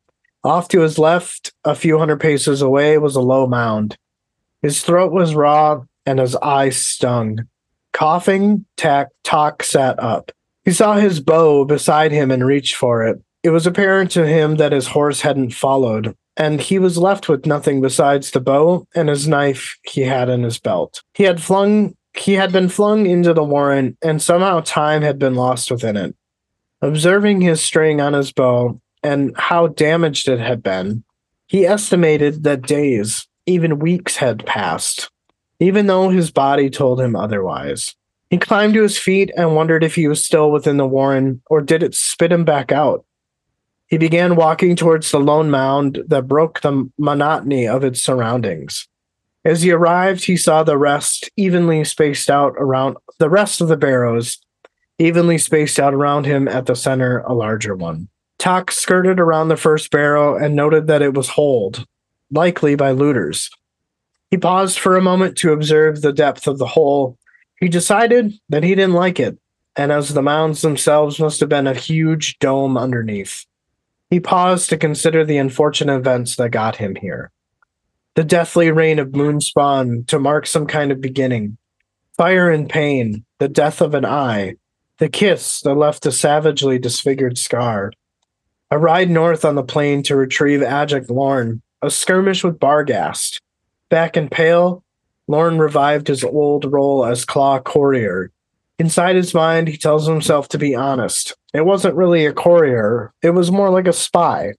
[0.44, 3.98] Off to his left, a few hundred paces away, was a low mound.
[4.62, 7.48] His throat was raw and his eyes stung.
[7.92, 10.32] Coughing, Tack Toc sat up.
[10.64, 13.20] He saw his bow beside him and reached for it.
[13.42, 17.46] It was apparent to him that his horse hadn't followed, and he was left with
[17.46, 21.02] nothing besides the bow and his knife he had in his belt.
[21.16, 25.36] He had flung he had been flung into the warren, and somehow time had been
[25.36, 26.16] lost within it.
[26.82, 31.04] Observing his string on his bow and how damaged it had been,
[31.48, 35.10] he estimated that days, even weeks, had passed,
[35.60, 37.96] even though his body told him otherwise.
[38.30, 41.62] He climbed to his feet and wondered if he was still within the warren, or
[41.62, 43.04] did it spit him back out?
[43.88, 48.88] He began walking towards the lone mound that broke the monotony of its surroundings.
[49.44, 53.78] As he arrived, he saw the rest evenly spaced out around the rest of the
[53.78, 54.38] barrows,
[55.00, 58.08] evenly spaced out around him at the center, a larger one.
[58.38, 61.86] Toc skirted around the first barrow and noted that it was holed,
[62.32, 63.50] likely by looters.
[64.32, 67.18] He paused for a moment to observe the depth of the hole.
[67.60, 69.38] He decided that he didn't like it,
[69.76, 73.46] and as the mounds themselves must have been a huge dome underneath.
[74.10, 77.32] He paused to consider the unfortunate events that got him here.
[78.16, 81.58] The deathly rain of moonspawn to mark some kind of beginning,
[82.18, 84.56] fire and pain, the death of an eye,
[85.00, 87.92] the kiss that left a savagely disfigured scar,
[88.70, 93.40] a ride north on the plain to retrieve Adjunct Lorn, a skirmish with Barghast.
[93.90, 94.84] Back in Pale,
[95.28, 98.32] Lorn revived his old role as Claw Courier.
[98.78, 101.36] Inside his mind, he tells himself to be honest.
[101.54, 104.54] It wasn't really a courier, it was more like a spy.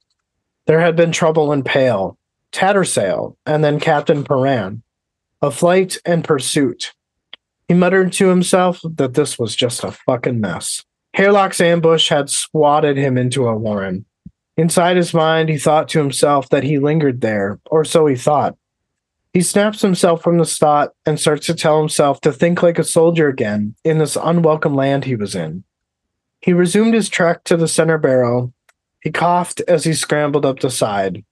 [0.67, 2.17] There had been trouble in Pale,
[2.53, 4.83] Tattersail, and then Captain Paran.
[5.43, 6.93] A flight and pursuit.
[7.71, 10.85] He muttered to himself that this was just a fucking mess.
[11.15, 14.07] Hairlock's ambush had swatted him into a warren.
[14.57, 18.57] Inside his mind, he thought to himself that he lingered there, or so he thought.
[19.33, 22.83] He snaps himself from this thought and starts to tell himself to think like a
[22.83, 25.63] soldier again in this unwelcome land he was in.
[26.41, 28.53] He resumed his trek to the center barrel.
[29.01, 31.25] He coughed as he scrambled up the side.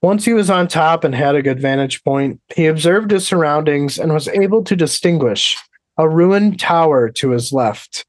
[0.00, 3.98] Once he was on top and had a good vantage point, he observed his surroundings
[3.98, 5.58] and was able to distinguish
[5.98, 8.04] a ruined tower to his left.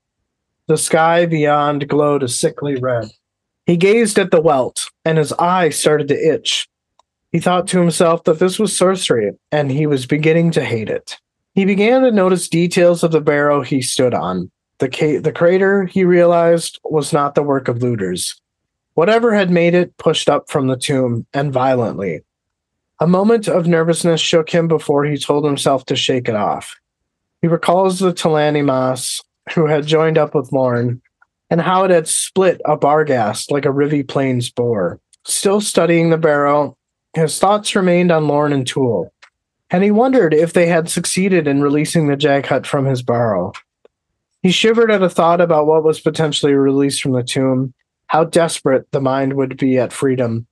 [0.67, 3.09] The sky beyond glowed a sickly red.
[3.65, 6.67] He gazed at the welt, and his eye started to itch.
[7.31, 11.17] He thought to himself that this was sorcery, and he was beginning to hate it.
[11.55, 14.51] He began to notice details of the barrow he stood on.
[14.79, 18.39] The, ca- the crater, he realized, was not the work of looters.
[18.95, 22.21] Whatever had made it pushed up from the tomb, and violently.
[22.99, 26.75] A moment of nervousness shook him before he told himself to shake it off.
[27.43, 29.21] He recalls the T'lan Imass
[29.53, 31.01] who had joined up with Lorn,
[31.49, 35.01] and how it had split a barghast like a Rivi Plains boar.
[35.25, 36.77] Still studying the barrow,
[37.13, 39.13] his thoughts remained on Lorn and Tool,
[39.69, 43.51] and he wondered if they had succeeded in releasing the Jaghut from his barrow.
[44.41, 47.73] He shivered at a thought about what was potentially released from the tomb,
[48.07, 50.47] how desperate the mind would be at freedom.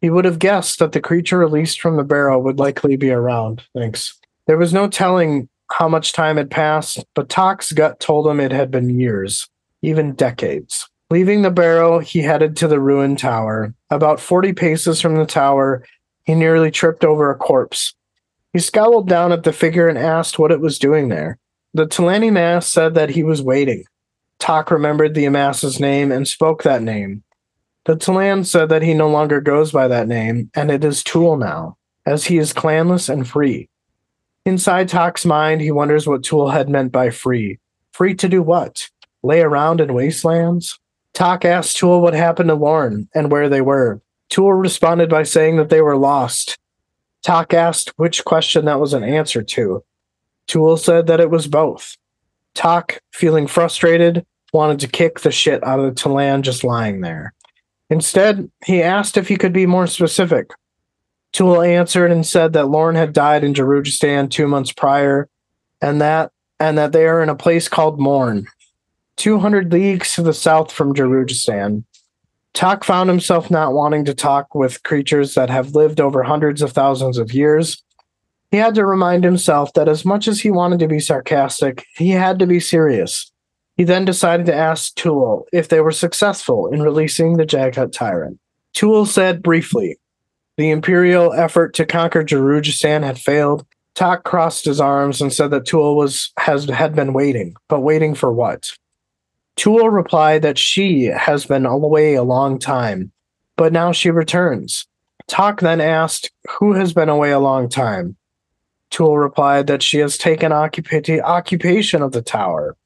[0.00, 3.62] He would have guessed that the creature released from the barrow would likely be around.
[3.76, 4.18] Thanks.
[4.48, 5.48] There was no telling
[5.78, 9.48] how much time had passed, but Toc's gut told him it had been years,
[9.80, 10.88] even decades.
[11.10, 13.74] Leaving the barrel, he headed to the ruined tower.
[13.90, 15.84] About 40 paces from the tower,
[16.24, 17.94] he nearly tripped over a corpse.
[18.52, 21.38] He scowled down at the figure and asked what it was doing there.
[21.74, 23.84] The T'lan Imass said that he was waiting.
[24.38, 27.22] Toc remembered the Imass's name and spoke that name.
[27.86, 31.36] The T'lan said that he no longer goes by that name, and it is Tool
[31.36, 33.68] now, as he is clanless and free.
[34.44, 37.58] Inside Toc's mind, he wonders what Tool had meant by free.
[37.92, 38.88] Free to do what?
[39.22, 40.78] Lay around in wastelands?
[41.14, 44.00] Toc asked Tool what happened to Lorn and where they were.
[44.30, 46.58] Tool responded by saying that they were lost.
[47.22, 49.84] Toc asked which question that was an answer to.
[50.48, 51.96] Tool said that it was both.
[52.54, 57.32] Toc, feeling frustrated, wanted to kick the shit out of the T'lan just lying there.
[57.90, 60.50] Instead, he asked if he could be more specific.
[61.32, 65.28] Tool answered and said that Lorn had died in Darujhistan two months prior,
[65.80, 66.30] and that
[66.60, 68.46] and that they are in a place called Morn,
[69.16, 71.84] 200 leagues to the south from Darujhistan.
[72.54, 76.72] Toc found himself not wanting to talk with creatures that have lived over hundreds of
[76.72, 77.82] thousands of years.
[78.50, 82.10] He had to remind himself that as much as he wanted to be sarcastic, he
[82.10, 83.32] had to be serious.
[83.76, 88.38] He then decided to ask Tool if they were successful in releasing the Jaghut tyrant.
[88.74, 89.98] Tool said briefly,
[90.56, 93.66] the Imperial effort to conquer Darujhistan had failed.
[93.94, 98.14] Toc crossed his arms and said that Tool was has had been waiting, but waiting
[98.14, 98.72] for what?
[99.56, 103.12] Tool replied that she has been away a long time,
[103.56, 104.86] but now she returns.
[105.26, 108.16] Toc then asked who has been away a long time.
[108.90, 112.76] Tool replied that she has taken occupa- occupation of the tower.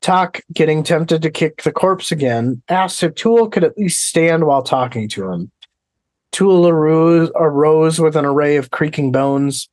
[0.00, 4.44] Toc, getting tempted to kick the corpse again, asked if Tool could at least stand
[4.44, 5.51] while talking to him.
[6.32, 9.68] Tool arose, arose with an array of creaking bones.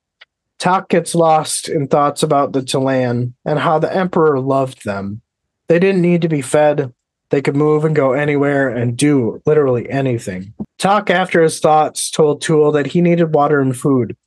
[0.59, 5.21] Toc gets lost in thoughts about the T'lan and how the Emperor loved them.
[5.67, 6.93] They didn't need to be fed.
[7.29, 10.53] They could move and go anywhere and do literally anything.
[10.77, 14.17] Toc, after his thoughts, told Tool that he needed water and food.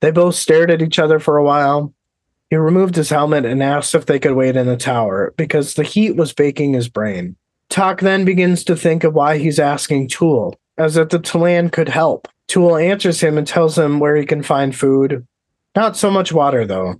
[0.00, 1.92] They both stared at each other for a while.
[2.50, 5.82] He removed his helmet and asked if they could wait in the tower because the
[5.82, 7.36] heat was baking his brain.
[7.68, 11.88] Toc then begins to think of why he's asking Tool, as if the T'lan could
[11.88, 12.28] help.
[12.46, 15.26] Tool answers him and tells him where he can find food.
[15.76, 16.94] Not so much water, though.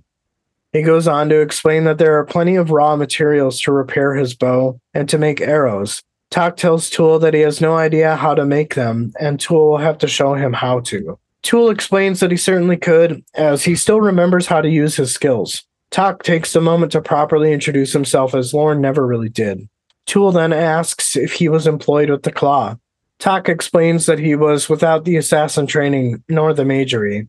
[0.71, 4.35] He goes on to explain that there are plenty of raw materials to repair his
[4.35, 6.03] bow and to make arrows.
[6.29, 9.77] Toc tells Tool that he has no idea how to make them, and Tool will
[9.79, 11.17] have to show him how to.
[11.41, 15.63] Tool explains that he certainly could, as he still remembers how to use his skills.
[15.89, 19.67] Toc takes a moment to properly introduce himself, as Lorn never really did.
[20.05, 22.75] Tool then asks if he was employed with the Claw.
[23.19, 27.27] Toc explains that he was without the assassin training nor the magery.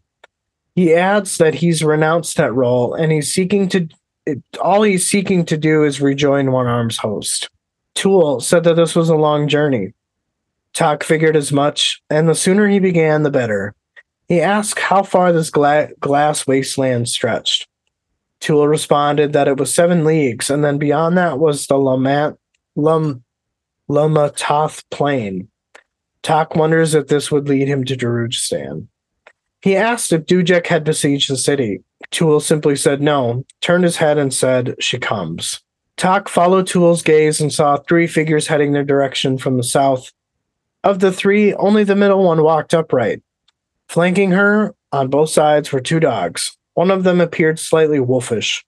[0.76, 3.88] He adds that he's renounced that role and he's seeking to
[4.60, 7.48] all he's seeking to do is rejoin One Arm's host.
[7.94, 9.92] Tool said that this was a long journey.
[10.72, 13.74] Toc figured as much, and the sooner he began, the better.
[14.28, 17.66] He asked how far this gla- glass wasteland stretched.
[18.40, 22.36] Tool responded that it was seven leagues, and then beyond that was the Lamat,
[22.76, 23.24] Lum,
[23.88, 25.48] Lamatath Plain.
[26.22, 28.88] Toc wonders if this would lead him to Darujhistan.
[29.62, 31.82] He asked if Dujek had besieged the city.
[32.10, 35.60] Tool simply said no, turned his head and said, She comes.
[35.96, 40.12] Toc followed Tool's gaze and saw three figures heading their direction from the south.
[40.82, 43.22] Of the three, only the middle one walked upright.
[43.88, 46.56] Flanking her on both sides were two dogs.
[46.74, 48.64] One of them appeared slightly wolfish.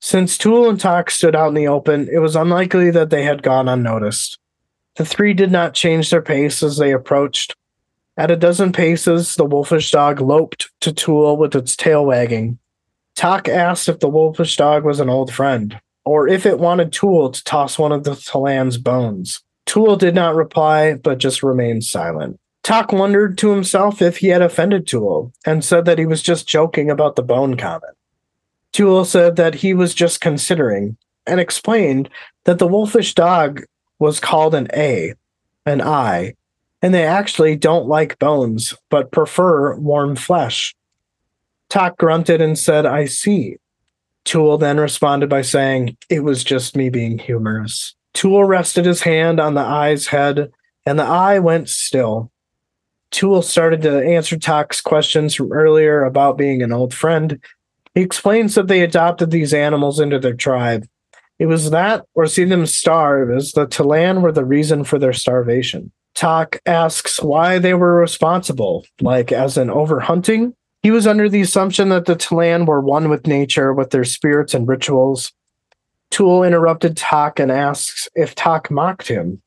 [0.00, 3.42] Since Tool and Toc stood out in the open, it was unlikely that they had
[3.42, 4.38] gone unnoticed.
[5.00, 7.56] The three did not change their pace as they approached.
[8.18, 12.58] At a dozen paces, the wolfish dog loped to Tool with its tail wagging.
[13.16, 17.30] Toc asked if the wolfish dog was an old friend, or if it wanted Tool
[17.30, 19.42] to toss one of the T'lan's bones.
[19.64, 22.38] Tool did not reply, but just remained silent.
[22.62, 26.46] Toc wondered to himself if he had offended Tool, and said that he was just
[26.46, 27.96] joking about the bone comment.
[28.74, 32.10] Tool said that he was just considering, and explained
[32.44, 33.64] that the wolfish dog
[34.00, 35.14] was called an A,
[35.64, 36.34] an I,
[36.82, 40.74] and they actually don't like bones, but prefer warm flesh.
[41.68, 43.58] Toc grunted and said, I see.
[44.24, 47.94] Tool then responded by saying, It was just me being humorous.
[48.12, 50.50] Tool rested his hand on the ay's head,
[50.84, 52.32] and the ay went still.
[53.10, 57.40] Tool started to answer Toc's questions from earlier about being an old friend.
[57.94, 60.86] He explains that they adopted these animals into their tribe.
[61.40, 65.14] It was that or see them starve, as the T'lan were the reason for their
[65.14, 65.90] starvation.
[66.14, 70.52] Toc asks why they were responsible, like as in overhunting.
[70.82, 74.52] He was under the assumption that the T'lan were one with nature, with their spirits
[74.52, 75.32] and rituals.
[76.10, 79.40] Tool interrupted Toc and asks if Toc mocked him,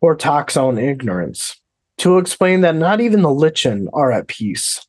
[0.00, 1.60] or Toc's own ignorance.
[1.98, 4.86] Tool explained that not even the Lichen are at peace.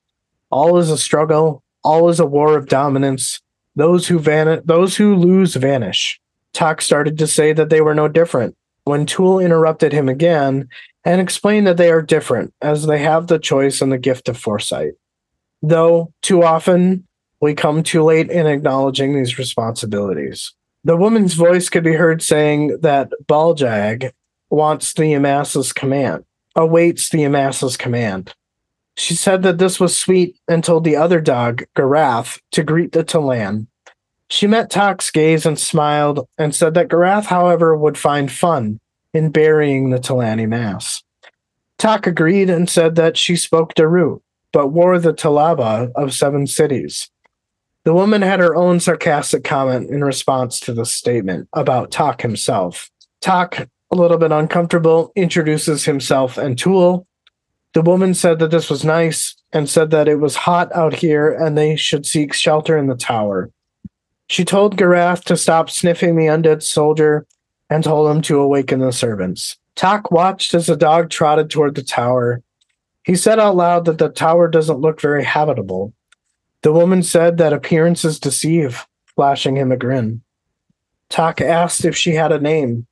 [0.52, 3.42] All is a struggle, all is a war of dominance.
[3.76, 6.20] Those who van- those who lose vanish.
[6.56, 10.70] Toc started to say that they were no different when Tool interrupted him again
[11.04, 14.38] and explained that they are different as they have the choice and the gift of
[14.38, 14.94] foresight.
[15.62, 17.06] Though too often
[17.42, 20.54] we come too late in acknowledging these responsibilities.
[20.84, 24.12] The woman's voice could be heard saying that Baaljagg
[24.50, 26.24] wants the Imass's command,
[26.56, 28.34] awaits the Imass's command.
[28.96, 33.04] She said that this was sweet and told the other dog, Garath, to greet the
[33.04, 33.68] T'lan.
[34.30, 38.80] She met Toc's gaze and smiled and said that Garath, however, would find fun
[39.14, 41.04] in burying the T'lan Imass.
[41.78, 44.22] Toc agreed and said that she spoke Daru,
[44.52, 47.10] but wore the telaba of seven cities.
[47.84, 52.90] The woman had her own sarcastic comment in response to the statement about Toc himself.
[53.22, 53.60] Toc,
[53.92, 57.06] a little bit uncomfortable, introduces himself and Tool,
[57.76, 61.30] the woman said that this was nice and said that it was hot out here
[61.30, 63.52] and they should seek shelter in the tower.
[64.28, 67.26] She told Garath to stop sniffing the undead soldier
[67.70, 69.58] and told him to awaken the servants.
[69.76, 72.42] Toc watched as the dog trotted toward the tower.
[73.04, 75.94] He said out loud that the tower doesn't look very habitable.
[76.62, 80.22] The woman said that appearances deceive, flashing him a grin.
[81.10, 82.88] Toc asked if she had a name.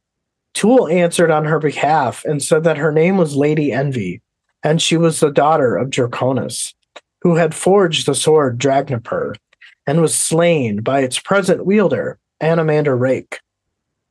[0.54, 4.22] Tool answered on her behalf and said that her name was Lady Envy
[4.64, 6.74] and she was the daughter of Draconis,
[7.22, 9.36] who had forged the sword Dragnipur
[9.86, 13.40] and was slain by its present wielder, Anomander Rake.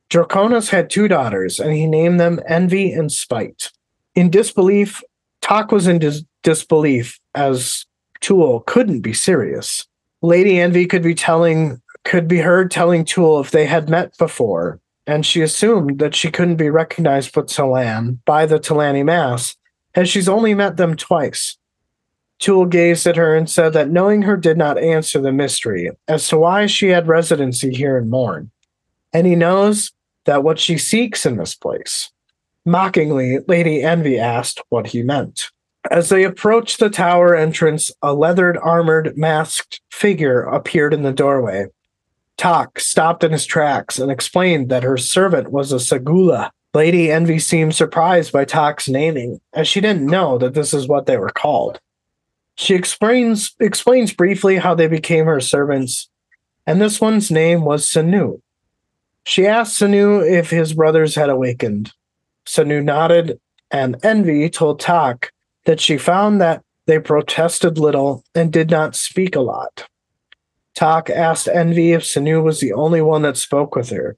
[0.09, 3.71] Draconis had two daughters, and he named them Envy and Spite.
[4.15, 5.01] In disbelief,
[5.41, 7.85] Toc was in dis- disbelief as
[8.21, 9.87] Tool couldn't be serious.
[10.21, 14.79] Lady Envy could be telling could be heard telling Tool if they had met before,
[15.07, 19.55] and she assumed that she couldn't be recognized but T'lan by the T'lan Imass
[19.95, 21.57] as she's only met them twice.
[22.39, 26.27] Tool gazed at her and said that knowing her did not answer the mystery as
[26.27, 28.51] to why she had residency here in Morn,
[29.13, 29.91] and he knows
[30.25, 32.11] that what she seeks in this place.
[32.65, 35.49] Mockingly, Lady Envy asked what he meant.
[35.91, 41.67] As they approached the tower entrance, a leathered, armored, masked figure appeared in the doorway.
[42.37, 47.37] Toc stopped in his tracks and explained that her servant was a Seguleh, Lady Envy
[47.37, 51.29] seemed surprised by Toc's naming, as she didn't know that this is what they were
[51.29, 51.79] called.
[52.55, 56.09] She explains explains briefly how they became her servants,
[56.65, 58.41] and this one's name was Sanu.
[59.25, 61.91] She asked Sanu if his brothers had awakened.
[62.45, 63.39] Sanu nodded,
[63.71, 65.31] and Envy told Toc
[65.65, 69.87] that she found that they protested little and did not speak a lot.
[70.75, 74.17] Toc asked Envy if Sanu was the only one that spoke with her,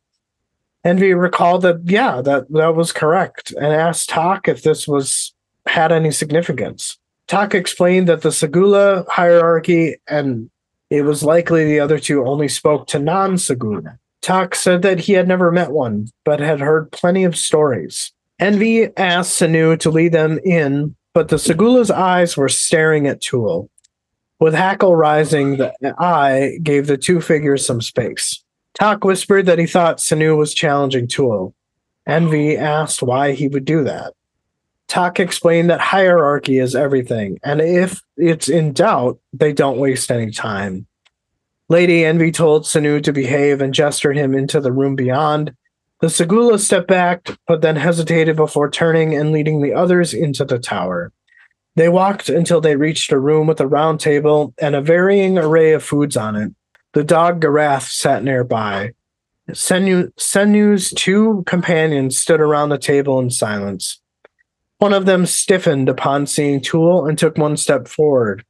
[0.86, 5.34] Envy recalled that yeah, that that was correct, and asked Toc if this was
[5.66, 7.00] had any significance.
[7.28, 10.50] Toc explained that the Seguleh hierarchy and
[10.90, 13.98] it was likely the other two only spoke to non-Seguleh.
[14.22, 18.12] Toc said that he had never met one, but had heard plenty of stories.
[18.40, 23.70] Envy asked Sanu to lead them in, but the Seguleh's eyes were staring at Tool.
[24.40, 28.44] With hackle rising, the ay gave the two figures some space.
[28.74, 31.56] Toc whispered that he thought Sanu was challenging Tool.
[32.06, 34.14] Envy asked why he would do that.
[34.88, 40.32] Toc explained that hierarchy is everything, and if it's in doubt, they don't waste any
[40.32, 40.86] time.
[41.68, 45.56] Lady Envy told Sanu to behave and gestured him into the room beyond.
[46.02, 50.60] The Seguleh stepped back, but then hesitated before turning and leading the others into the
[50.60, 51.12] tower.
[51.76, 55.74] They walked until they reached a room with a round table and a varying array
[55.74, 56.54] of foods on it.
[56.94, 58.92] The dog Garath sat nearby.
[59.52, 64.02] Senu, Senu's two companions stood around the table in silence.
[64.86, 68.46] One of them stiffened upon seeing Tool and took one step forward.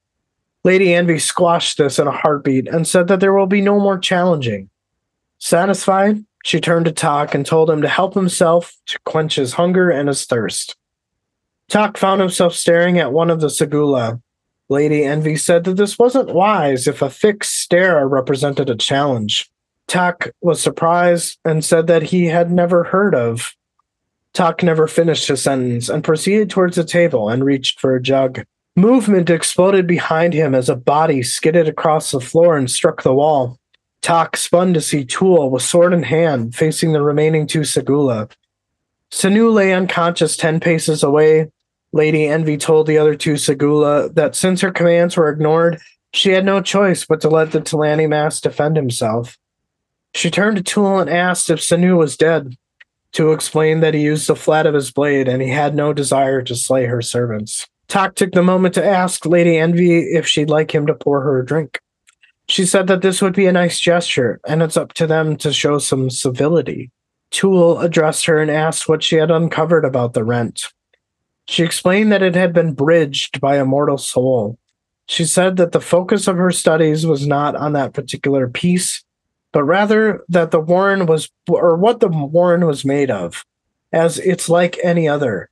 [0.66, 3.98] Lady Envy squashed this in a heartbeat and said that there will be no more
[3.98, 4.70] challenging.
[5.40, 9.90] Satisfied, she turned to Toc and told him to help himself to quench his hunger
[9.90, 10.76] and his thirst.
[11.70, 14.22] Toc found himself staring at one of the Seguleh,
[14.68, 19.50] Lady Envy said that this wasn't wise if a fixed stare represented a challenge.
[19.88, 23.56] Toc was surprised and said that he had never heard of.
[24.36, 28.44] Toc never finished his sentence and proceeded towards the table and reached for a jug.
[28.76, 33.58] Movement exploded behind him as a body skidded across the floor and struck the wall.
[34.02, 38.30] Toc spun to see Tool with sword in hand facing the remaining two Seguleh.
[39.10, 41.50] Sanu lay unconscious 10 paces away.
[41.94, 45.80] Lady Envy told the other two Seguleh that since her commands were ignored,
[46.14, 49.38] she had no choice but to let the T'lan Imass defend himself.
[50.14, 52.58] She turned to Tool and asked if Sanu was dead.
[53.16, 56.42] Tool explain that he used the flat of his blade and he had no desire
[56.42, 57.66] to slay her servants.
[57.88, 61.40] Toc took the moment to ask Lady Envy if she'd like him to pour her
[61.40, 61.80] a drink.
[62.50, 65.54] She said that this would be a nice gesture, and it's up to them to
[65.54, 66.92] show some civility.
[67.32, 70.74] Tool addressed her and asked what she had uncovered about the rent.
[71.48, 74.60] She explained that it had been bridged by a mortal soul.
[75.08, 79.05] She said that the focus of her studies was not on that particular piece,
[79.56, 83.46] but rather that the warren was, or what the warren was made of,
[83.94, 85.50] as it's like any other.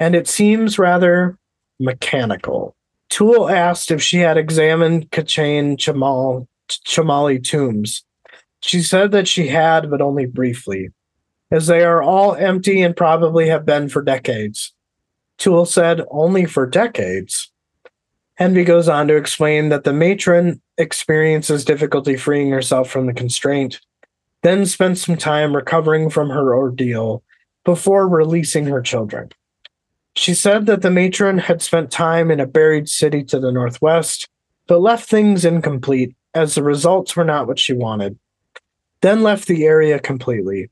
[0.00, 1.38] And it seems rather
[1.78, 2.74] mechanical.
[3.10, 8.02] Tool asked if she had examined K'Chain Che'Malle, Che'Malle tombs.
[8.58, 10.88] She said that she had, but only briefly,
[11.52, 14.74] as they are all empty and probably have been for decades.
[15.36, 17.52] Tool said, only for decades.
[18.38, 23.80] Envy goes on to explain that the matron experiences difficulty freeing herself from the constraint,
[24.42, 27.22] then spends some time recovering from her ordeal
[27.64, 29.30] before releasing her children.
[30.14, 34.28] She said that the matron had spent time in a buried city to the northwest,
[34.66, 38.18] but left things incomplete as the results were not what she wanted,
[39.00, 40.70] then left the area completely.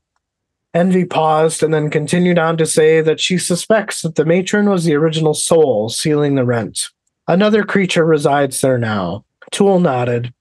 [0.73, 4.85] Envy paused and then continued on to say that she suspects that the matron was
[4.85, 6.91] the original soul sealing the rent.
[7.29, 9.25] Another creature resides there now.
[9.51, 10.33] Tool nodded.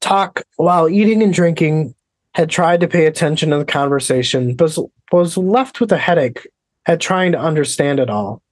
[0.00, 1.94] Toc, while eating and drinking,
[2.34, 4.76] had tried to pay attention to the conversation, but
[5.12, 6.46] was left with a headache
[6.86, 8.42] at trying to understand it all.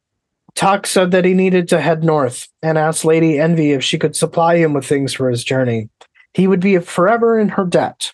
[0.55, 4.17] Toc said that he needed to head north and asked Lady Envy if she could
[4.17, 5.89] supply him with things for his journey.
[6.35, 8.13] He would be forever in her debt.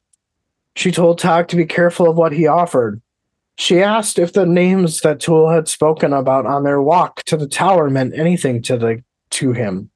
[0.77, 3.01] She told Toc to be careful of what he offered.
[3.57, 7.47] She asked if the names that Tool had spoken about on their walk to the
[7.47, 9.03] tower meant anything to the
[9.35, 9.91] to him.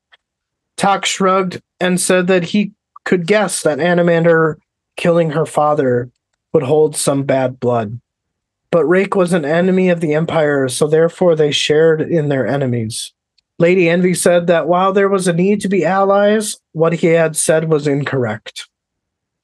[0.76, 2.72] Toc shrugged and said that he
[3.04, 4.58] could guess that Anomander
[4.96, 6.10] killing her father
[6.52, 8.00] would hold some bad blood.
[8.70, 13.12] But Rake was an enemy of the Empire, so therefore they shared in their enemies.
[13.58, 17.34] Lady Envy said that while there was a need to be allies, what he had
[17.34, 18.68] said was incorrect.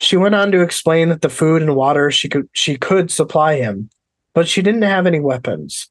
[0.01, 3.57] She went on to explain that the food and water she could she could supply
[3.57, 3.89] him,
[4.35, 5.89] but she didn't have any weapons.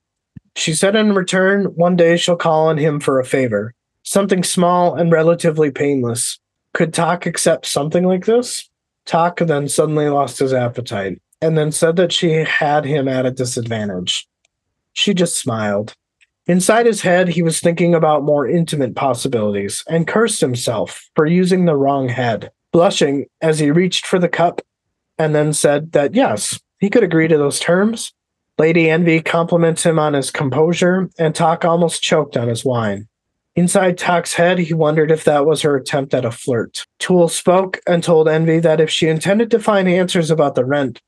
[0.56, 3.74] She said in return, one day she'll call on him for a favor,
[4.04, 6.40] something small and relatively painless.
[6.74, 8.70] Could Toc accept something like this?
[9.06, 13.32] Toc then suddenly lost his appetite and then said that she had him at a
[13.32, 14.28] disadvantage.
[14.94, 15.94] She just smiled.
[16.46, 21.66] Inside his head, he was thinking about more intimate possibilities and cursed himself for using
[21.66, 24.62] the wrong head, blushing as he reached for the cup
[25.18, 28.14] and then said that yes, he could agree to those terms.
[28.58, 33.08] Lady Envy compliments him on his composure, and Toc almost choked on his wine.
[33.56, 36.86] Inside Toc's head, he wondered if that was her attempt at a flirt.
[36.98, 41.02] Tool spoke and told Envy that if she intended to find answers about the rent,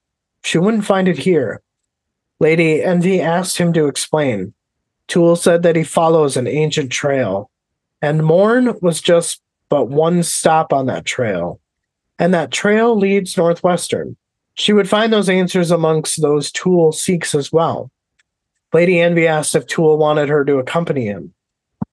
[0.44, 1.62] she wouldn't find it here.
[2.40, 4.54] Lady Envy asked him to explain.
[5.08, 7.50] Tool said that he follows an ancient trail,
[8.02, 11.60] and Morn was just but one stop on that trail.
[12.20, 14.16] And that trail leads northwestern.
[14.54, 17.92] She would find those answers amongst those Tool seeks as well.
[18.74, 21.34] Lady Envy asked if Tool wanted her to accompany him.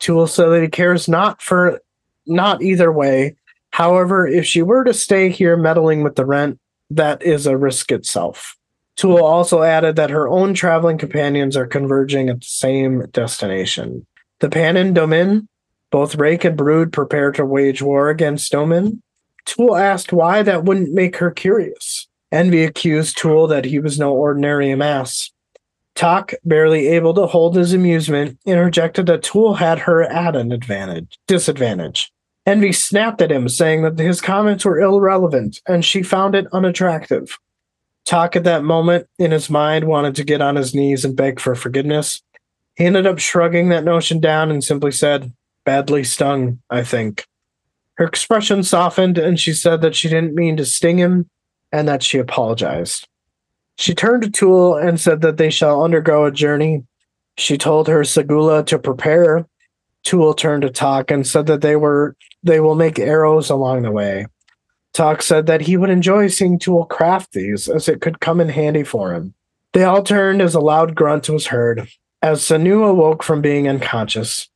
[0.03, 1.81] Tool said that he cares not for
[2.27, 3.37] not either way.
[3.71, 6.59] However, if she were to stay here meddling with the rent,
[6.91, 8.59] that is a risk itself.
[8.97, 14.05] Tool also added that her own traveling companions are converging at the same destination.
[14.41, 15.47] The Pannion Domin,
[15.91, 19.01] both Rake and Brood prepare to wage war against Domin.
[19.45, 22.09] Tool asked why that wouldn't make her curious.
[22.33, 25.31] Envy accused Tool that he was no ordinary Imass.
[25.95, 31.19] Toc, barely able to hold his amusement, interjected that Tool had her at an advantage
[31.27, 32.11] disadvantage.
[32.45, 37.39] Envy snapped at him, saying that his comments were irrelevant, and she found it unattractive.
[38.05, 41.39] Toc at that moment, in his mind, wanted to get on his knees and beg
[41.39, 42.21] for forgiveness.
[42.75, 45.33] He ended up shrugging that notion down and simply said,
[45.65, 47.27] Badly stung, I think.
[47.95, 51.29] Her expression softened, and she said that she didn't mean to sting him
[51.71, 53.07] and that she apologized.
[53.83, 56.85] She turned to Tool and said that they shall undergo a journey.
[57.37, 59.45] She told her Seguleh to prepare.
[60.05, 62.15] Tool turned to Toc and said that they were
[62.45, 64.27] they will make arrows along the way.
[64.93, 68.51] Toc said that he would enjoy seeing Tool craft these, as it could come in
[68.51, 69.35] handy for him.
[69.73, 71.89] They all turned as a loud grunt was heard,
[72.23, 74.49] as Sanu awoke from being unconscious.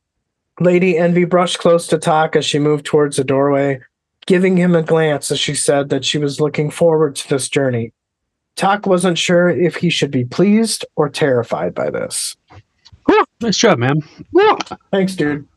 [0.61, 3.81] Lady Envy brushed close to Toc as she moved towards the doorway,
[4.25, 7.91] giving him a glance as she said that she was looking forward to this journey.
[8.57, 12.35] Toc wasn't sure if he should be pleased or terrified by this.
[13.39, 14.01] Nice job, man.
[14.91, 15.47] Thanks, dude.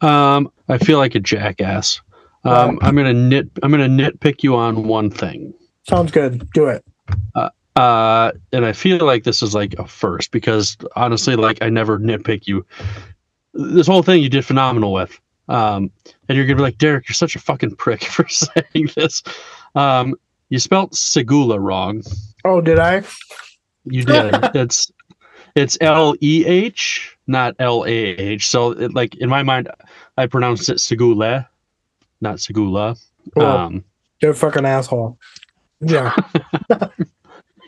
[0.00, 2.00] Um, I feel like a jackass.
[2.44, 3.48] Um, I'm gonna nit.
[3.62, 5.54] I'm gonna nitpick you on one thing.
[5.88, 6.50] Sounds good.
[6.52, 6.84] Do it.
[7.76, 11.98] Uh, and I feel like this is like a first because honestly, like I never
[11.98, 12.64] nitpick you.
[13.52, 15.18] This whole thing you did phenomenal with.
[15.48, 15.90] Um,
[16.28, 19.22] and you're gonna be like, Derek, you're such a fucking prick for saying this.
[19.74, 20.14] Um,
[20.48, 22.02] you spelt Segula wrong.
[22.44, 23.02] Oh, did I?
[23.84, 24.34] You did.
[24.54, 24.92] it's
[25.54, 28.48] it's L E H, not L A H.
[28.48, 29.68] So, it, like in my mind,
[30.16, 31.46] I pronounced it Segula,
[32.20, 33.00] not Segula.
[33.34, 33.44] Cool.
[33.44, 33.84] Um,
[34.20, 35.18] You're a fucking asshole.
[35.80, 36.14] Yeah.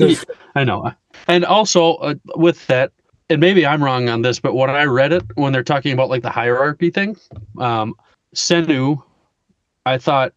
[0.55, 0.93] I know.
[1.28, 2.93] And also uh, with that,
[3.28, 6.09] and maybe I'm wrong on this, but when I read it, when they're talking about
[6.09, 7.16] like the hierarchy thing,
[7.59, 7.94] um,
[8.35, 9.03] Senu,
[9.85, 10.32] I thought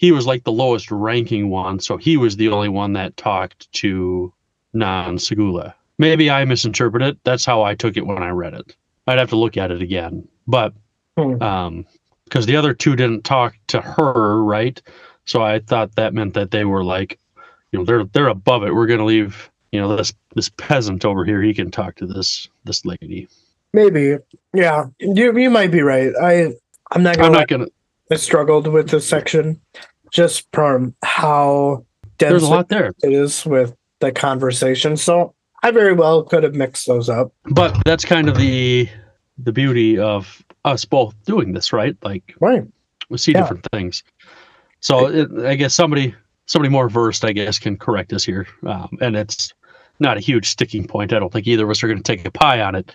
[0.00, 3.70] he was like the lowest ranking one, so he was the only one that talked
[3.74, 4.32] to
[4.72, 5.74] non Seguleh.
[5.98, 7.08] Maybe I misinterpreted.
[7.08, 7.18] it.
[7.24, 8.74] That's how I took it when I read it.
[9.06, 10.72] I'd have to look at it again, but
[11.18, 11.42] Hmm.
[11.42, 11.86] um,
[12.24, 14.80] because the other two didn't talk to her, right?
[15.26, 17.18] So I thought that meant that they were like,
[17.70, 18.74] you know, they're they're above it.
[18.74, 21.42] We're gonna leave, you know, this this peasant over here.
[21.42, 23.28] He can talk to this this lady.
[23.74, 24.16] Maybe.
[24.54, 24.86] Yeah.
[24.98, 26.12] You you might be right.
[26.22, 26.54] I
[26.90, 27.66] I'm not gonna I'm not gonna.
[28.10, 29.60] I struggled with this section
[30.10, 31.84] just from how
[32.18, 34.96] dense There's a lot there, it is with the conversation.
[34.96, 37.32] So I very well could have mixed those up.
[37.44, 38.88] but that's kind of the
[39.38, 41.96] the beauty of us both doing this, right?
[42.02, 42.64] Like Right.
[43.08, 43.42] we see Yeah.
[43.42, 44.02] different things.
[44.80, 46.14] So it, I guess somebody
[46.46, 49.52] somebody more versed, I guess, can correct us here, um, and it's
[50.00, 51.12] not a huge sticking point.
[51.12, 52.90] I don't think either of us are going to take a pie on it.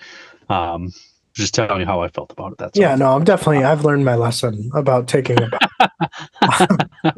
[0.49, 0.91] Um,
[1.35, 2.57] just telling you how I felt about it.
[2.57, 2.97] That's Yeah, all.
[2.97, 5.49] no, I'm definitely I've learned my lesson about taking a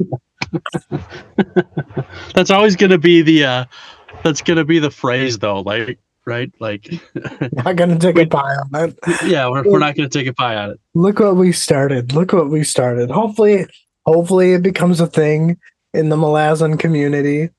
[2.34, 3.64] that's always going to be the uh,
[4.22, 5.60] that's going to be the phrase though.
[5.60, 6.90] Like right, like
[7.64, 8.98] not gonna take a pie on it.
[9.24, 10.80] yeah, we're, we're not going to take a pie on it.
[10.94, 12.12] Look what we started.
[12.12, 13.10] Look what we started.
[13.10, 13.66] Hopefully
[14.06, 15.58] hopefully it becomes a thing
[15.94, 17.50] in the Malazan community,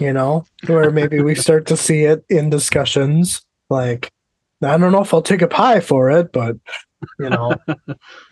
[0.00, 3.42] you know, where maybe we start to see it in discussions.
[3.70, 4.10] Like
[4.62, 6.56] I don't know if I'll take a pie for it, but
[7.18, 7.54] you know,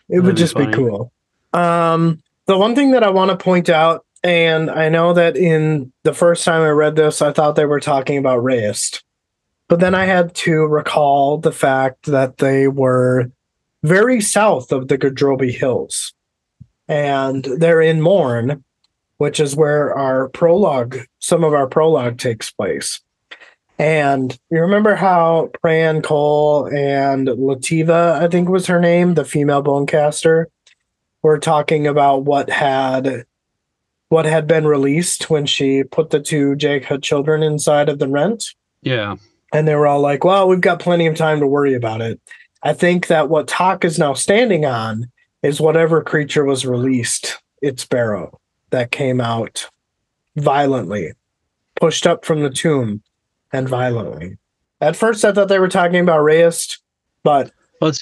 [0.08, 1.12] it would be just be cool.
[1.52, 5.92] Um, the one thing that I want to point out, and I know that in
[6.02, 9.02] the first time I read this, I thought they were talking about Raest,
[9.68, 13.30] but then I had to recall the fact that they were
[13.82, 16.12] very south of the Gadrobi Hills,
[16.88, 18.64] and they're in Morn,
[19.18, 23.00] which is where our prologue, some of our prologue takes place.
[23.78, 29.62] And you remember how Pran Chole and Lativa, I think was her name, the female
[29.62, 30.48] bonecaster,
[31.22, 33.24] were talking about what had
[34.08, 38.54] what had been released when she put the two Jaghut children inside of the rent.
[38.82, 39.16] Yeah,
[39.52, 42.20] And they were all like, Well, we've got plenty of time to worry about it.
[42.62, 45.10] I think that what Toc is now standing on
[45.42, 48.40] is whatever creature was released, its barrow
[48.70, 49.68] that came out
[50.36, 51.12] violently,
[51.80, 53.02] pushed up from the tomb
[53.52, 54.38] and violently.
[54.80, 56.78] At first, I thought they were talking about Raest,
[57.22, 57.50] but
[57.80, 57.92] well,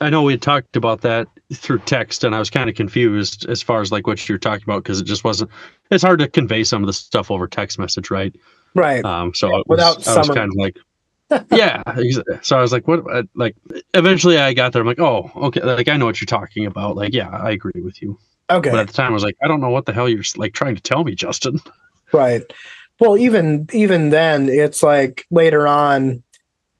[0.00, 3.46] I know we had talked about that through text, and I was kind of confused
[3.48, 5.50] as far as like what you're talking about because it just wasn't.
[5.90, 8.34] It's hard to convey some of the stuff over text message, right?
[8.74, 9.04] right.
[9.04, 10.76] Um, so was, Without I was kind of like,
[11.52, 11.82] yeah.
[12.42, 13.08] So I was like, what?
[13.10, 13.56] uh, Like,
[13.94, 14.82] eventually I got there.
[14.82, 15.62] I'm like, oh, okay.
[15.62, 16.96] Like I know what you're talking about.
[16.96, 18.18] Like, yeah, I agree with you.
[18.50, 18.70] Okay.
[18.70, 20.52] But at the time, I was like, I don't know what the hell you're like
[20.52, 21.60] trying to tell me, Justin.
[22.12, 22.42] Right.
[23.00, 26.22] Well, even even then, it's like later on,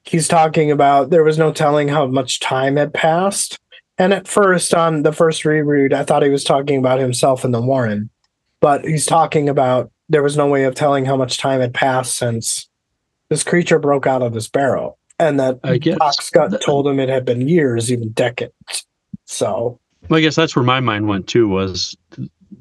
[0.03, 3.59] he's talking about there was no telling how much time had passed.
[3.97, 7.53] And at first, on the first reread, I thought he was talking about himself and
[7.53, 8.09] the Warren,
[8.59, 12.17] but he's talking about there was no way of telling how much time had passed
[12.17, 12.67] since
[13.29, 15.97] this creature broke out of this barrel, and that I guess.
[15.97, 18.53] Doc Scott told him it had been years, even decades.
[19.25, 19.79] So
[20.09, 21.47] Well, I guess that's where my mind went too.
[21.47, 21.97] Was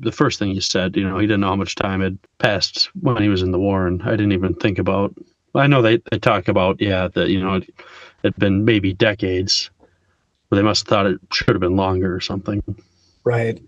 [0.01, 0.97] the first thing you said?
[0.97, 3.59] You know, he didn't know how much time had passed when he was in the
[3.59, 5.15] war, and I didn't even think about.
[5.55, 7.70] I know they they talk about yeah that you know it
[8.24, 9.70] had been maybe decades,
[10.48, 12.62] but they must have thought it should have been longer or something.
[13.24, 13.61] Right.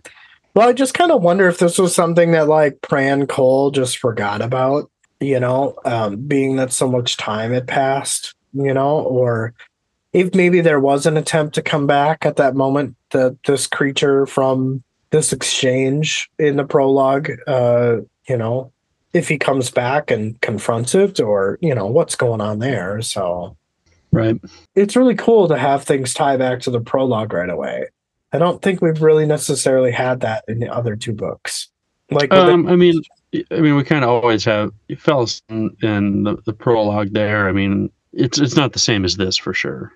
[0.55, 3.99] Well, I just kind of wonder if this was something that like Pran Chole just
[3.99, 4.91] forgot about,
[5.21, 9.53] you know, um, being that so much time had passed, you know, or
[10.15, 14.25] if maybe there was an attempt to come back at that moment that this creature
[14.25, 18.73] from this exchange in the prologue, uh, you know,
[19.13, 23.01] if he comes back and confronts it or, you know, what's going on there.
[23.03, 23.57] So
[24.13, 24.41] Right.
[24.75, 27.87] it's really cool to have things tie back to the prologue right away.
[28.33, 31.69] I don't think we've really necessarily had that in the other two books.
[32.11, 33.01] Like Um, I mean,
[33.51, 37.49] I mean, we kind of always have fellas in, in the, the prologue there.
[37.49, 39.93] I mean, it's it's not the same as this for sure.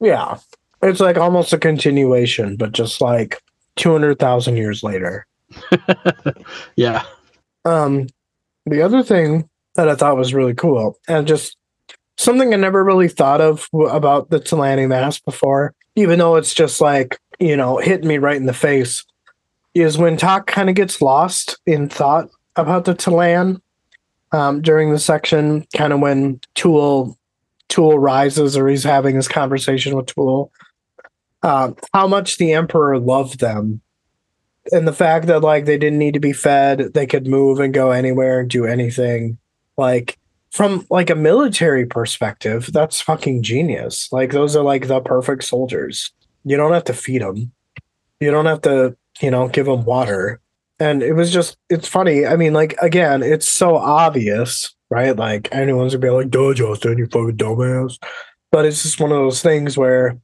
[0.00, 0.38] Yeah.
[0.82, 3.40] It's like almost a continuation, but just like
[3.80, 5.26] 200,000 years later.
[6.76, 7.02] yeah.
[7.64, 8.06] Um,
[8.66, 11.56] the other thing that I thought was really cool, and just
[12.18, 16.80] something I never really thought of about the T'lan Imass before, even though it's just
[16.80, 19.04] like, you know, hitting me right in the face,
[19.74, 23.60] is when Toc kind of gets lost in thought about the T'lan
[24.32, 27.16] um, during the section, kind of when Tool
[27.68, 30.52] Tool rises or he's having his conversation with Tool.
[31.42, 33.80] Uh, how much the Emperor loved them.
[34.72, 37.72] And the fact that like they didn't need to be fed they could move and
[37.72, 39.38] go anywhere and do anything.
[39.76, 40.18] Like
[40.50, 44.12] from like a military perspective that's fucking genius.
[44.12, 46.12] Like those are like the perfect soldiers.
[46.44, 47.52] You don't have to feed them
[48.20, 50.40] you don't have to you know give them water.
[50.78, 52.26] And it was just it's funny.
[52.26, 55.16] I mean like again it's so obvious right?
[55.16, 57.98] Like anyone's gonna be like justin you fucking dumbass.
[58.52, 60.18] But it's just one of those things where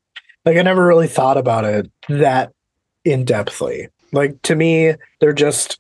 [0.47, 2.53] like i never really thought about it that
[3.05, 5.79] in depthly like to me, they're just,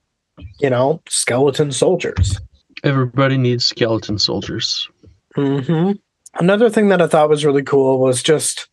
[0.60, 2.38] you know, skeleton soldiers.
[2.84, 4.88] Everybody needs skeleton soldiers.
[5.36, 5.92] Mm-hmm.
[6.34, 8.68] Another thing that I thought was really cool was just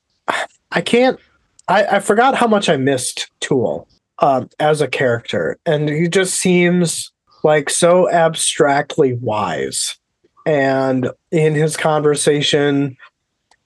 [0.71, 1.19] I can't
[1.67, 3.87] I, I forgot how much I missed Tool
[4.19, 7.11] um, as a character, and he just seems
[7.43, 9.97] like so abstractly wise.
[10.45, 12.97] And in his conversation,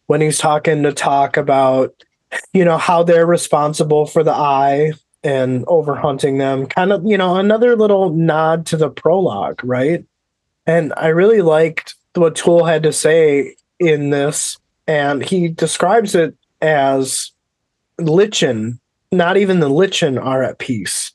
[0.06, 2.04] when he's talking to Toc about,
[2.54, 4.94] you know, how they're responsible for the ay
[5.24, 6.66] and overhunting them.
[6.68, 10.06] Kind of you know another little nod to the prologue right?
[10.66, 16.36] And i really liked what tool had to say in this and he describes it
[16.62, 17.32] as
[18.00, 18.80] lichen
[19.12, 21.14] not even the lichen are at peace.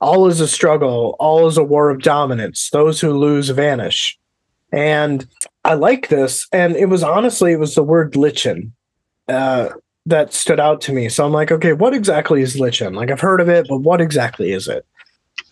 [0.00, 1.16] All is a struggle.
[1.18, 2.70] All is a war of dominance.
[2.70, 4.18] Those who lose vanish.
[4.72, 5.26] And
[5.64, 8.72] i like this and it was honestly it was the word lichen
[9.28, 9.68] uh,
[10.06, 11.08] that stood out to me.
[11.08, 12.94] So I'm like, okay, what exactly is lichen?
[12.94, 14.84] Like I've heard of it, but what exactly is it?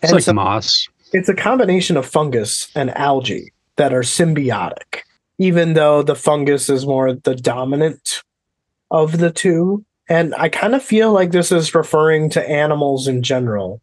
[0.01, 0.87] It's like so moss.
[1.13, 5.01] it's a combination of fungus and algae that are symbiotic,
[5.37, 8.23] even though the fungus is more the dominant
[8.89, 9.85] of the two.
[10.09, 13.81] And I kind of feel like this is referring to animals in general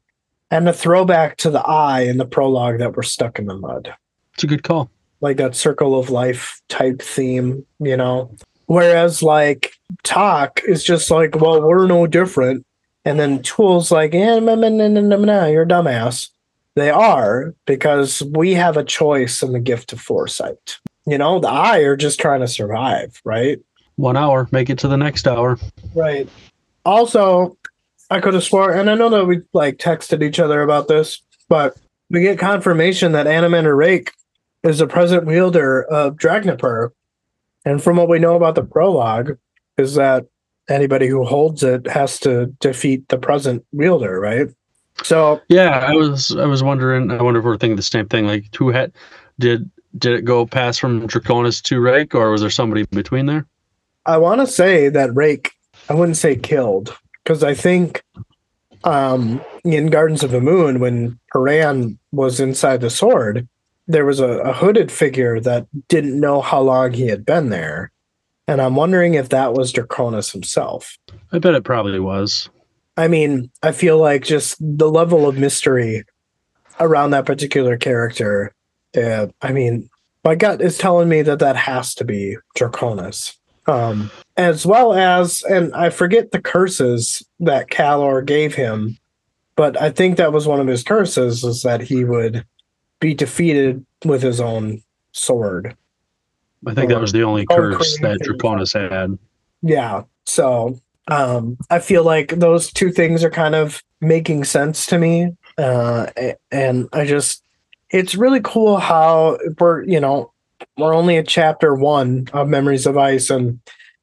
[0.51, 3.95] and a throwback to the ay in the prologue that we're stuck in the mud
[4.35, 4.90] It's a good call.
[5.20, 8.31] like that circle of life type theme, you know.
[8.69, 9.73] Whereas like
[10.03, 12.65] Toc is just like, well, we're no different.
[13.05, 16.28] And then tools like, yeah, nah, nah, nah, nah, nah, you're a dumbass.
[16.74, 20.78] They are because we have a choice and the gift of foresight.
[21.07, 23.59] You know, the ay are just trying to survive, right?
[23.97, 25.59] One hour, make it to the next hour.
[25.95, 26.28] Right.
[26.85, 27.57] Also,
[28.11, 31.23] I could have swore, and I know that we like texted each other about this,
[31.49, 31.77] but
[32.11, 34.12] we get confirmation that Anomander Rake
[34.62, 36.90] is the present wielder of Dragnipur.
[37.64, 39.36] And from what we know about the prologue,
[39.76, 40.26] is that
[40.68, 44.48] anybody who holds it has to defeat the present wielder, right?
[45.02, 47.10] So Yeah, I was I was wondering.
[47.10, 48.26] I wonder if we're thinking the same thing.
[48.26, 48.93] Like, who had
[49.39, 53.47] did did it go past from Draconis to Rake, or was there somebody between there?
[54.06, 55.52] I want to say that Rake,
[55.89, 58.02] I wouldn't say killed, because I think
[58.85, 63.48] um, in Gardens of the Moon, when Paran was inside the sword,
[63.89, 67.90] there was a, a hooded figure that didn't know how long he had been there.
[68.47, 70.97] And I'm wondering if that was Draconis himself.
[71.32, 72.48] I bet it probably was.
[72.97, 76.05] I mean, I feel like just the level of mystery
[76.81, 78.55] around that particular character.
[78.97, 79.89] Uh, I mean,
[80.24, 83.35] my gut is telling me that that has to be Draconis.
[83.66, 88.97] Um, as well as, and I forget the curses that Kallor gave him,
[89.56, 92.47] but I think that was one of his curses is that he would
[93.01, 95.77] be defeated with his own sword.
[96.66, 99.19] I think that was the only curse that Draconis had.
[99.62, 100.03] Yeah.
[100.27, 105.37] So um, I feel like those two things are kind of making sense to me.
[105.57, 106.07] Uh,
[106.51, 107.43] and I just,
[107.91, 110.33] it's really cool how we're, you know,
[110.77, 113.61] we're only at chapter one of Memories of Ice, and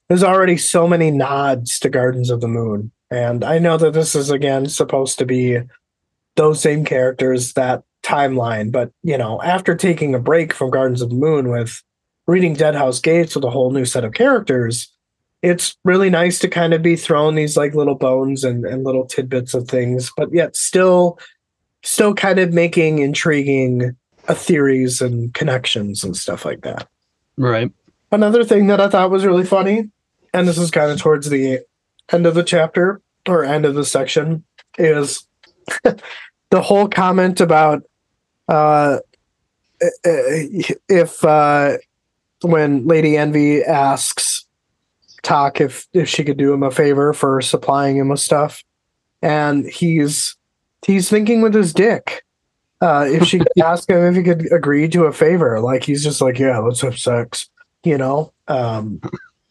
[0.08, 2.92] there's already so many nods to Gardens of the Moon.
[3.12, 5.60] And I know that this is, again, supposed to be
[6.36, 8.72] those same characters, that timeline.
[8.72, 11.82] But, you know, after taking a break from Gardens of the Moon with
[12.28, 14.92] reading Deadhouse Gates with a whole new set of characters,
[15.42, 19.06] it's really nice to kind of be thrown these like little bones and, and little
[19.06, 21.20] tidbits of things, but yet still
[21.84, 23.96] still kind of making intriguing
[24.28, 26.88] uh, theories and connections and stuff like that.
[27.38, 27.72] Right.
[28.12, 29.92] Another thing that I thought was really funny,
[30.34, 31.60] and this is kind of towards the
[32.12, 34.44] end of the chapter or end of the section,
[34.80, 35.28] is
[35.84, 37.84] the whole comment about
[38.48, 39.00] uh
[39.84, 39.88] uh,
[40.90, 41.78] if uh,
[42.42, 44.46] when Lady Envy asks
[45.24, 48.64] Toc if if she could do him a favor for supplying him with stuff,
[49.22, 50.36] and he's
[50.86, 52.24] he's thinking with his dick.
[52.82, 56.04] Uh, if she could ask him if he could agree to a favor, like he's
[56.04, 57.50] just like, yeah, let's have sex,
[57.84, 58.32] you know.
[58.48, 59.02] Um,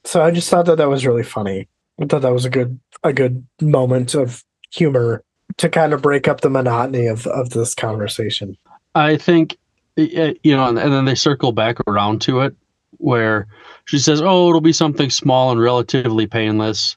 [0.05, 1.69] so I just thought that that was really funny.
[2.01, 5.23] I thought that was a good a good moment of humor
[5.57, 8.57] to kind of break up the monotony of of this conversation.
[8.95, 9.57] I think,
[9.97, 12.55] you know, and, and then they circle back around to it
[12.99, 13.47] where
[13.87, 16.97] she says, "Oh, it'll be something small and relatively painless."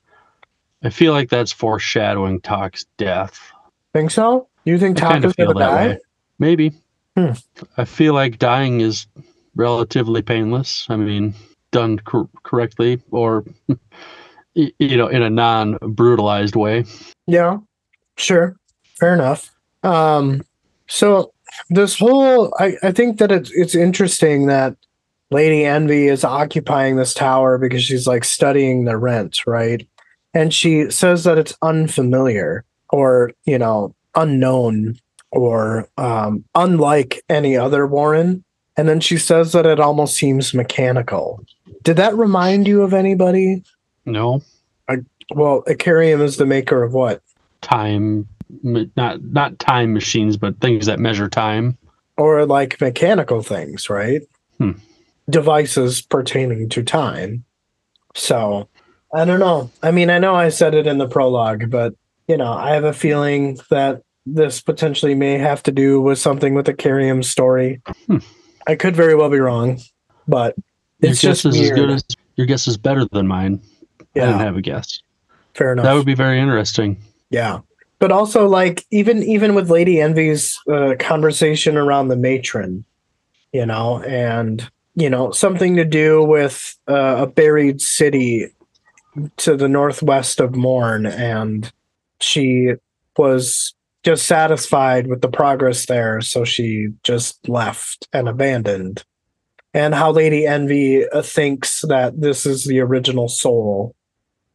[0.84, 3.52] I feel like that's foreshadowing Toc's death.
[3.94, 4.48] Think so?
[4.64, 5.88] You think Toc is gonna die?
[5.88, 6.00] way.
[6.40, 6.74] Maybe.
[7.16, 7.32] Hmm.
[7.78, 9.08] I feel like dying is
[9.56, 10.86] relatively painless.
[10.90, 11.34] I mean,
[11.72, 13.44] done cor- correctly or,
[14.54, 16.86] you know, in a non brutalized way.
[17.26, 17.58] Yeah,
[18.18, 18.56] sure,
[19.00, 19.52] fair enough.
[19.84, 20.44] Um,
[20.88, 21.34] so
[21.70, 24.76] this whole, I, I think that it's it's interesting that
[25.32, 29.88] Lady Envy is occupying this tower because she's like studying the rent, right?
[30.34, 34.98] And she says that it's unfamiliar or you know unknown
[35.32, 38.44] or um, unlike any other Warren.
[38.78, 41.44] And then she says that it almost seems mechanical.
[41.82, 43.64] Did that remind you of anybody?
[44.06, 44.42] No
[45.32, 47.22] Well, Icarium is the maker of what?
[47.62, 48.28] time,
[48.64, 51.78] not not time machines, but things that measure time.
[52.18, 54.22] or like mechanical things, right?
[54.58, 54.72] Hmm.
[55.30, 57.44] Devices pertaining to time.
[58.16, 58.70] So
[59.14, 59.70] I don't know.
[59.84, 61.94] I mean, I know I said it in the prologue, but
[62.28, 66.54] you know, I have a feeling that this potentially may have to do with something
[66.54, 67.82] with the Carium story.
[68.08, 68.18] Hmm.
[68.68, 69.80] I could very well be wrong,
[70.28, 70.56] but
[71.00, 72.04] it's your just is as good as
[72.36, 73.62] your guess is better than mine.
[74.16, 75.02] I didn't have a guess.
[75.54, 75.86] fair enough.
[75.86, 76.98] That would be very interesting.
[77.30, 77.60] Yeah.
[78.00, 82.86] But also like even even with Lady Envy's uh, conversation around the matron,
[83.52, 88.48] you know, and you know, something to do with uh, a buried city
[89.38, 91.72] to the northwest of Morn and
[92.20, 92.74] she
[93.18, 99.04] was just satisfied with the progress there so she just left and abandoned.
[99.74, 103.96] And how Lady Envy uh, thinks that this is the original soul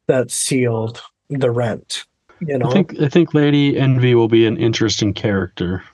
[0.07, 2.05] that sealed the rent.
[2.47, 5.85] You know, I think I think Lady Envy will be an interesting character.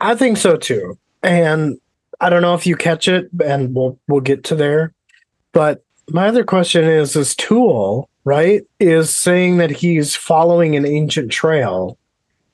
[0.00, 0.98] I think so too.
[1.22, 1.78] And
[2.20, 4.92] I don't know if you catch it, and we'll we'll get to there.
[5.52, 8.62] But my other question is: Is Tool right?
[8.78, 11.98] Is saying that he's following an ancient trail,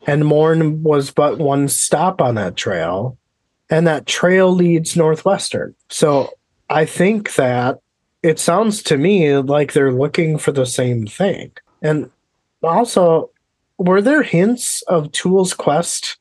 [0.07, 3.19] and Morn was but one stop on that trail,
[3.70, 5.75] and that trail leads northwestern.
[5.91, 6.33] So
[6.70, 7.81] I think that
[8.23, 11.53] it sounds to me like they're looking for the same thing.
[11.83, 12.11] And
[12.62, 13.31] also,
[13.79, 16.17] were there hints of Tool's quest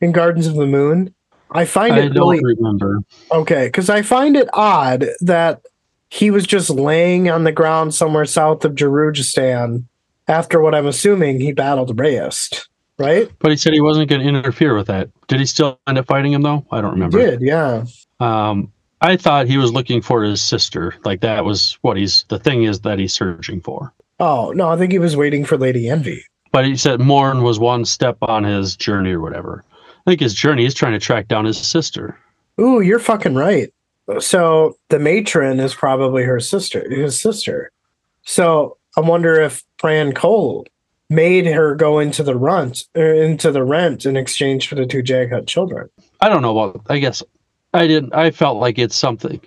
[0.00, 1.14] in Gardens of the Moon?
[1.52, 2.00] I find it.
[2.02, 3.00] I it don't really remember.
[3.30, 5.60] okay because I find it odd that
[6.08, 9.84] he was just laying on the ground somewhere south of Darujhistan
[10.28, 12.68] after what I'm assuming he battled Raest,
[12.98, 13.30] right?
[13.38, 15.10] But he said he wasn't going to interfere with that.
[15.28, 16.64] Did he still end up fighting him though?
[16.70, 17.18] I don't He remember.
[17.18, 17.84] did, yeah.
[18.20, 18.72] Um,
[19.02, 20.94] I thought he was looking for his sister.
[21.04, 23.92] Like that was what he's the thing is that he's searching for.
[24.20, 26.24] Oh no, I think he was waiting for Lady Envy.
[26.52, 29.64] But he said Morn was one step on his journey or whatever.
[30.06, 32.18] I think his journey is trying to track down his sister.
[32.60, 33.72] Ooh, you're fucking right.
[34.18, 37.70] So the matron is probably her sister, his sister.
[38.24, 40.66] So I wonder if Pran Chole
[41.08, 45.02] made her go into the runt, er, into the rent in exchange for the two
[45.02, 45.88] Jaghut children.
[46.20, 46.80] I don't know what.
[46.88, 47.22] I guess
[47.72, 48.14] I didn't.
[48.14, 49.40] I felt like it's something.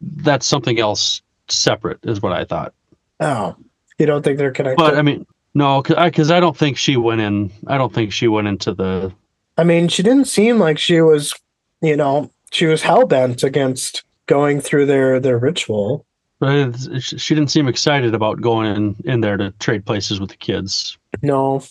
[0.00, 2.74] That's something else separate, is what I thought.
[3.20, 3.56] Oh,
[3.98, 4.82] you don't think they're connected?
[4.82, 7.50] But I mean, no, because I, don't think she went in.
[7.66, 9.12] I don't think she went into the.
[9.56, 11.34] I mean, she didn't seem like she was,
[11.82, 16.06] you know, she was hell bent against going through their their ritual.
[16.38, 20.36] But she didn't seem excited about going in, in there to trade places with the
[20.36, 20.96] kids.
[21.20, 21.62] No,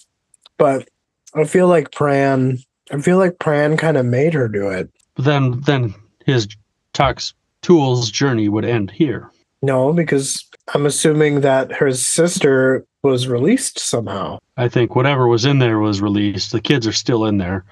[0.57, 0.87] but
[1.33, 2.63] I feel like Pran.
[2.91, 4.89] I feel like Pran kind of made her do it.
[5.15, 5.95] But then, then
[6.25, 6.47] his
[6.93, 9.31] Tox Tools journey would end here.
[9.61, 14.39] No, because I'm assuming that her sister was released somehow.
[14.57, 16.51] I think whatever was in there was released.
[16.51, 17.65] The kids are still in there.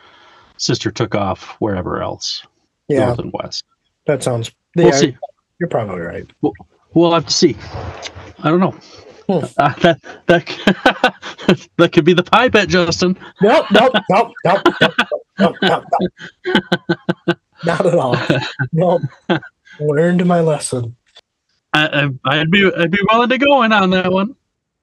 [0.58, 2.44] Sister took off wherever else,
[2.88, 3.64] Yeah, north and west.
[4.08, 4.52] that sounds.
[4.76, 5.18] We'll yeah, see.
[5.60, 6.26] you're probably right.
[6.94, 7.56] We'll have to see.
[8.40, 8.72] I don't know.
[8.72, 8.82] Hmm.
[9.58, 13.18] Uh, that that that could be the pie bet, Justin.
[13.42, 14.94] Nope, nope, nope, nope, nope,
[15.38, 17.38] nope, nope, nope.
[17.66, 18.16] Not at all.
[18.72, 19.02] Nope.
[19.82, 20.96] Learned my lesson.
[21.74, 24.34] I, I, I'd be I'd be willing to go in on that one.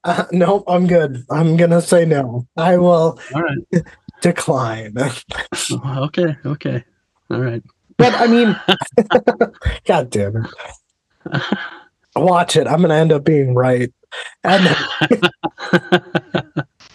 [0.04, 1.24] Uh, nope, I'm good.
[1.30, 2.46] I'm gonna say no.
[2.56, 3.82] I will All right.
[4.20, 4.94] decline.
[5.72, 6.36] Okay.
[6.44, 6.84] Okay.
[7.30, 7.62] All right.
[7.96, 8.56] But I mean,
[9.86, 11.42] God damn it.
[12.16, 12.66] Watch it.
[12.66, 13.92] I'm going to end up being right.
[14.44, 14.62] And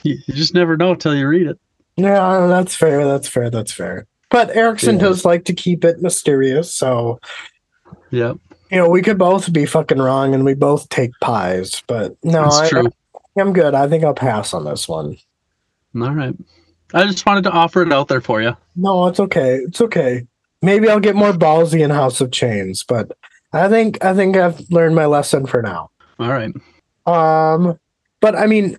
[0.03, 1.59] you, just never know till you read it.
[1.97, 3.05] yeah, that's fair.
[3.05, 3.49] That's fair.
[3.49, 4.07] That's fair.
[4.29, 5.01] But Erikson Yeah.
[5.01, 6.73] does like to keep it mysterious.
[6.73, 7.19] So,
[8.11, 8.37] Yep,
[8.71, 11.81] you know, we could both be fucking wrong and we both take pies.
[11.87, 12.69] But no, I.
[13.37, 13.73] I'm good.
[13.73, 15.17] I think I'll pass on this one.
[15.95, 16.35] All right.
[16.93, 18.55] I just wanted to offer it out there for you.
[18.75, 19.55] No, it's okay.
[19.57, 20.25] It's okay.
[20.61, 23.11] Maybe I'll get more ballsy in House of Chains, but
[23.53, 25.89] I think I think I've learned my lesson for now.
[26.19, 26.51] All right.
[27.05, 27.79] Um,
[28.19, 28.77] but I mean,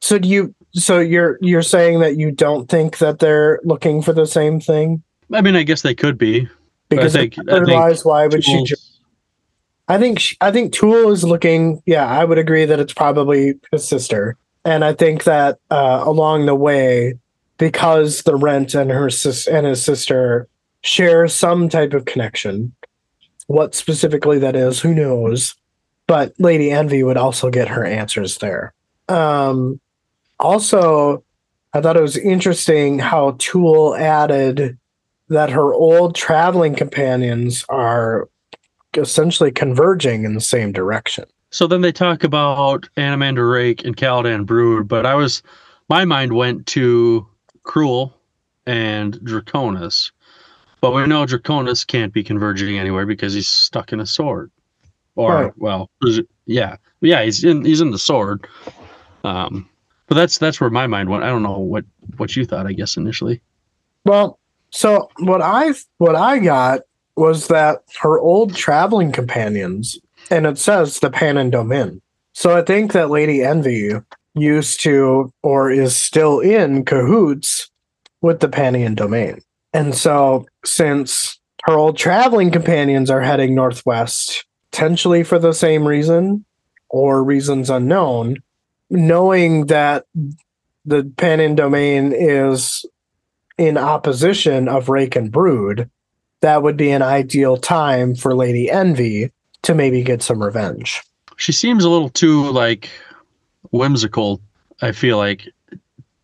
[0.00, 0.54] so do you?
[0.72, 5.02] So you're you're saying that you don't think that they're looking for the same thing
[5.32, 6.48] I mean, I guess they could be.
[6.88, 8.52] because think- I think otherwise, why would she?
[8.52, 8.76] Tools- Ju-
[9.92, 11.82] I think she, I think Tool is looking.
[11.84, 16.46] Yeah, I would agree that it's probably his sister, and I think that uh, along
[16.46, 17.18] the way,
[17.58, 20.48] because the rent and her sis and his sister
[20.80, 22.72] share some type of connection.
[23.48, 25.54] What specifically that is, who knows?
[26.06, 28.72] But Lady Envy would also get her answers there.
[29.10, 29.78] Um,
[30.40, 31.22] also,
[31.74, 34.78] I thought it was interesting how Tool added
[35.28, 38.30] that her old traveling companions are
[38.96, 41.24] essentially converging in the same direction.
[41.50, 45.42] So then they talk about Anomander Rake and Caladan Brood, but I was
[45.88, 47.26] my mind went to
[47.64, 48.12] K'rul
[48.66, 50.10] and Draconis.
[50.80, 54.50] But we know Draconis can't be converging anywhere because he's stuck in a sword.
[55.14, 55.52] Or Right.
[55.56, 55.90] well,
[56.46, 56.76] yeah.
[57.00, 58.46] Yeah, he's in he's in the sword.
[59.24, 59.68] Um
[60.06, 61.22] but that's that's where my mind went.
[61.22, 61.84] I don't know what
[62.16, 63.40] what you thought, I guess, initially.
[64.04, 64.38] Well,
[64.70, 66.80] so what I what I got
[67.16, 69.98] was that her old traveling companions,
[70.30, 72.00] and it says the Pannion Domin.
[72.32, 73.92] So I think that Lady Envy
[74.34, 77.70] used to or is still in cahoots
[78.22, 79.42] with the Pannion Domin.
[79.74, 86.44] And so since her old traveling companions are heading northwest, potentially for the same reason
[86.88, 88.36] or reasons unknown,
[88.88, 90.06] knowing that
[90.84, 92.84] the Pannion Domin is
[93.58, 95.90] in opposition of Rake and Brood,
[96.42, 99.32] that would be an ideal time for Lady Envy
[99.62, 101.02] to maybe get some revenge.
[101.36, 102.90] She seems a little too like
[103.70, 104.40] whimsical,
[104.82, 105.48] I feel like,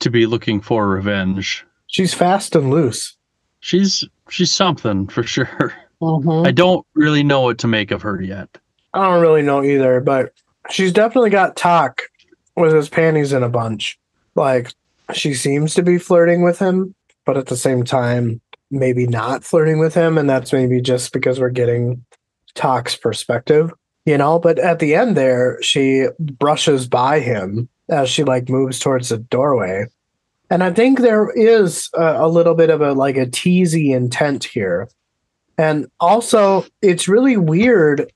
[0.01, 1.65] to be looking for revenge.
[1.87, 3.17] She's fast and loose.
[3.61, 5.75] She's she's something for sure.
[6.01, 6.47] Mm-hmm.
[6.47, 8.49] I don't really know what to make of her yet.
[8.95, 10.33] I don't really know either, but
[10.71, 12.03] she's definitely got Toc
[12.57, 13.99] with his panties in a bunch.
[14.35, 14.73] Like
[15.13, 18.41] she seems to be flirting with him, but at the same time,
[18.71, 22.05] maybe not flirting with him, and that's maybe just because we're getting
[22.55, 23.73] Toc's perspective,
[24.05, 24.39] you know.
[24.39, 29.19] But at the end there, she brushes by him as she like moves towards the
[29.19, 29.87] doorway.
[30.51, 34.45] And I think there is a, a little bit of a like a teasy intent
[34.45, 34.89] here.
[35.57, 38.11] And also, it's really weird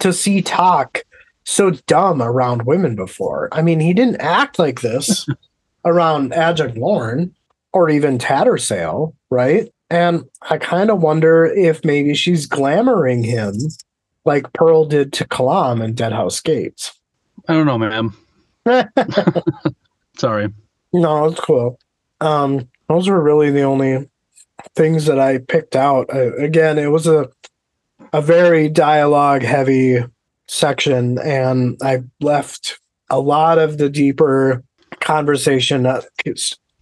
[0.00, 1.02] to see Toc
[1.44, 3.48] so dumb around women before.
[3.52, 5.26] I mean, he didn't act like this
[5.84, 7.34] around Adjunct Lorn
[7.72, 9.72] or even Tattersail, right?
[9.90, 13.54] And I kind of wonder if maybe she's glamoring him
[14.24, 16.92] like Pearl did to Kalam in Deadhouse Gates.
[17.48, 18.14] I don't know, ma'am.
[20.18, 20.52] Sorry.
[20.92, 21.78] No, it's cool.
[22.20, 24.08] Um, those were really the only
[24.74, 26.12] things that I picked out.
[26.12, 27.30] Uh, again, it was a
[28.12, 30.02] a very dialogue heavy
[30.46, 32.78] section, and I left
[33.10, 34.62] a lot of the deeper
[35.00, 36.02] conversation uh,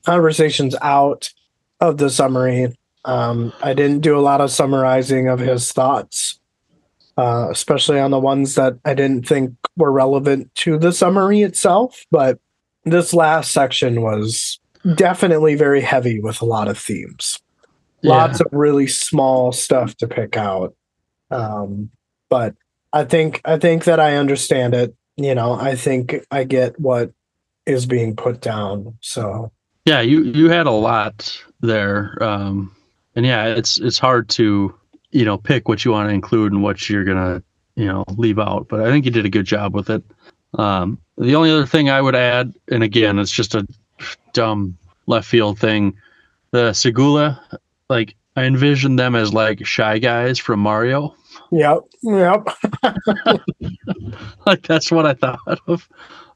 [0.07, 1.31] conversations out
[1.81, 2.75] of the summary.
[3.05, 6.41] Um, I didn't do a lot of summarizing of his thoughts,
[7.19, 12.05] uh, especially on the ones that I didn't think were relevant to the summary itself.
[12.11, 12.39] But
[12.85, 14.59] this last section was
[14.95, 17.39] definitely very heavy with a lot of themes.
[18.03, 20.77] Lots of really small stuff to pick out.
[21.33, 21.91] Um,
[22.29, 22.55] but
[22.93, 24.95] I think I think that I understand it.
[25.17, 27.11] You know, I think I get what
[27.67, 28.97] is being put down.
[29.01, 29.51] So
[29.87, 32.23] Yeah, you you had a lot there.
[32.23, 32.75] Um
[33.15, 34.75] and yeah, it's it's hard to,
[35.13, 37.43] you know, pick what you want to include and what you're going to,
[37.77, 40.03] you know, leave out, but I think you did a good job with it.
[40.59, 43.67] Um the only other thing I would add and again, it's just a
[44.33, 44.77] dumb
[45.07, 45.97] left field thing.
[46.51, 47.41] The Segula,
[47.89, 51.15] like I envision them as like shy guys from Mario.
[51.53, 52.45] yep, yep.
[54.47, 55.89] like that's what I thought of.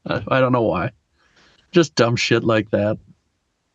[0.05, 0.91] I, I don't know why.
[1.71, 2.97] Just dumb shit like that.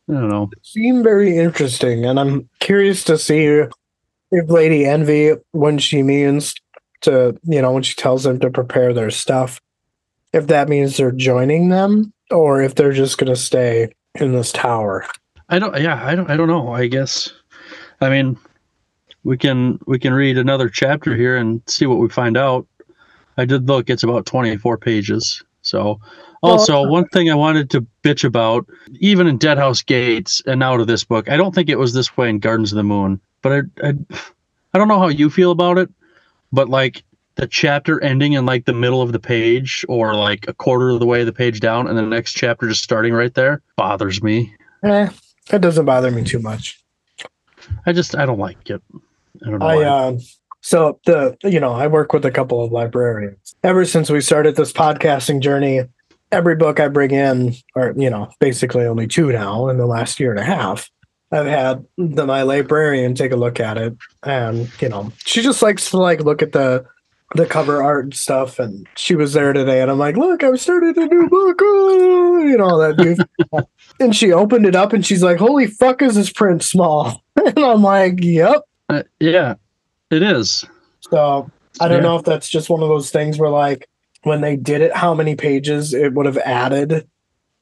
[0.08, 0.50] I don't know.
[0.62, 3.62] seem very interesting, and I'm curious to see
[4.30, 6.54] if Lady Envy, when she means
[7.02, 9.60] to, you know, when she tells them to prepare their stuff,
[10.32, 14.52] if that means they're joining them or if they're just going to stay in this
[14.52, 15.06] tower.
[15.48, 15.80] I don't.
[15.80, 16.30] Yeah, I don't.
[16.30, 16.72] I don't know.
[16.72, 17.32] I guess.
[18.00, 18.36] I mean,
[19.24, 22.66] we can we can read another chapter here and see what we find out.
[23.36, 25.42] I did look; it's about twenty four pages.
[25.62, 26.00] So,
[26.46, 28.66] also one thing I wanted to bitch about,
[29.00, 32.16] even in Deadhouse Gates and out of this book, I don't think it was this
[32.16, 33.20] way in Gardens of the Moon.
[33.42, 33.94] But I, I,
[34.74, 35.88] I don't know how you feel about it,
[36.52, 37.02] but like
[37.36, 41.00] the chapter ending in like the middle of the page or like a quarter of
[41.00, 44.22] the way of the page down, and the next chapter just starting right there bothers
[44.22, 44.54] me.
[44.82, 45.08] Eh,
[45.52, 46.82] it doesn't bother me too much.
[47.84, 48.82] I just I don't like it.
[49.44, 49.66] I don't know.
[49.66, 49.84] I why.
[49.84, 50.18] uh,
[50.60, 53.54] so the you know I work with a couple of librarians.
[53.62, 55.82] Ever since we started this podcasting journey,
[56.32, 60.18] every book I bring in, or you know, basically only two now in the last
[60.20, 60.90] year and a half,
[61.32, 65.62] I've had the my librarian take a look at it, and you know, she just
[65.62, 66.84] likes to like look at the
[67.34, 68.58] the cover art and stuff.
[68.60, 72.38] And she was there today, and I'm like, look, I've started a new book, oh,
[72.44, 73.26] you know that.
[73.98, 77.22] And she opened it up, and she's like, holy fuck, is this print small?
[77.36, 78.60] and I'm like, yep.
[78.90, 79.54] Uh, yeah,
[80.10, 80.64] it is.
[81.10, 81.50] So
[81.80, 82.02] I don't Yeah.
[82.10, 83.88] know if that's just one of those things where like
[84.26, 87.08] when they did it, how many pages it would have added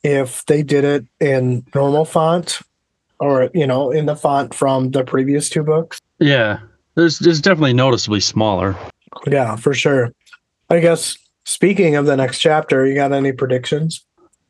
[0.02, 2.60] if they did it in normal font
[3.20, 6.00] or you know in the font from the previous two books.
[6.18, 6.60] Yeah,
[6.94, 8.74] there's it's definitely noticeably smaller.
[9.26, 10.12] Yeah, for sure.
[10.70, 14.02] I guess speaking of the next chapter, you got any predictions?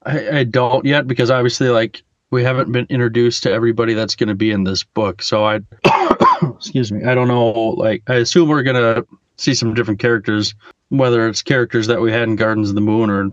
[0.04, 4.28] I, I don't yet because obviously like we haven't been introduced to everybody that's going
[4.28, 5.20] to be in this book.
[5.20, 5.60] So I,
[6.56, 7.50] excuse me, I don't know.
[7.50, 9.04] Like I assume we're gonna
[9.36, 10.54] see some different characters,
[10.90, 13.30] whether it's characters that we had in Gardens of the Moon or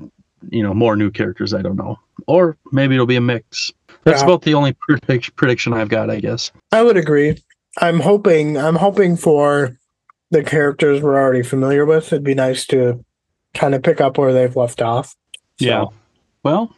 [0.50, 1.54] you know more new characters.
[1.54, 1.98] I don't know,
[2.28, 3.72] or maybe it'll be a mix.
[4.04, 4.28] That's Yeah.
[4.28, 6.52] about the only predict- prediction I've got, I guess.
[6.72, 7.38] I would agree.
[7.80, 9.78] I'm hoping I'm hoping for
[10.32, 12.08] the characters we're already familiar with.
[12.08, 13.04] It'd be nice to
[13.54, 15.10] kind of pick up where they've left off.
[15.60, 15.86] So- Yeah.
[16.44, 16.74] Well,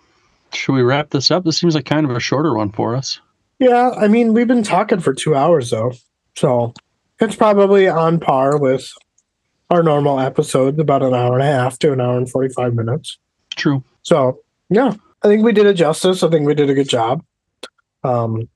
[0.54, 1.46] should we wrap this up?
[1.46, 3.20] This seems like kind of a shorter one for us.
[3.60, 5.94] Yeah, I mean, we've been talking for two hours though,
[6.36, 6.74] so
[7.22, 8.92] it's probably on par with
[9.74, 13.18] our normal episodes, about an hour and a half to an hour and forty-five minutes.
[13.56, 13.84] True.
[14.04, 14.40] So
[14.70, 14.94] yeah,
[15.24, 16.24] I think we did it justice.
[16.24, 17.24] I think we did a good job.
[18.04, 18.48] Um,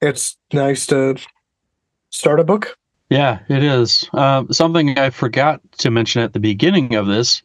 [0.00, 1.16] it's nice to
[2.10, 2.76] start a book.
[3.10, 4.08] Yeah, it is.
[4.12, 7.42] Um, something I forgot to mention at the beginning of this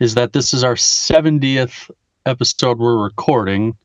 [0.00, 1.90] is that this is our 70th
[2.26, 3.76] episode we're recording.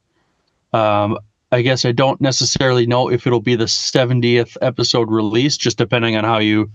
[0.72, 1.18] Um,
[1.52, 6.16] I guess I don't necessarily know if it'll be the 70th episode release, just depending
[6.16, 6.72] on how you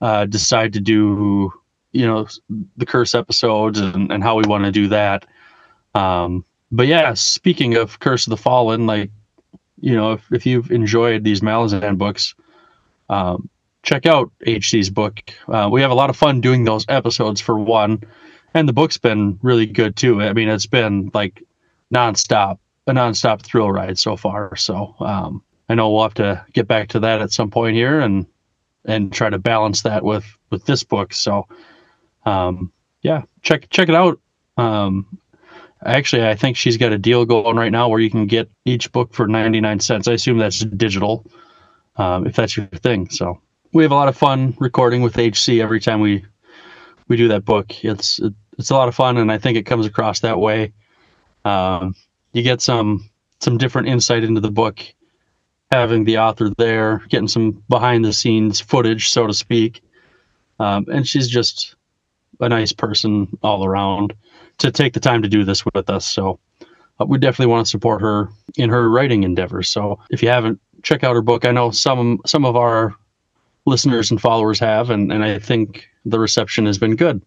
[0.00, 1.52] uh, decide to do,
[1.92, 2.26] you know,
[2.76, 5.26] the curse episodes and, and how we want to do that.
[5.94, 9.10] Um, but yeah, speaking of Curse of the Fallen, like,
[9.80, 12.34] you know, if, if you've enjoyed these Malazan books,
[13.08, 13.48] um,
[13.82, 15.20] check out HC's book.
[15.46, 18.02] Uh, we have a lot of fun doing those episodes for one,
[18.54, 20.20] and the book's been really good too.
[20.20, 21.42] I mean, it's been like
[21.94, 24.56] nonstop, a nonstop thrill ride so far.
[24.56, 28.00] So um, I know we'll have to get back to that at some point here
[28.00, 28.26] and
[28.84, 31.12] and try to balance that with with this book.
[31.12, 31.46] So
[32.26, 34.20] um, yeah, check check it out.
[34.56, 35.18] Um,
[35.84, 38.92] actually, I think she's got a deal going right now where you can get each
[38.92, 40.08] book for ninety nine cents.
[40.08, 41.24] I assume that's digital
[41.96, 43.08] um, if that's your thing.
[43.10, 43.40] So
[43.72, 46.24] we have a lot of fun recording with HC every time we
[47.08, 47.84] we do that book.
[47.84, 50.72] It's it, it's a lot of fun, and I think it comes across that way.
[51.44, 51.94] Um,
[52.32, 54.80] you get some some different insight into the book,
[55.74, 59.82] having the author there, getting some behind the scenes footage, so to speak.
[60.58, 61.74] Um, and she's just
[62.40, 64.14] a nice person all around
[64.58, 66.06] to take the time to do this with us.
[66.06, 66.38] So
[67.00, 69.68] uh, we definitely want to support her in her writing endeavors.
[69.68, 71.44] So if you haven't, check out her book.
[71.44, 72.94] I know some some of our
[73.66, 77.22] listeners and followers have, and, and I think the reception has been good.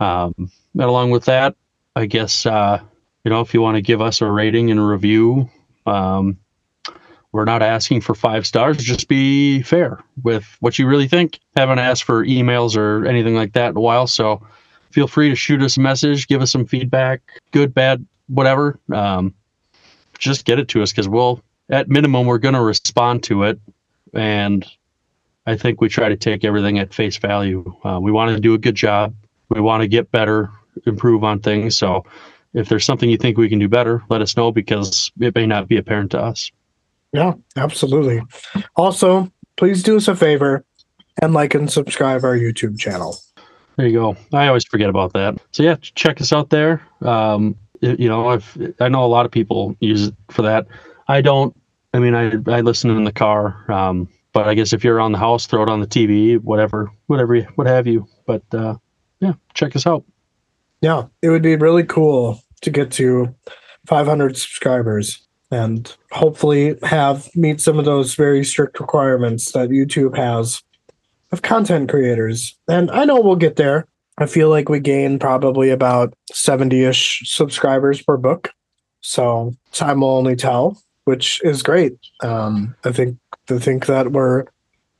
[0.00, 1.54] Um, and along with that,
[1.94, 2.80] I guess uh,
[3.24, 5.48] you know if you want to give us a rating and a review,
[5.86, 6.38] um,
[7.38, 8.78] we're not asking for five stars.
[8.78, 11.38] Just be fair with what you really think.
[11.56, 14.44] Haven't asked for emails or anything like that in a while, so
[14.90, 18.80] feel free to shoot us a message, give us some feedback, good, bad, whatever.
[18.92, 19.36] Um,
[20.18, 21.40] just get it to us because we'll,
[21.70, 23.60] at minimum, we're going to respond to it,
[24.12, 24.66] and
[25.46, 27.72] I think we try to take everything at face value.
[27.84, 29.14] Uh, we want to do a good job.
[29.48, 30.50] We want to get better,
[30.86, 31.76] improve on things.
[31.76, 32.04] So,
[32.52, 35.46] if there's something you think we can do better, let us know because it may
[35.46, 36.50] not be apparent to us.
[37.12, 38.22] Yeah, absolutely.
[38.76, 40.64] Also, please do us a favor
[41.22, 43.16] and like and subscribe our YouTube channel.
[43.76, 44.16] There you go.
[44.32, 45.36] I always forget about that.
[45.52, 46.82] So yeah, check us out there.
[47.00, 50.66] Um, you know, I've I know a lot of people use it for that.
[51.06, 51.56] I don't.
[51.94, 53.70] I mean, I I listen in the car.
[53.70, 56.90] Um, but I guess if you're around the house, throw it on the TV, whatever,
[57.06, 58.06] whatever, you- what have you.
[58.26, 58.74] But uh,
[59.20, 60.04] yeah, check us out.
[60.80, 63.34] Yeah, it would be really cool to get to
[63.86, 65.26] 500 subscribers.
[65.50, 70.62] And hopefully have meet some of those very strict requirements that YouTube has
[71.32, 72.56] of content creators.
[72.68, 73.86] And I know we'll get there.
[74.18, 78.52] I feel like we gain probably about 70 ish subscribers per book.
[79.00, 81.96] So time will only tell, which is great.
[82.22, 84.44] Um, I think to think that we're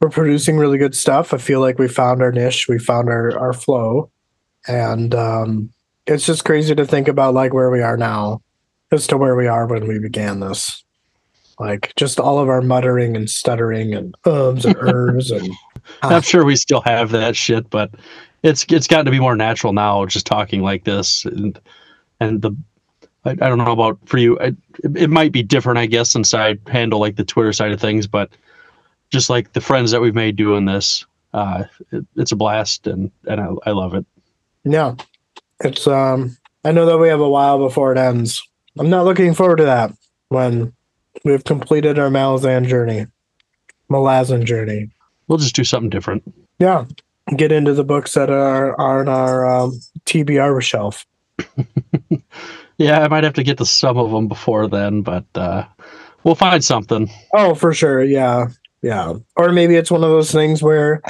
[0.00, 1.34] we're producing really good stuff.
[1.34, 4.10] I feel like we found our niche, we found our our flow,
[4.68, 5.70] and um,
[6.06, 8.40] it's just crazy to think about like where we are now
[8.90, 10.82] as to where we are when we began this.
[11.58, 15.50] Like just all of our muttering and stuttering and ums and ers and
[16.02, 17.90] I'm sure we still have that shit, but
[18.42, 21.58] it's it's gotten to be more natural now, just talking like this, and
[22.20, 22.52] and the
[23.24, 24.38] I, I don't know about for you.
[24.40, 24.54] I,
[24.94, 28.06] it might be different, I guess, since I handle like the Twitter side of things,
[28.06, 28.30] but
[29.10, 31.04] just like the friends that we've made doing this,
[31.34, 34.06] uh, it, it's a blast, and and I, I love it.
[34.64, 34.94] yeah,
[35.60, 36.36] it's um.
[36.64, 38.46] I know that we have a while before it ends.
[38.78, 39.92] I'm not looking forward to that
[40.28, 40.72] when
[41.24, 43.06] we've completed our Malazan journey,
[43.90, 44.90] Malazan journey.
[45.26, 46.22] We'll just do something different.
[46.58, 46.86] Yeah,
[47.36, 51.06] get into the books that are, are on our um, TBR shelf.
[52.78, 55.64] Yeah, I might have to get to some of them before then, but uh,
[56.22, 57.10] we'll find something.
[57.34, 58.02] Oh, for sure.
[58.02, 58.46] Yeah.
[58.82, 59.14] Yeah.
[59.36, 61.02] Or maybe it's one of those things where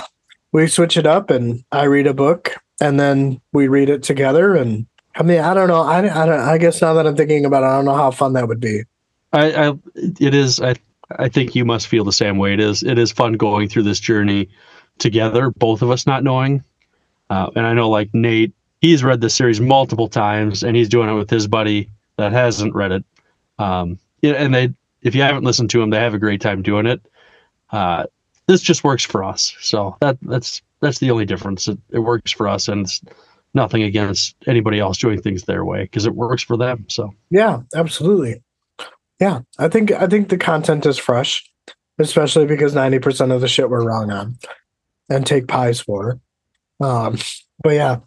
[0.52, 4.56] we switch it up and I read a book and then we read it together.
[4.56, 4.86] And
[5.18, 5.82] I mean, I don't know.
[5.82, 8.12] I, I, don't, I guess now that I'm thinking about it, I don't know how
[8.12, 8.84] fun that would be.
[9.32, 10.60] I, I it is.
[10.60, 10.76] I
[11.10, 12.54] I think you must feel the same way.
[12.54, 12.82] It is.
[12.82, 14.48] It is fun going through this journey
[14.98, 16.62] together, both of us not knowing.
[17.30, 21.08] Uh, and I know, like Nate, he's read the series multiple times, and he's doing
[21.08, 23.04] it with his buddy that hasn't read it.
[23.58, 24.72] Um, and they,
[25.02, 27.00] if you haven't listened to him, they have a great time doing it.
[27.70, 28.06] Uh,
[28.46, 31.68] this just works for us, so that that's that's the only difference.
[31.68, 33.02] It, it works for us, and it's
[33.54, 36.84] nothing against anybody else doing things their way because it works for them.
[36.88, 38.42] So Yeah, absolutely.
[39.20, 39.40] Yeah.
[39.58, 41.50] I think, I think the content is fresh,
[41.98, 44.38] especially because 90% of the shit we're wrong on
[45.08, 46.20] and take pies for.
[46.80, 47.18] Um,
[47.62, 47.98] but yeah.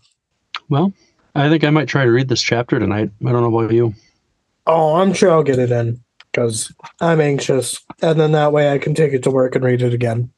[0.69, 0.93] well,
[1.35, 3.11] I think I might try to read this chapter tonight.
[3.25, 3.93] I don't know about you.
[4.67, 6.01] Oh, I'm sure I'll get it in
[6.31, 9.81] because I'm anxious, and then that way I can take it to work and read
[9.81, 10.31] it again,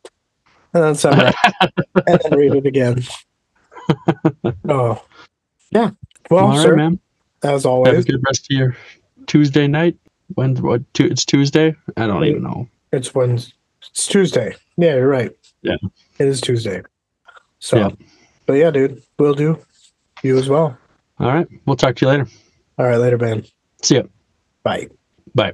[0.74, 1.34] and then
[2.08, 3.04] and then read it again.
[4.70, 5.04] oh,
[5.72, 5.92] yeah.
[6.30, 7.00] Well, right, sir, man.
[7.44, 8.78] as Have a good rest of your
[9.28, 9.98] Tuesday night.
[10.36, 10.82] When what?
[10.98, 11.76] It's Tuesday.
[11.98, 12.68] I don't even know.
[12.92, 13.54] it's Wednesday.
[13.92, 14.56] It's Tuesday.
[14.78, 15.32] Yeah, you're right.
[15.62, 15.76] Yeah.
[16.20, 16.82] it is Tuesday.
[17.60, 17.90] So, Yeah.
[18.46, 19.60] but yeah, dude, we'll do.
[20.24, 20.78] You as well.
[21.20, 21.48] All right.
[21.66, 22.28] We'll talk to you later.
[22.78, 23.46] All right, later, man.
[23.82, 24.04] See ya.
[24.64, 24.88] Bye.
[25.36, 25.54] Bye.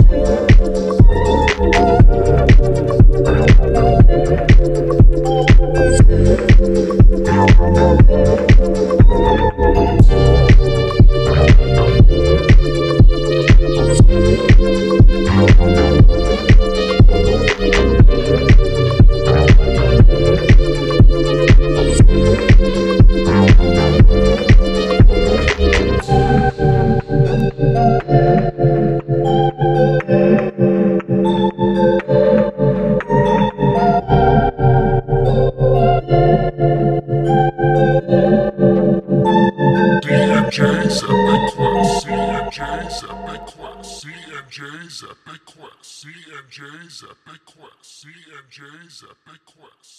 [46.01, 48.05] CMJ's Epic Quest.
[48.07, 49.81] CMJ's Epic Quest.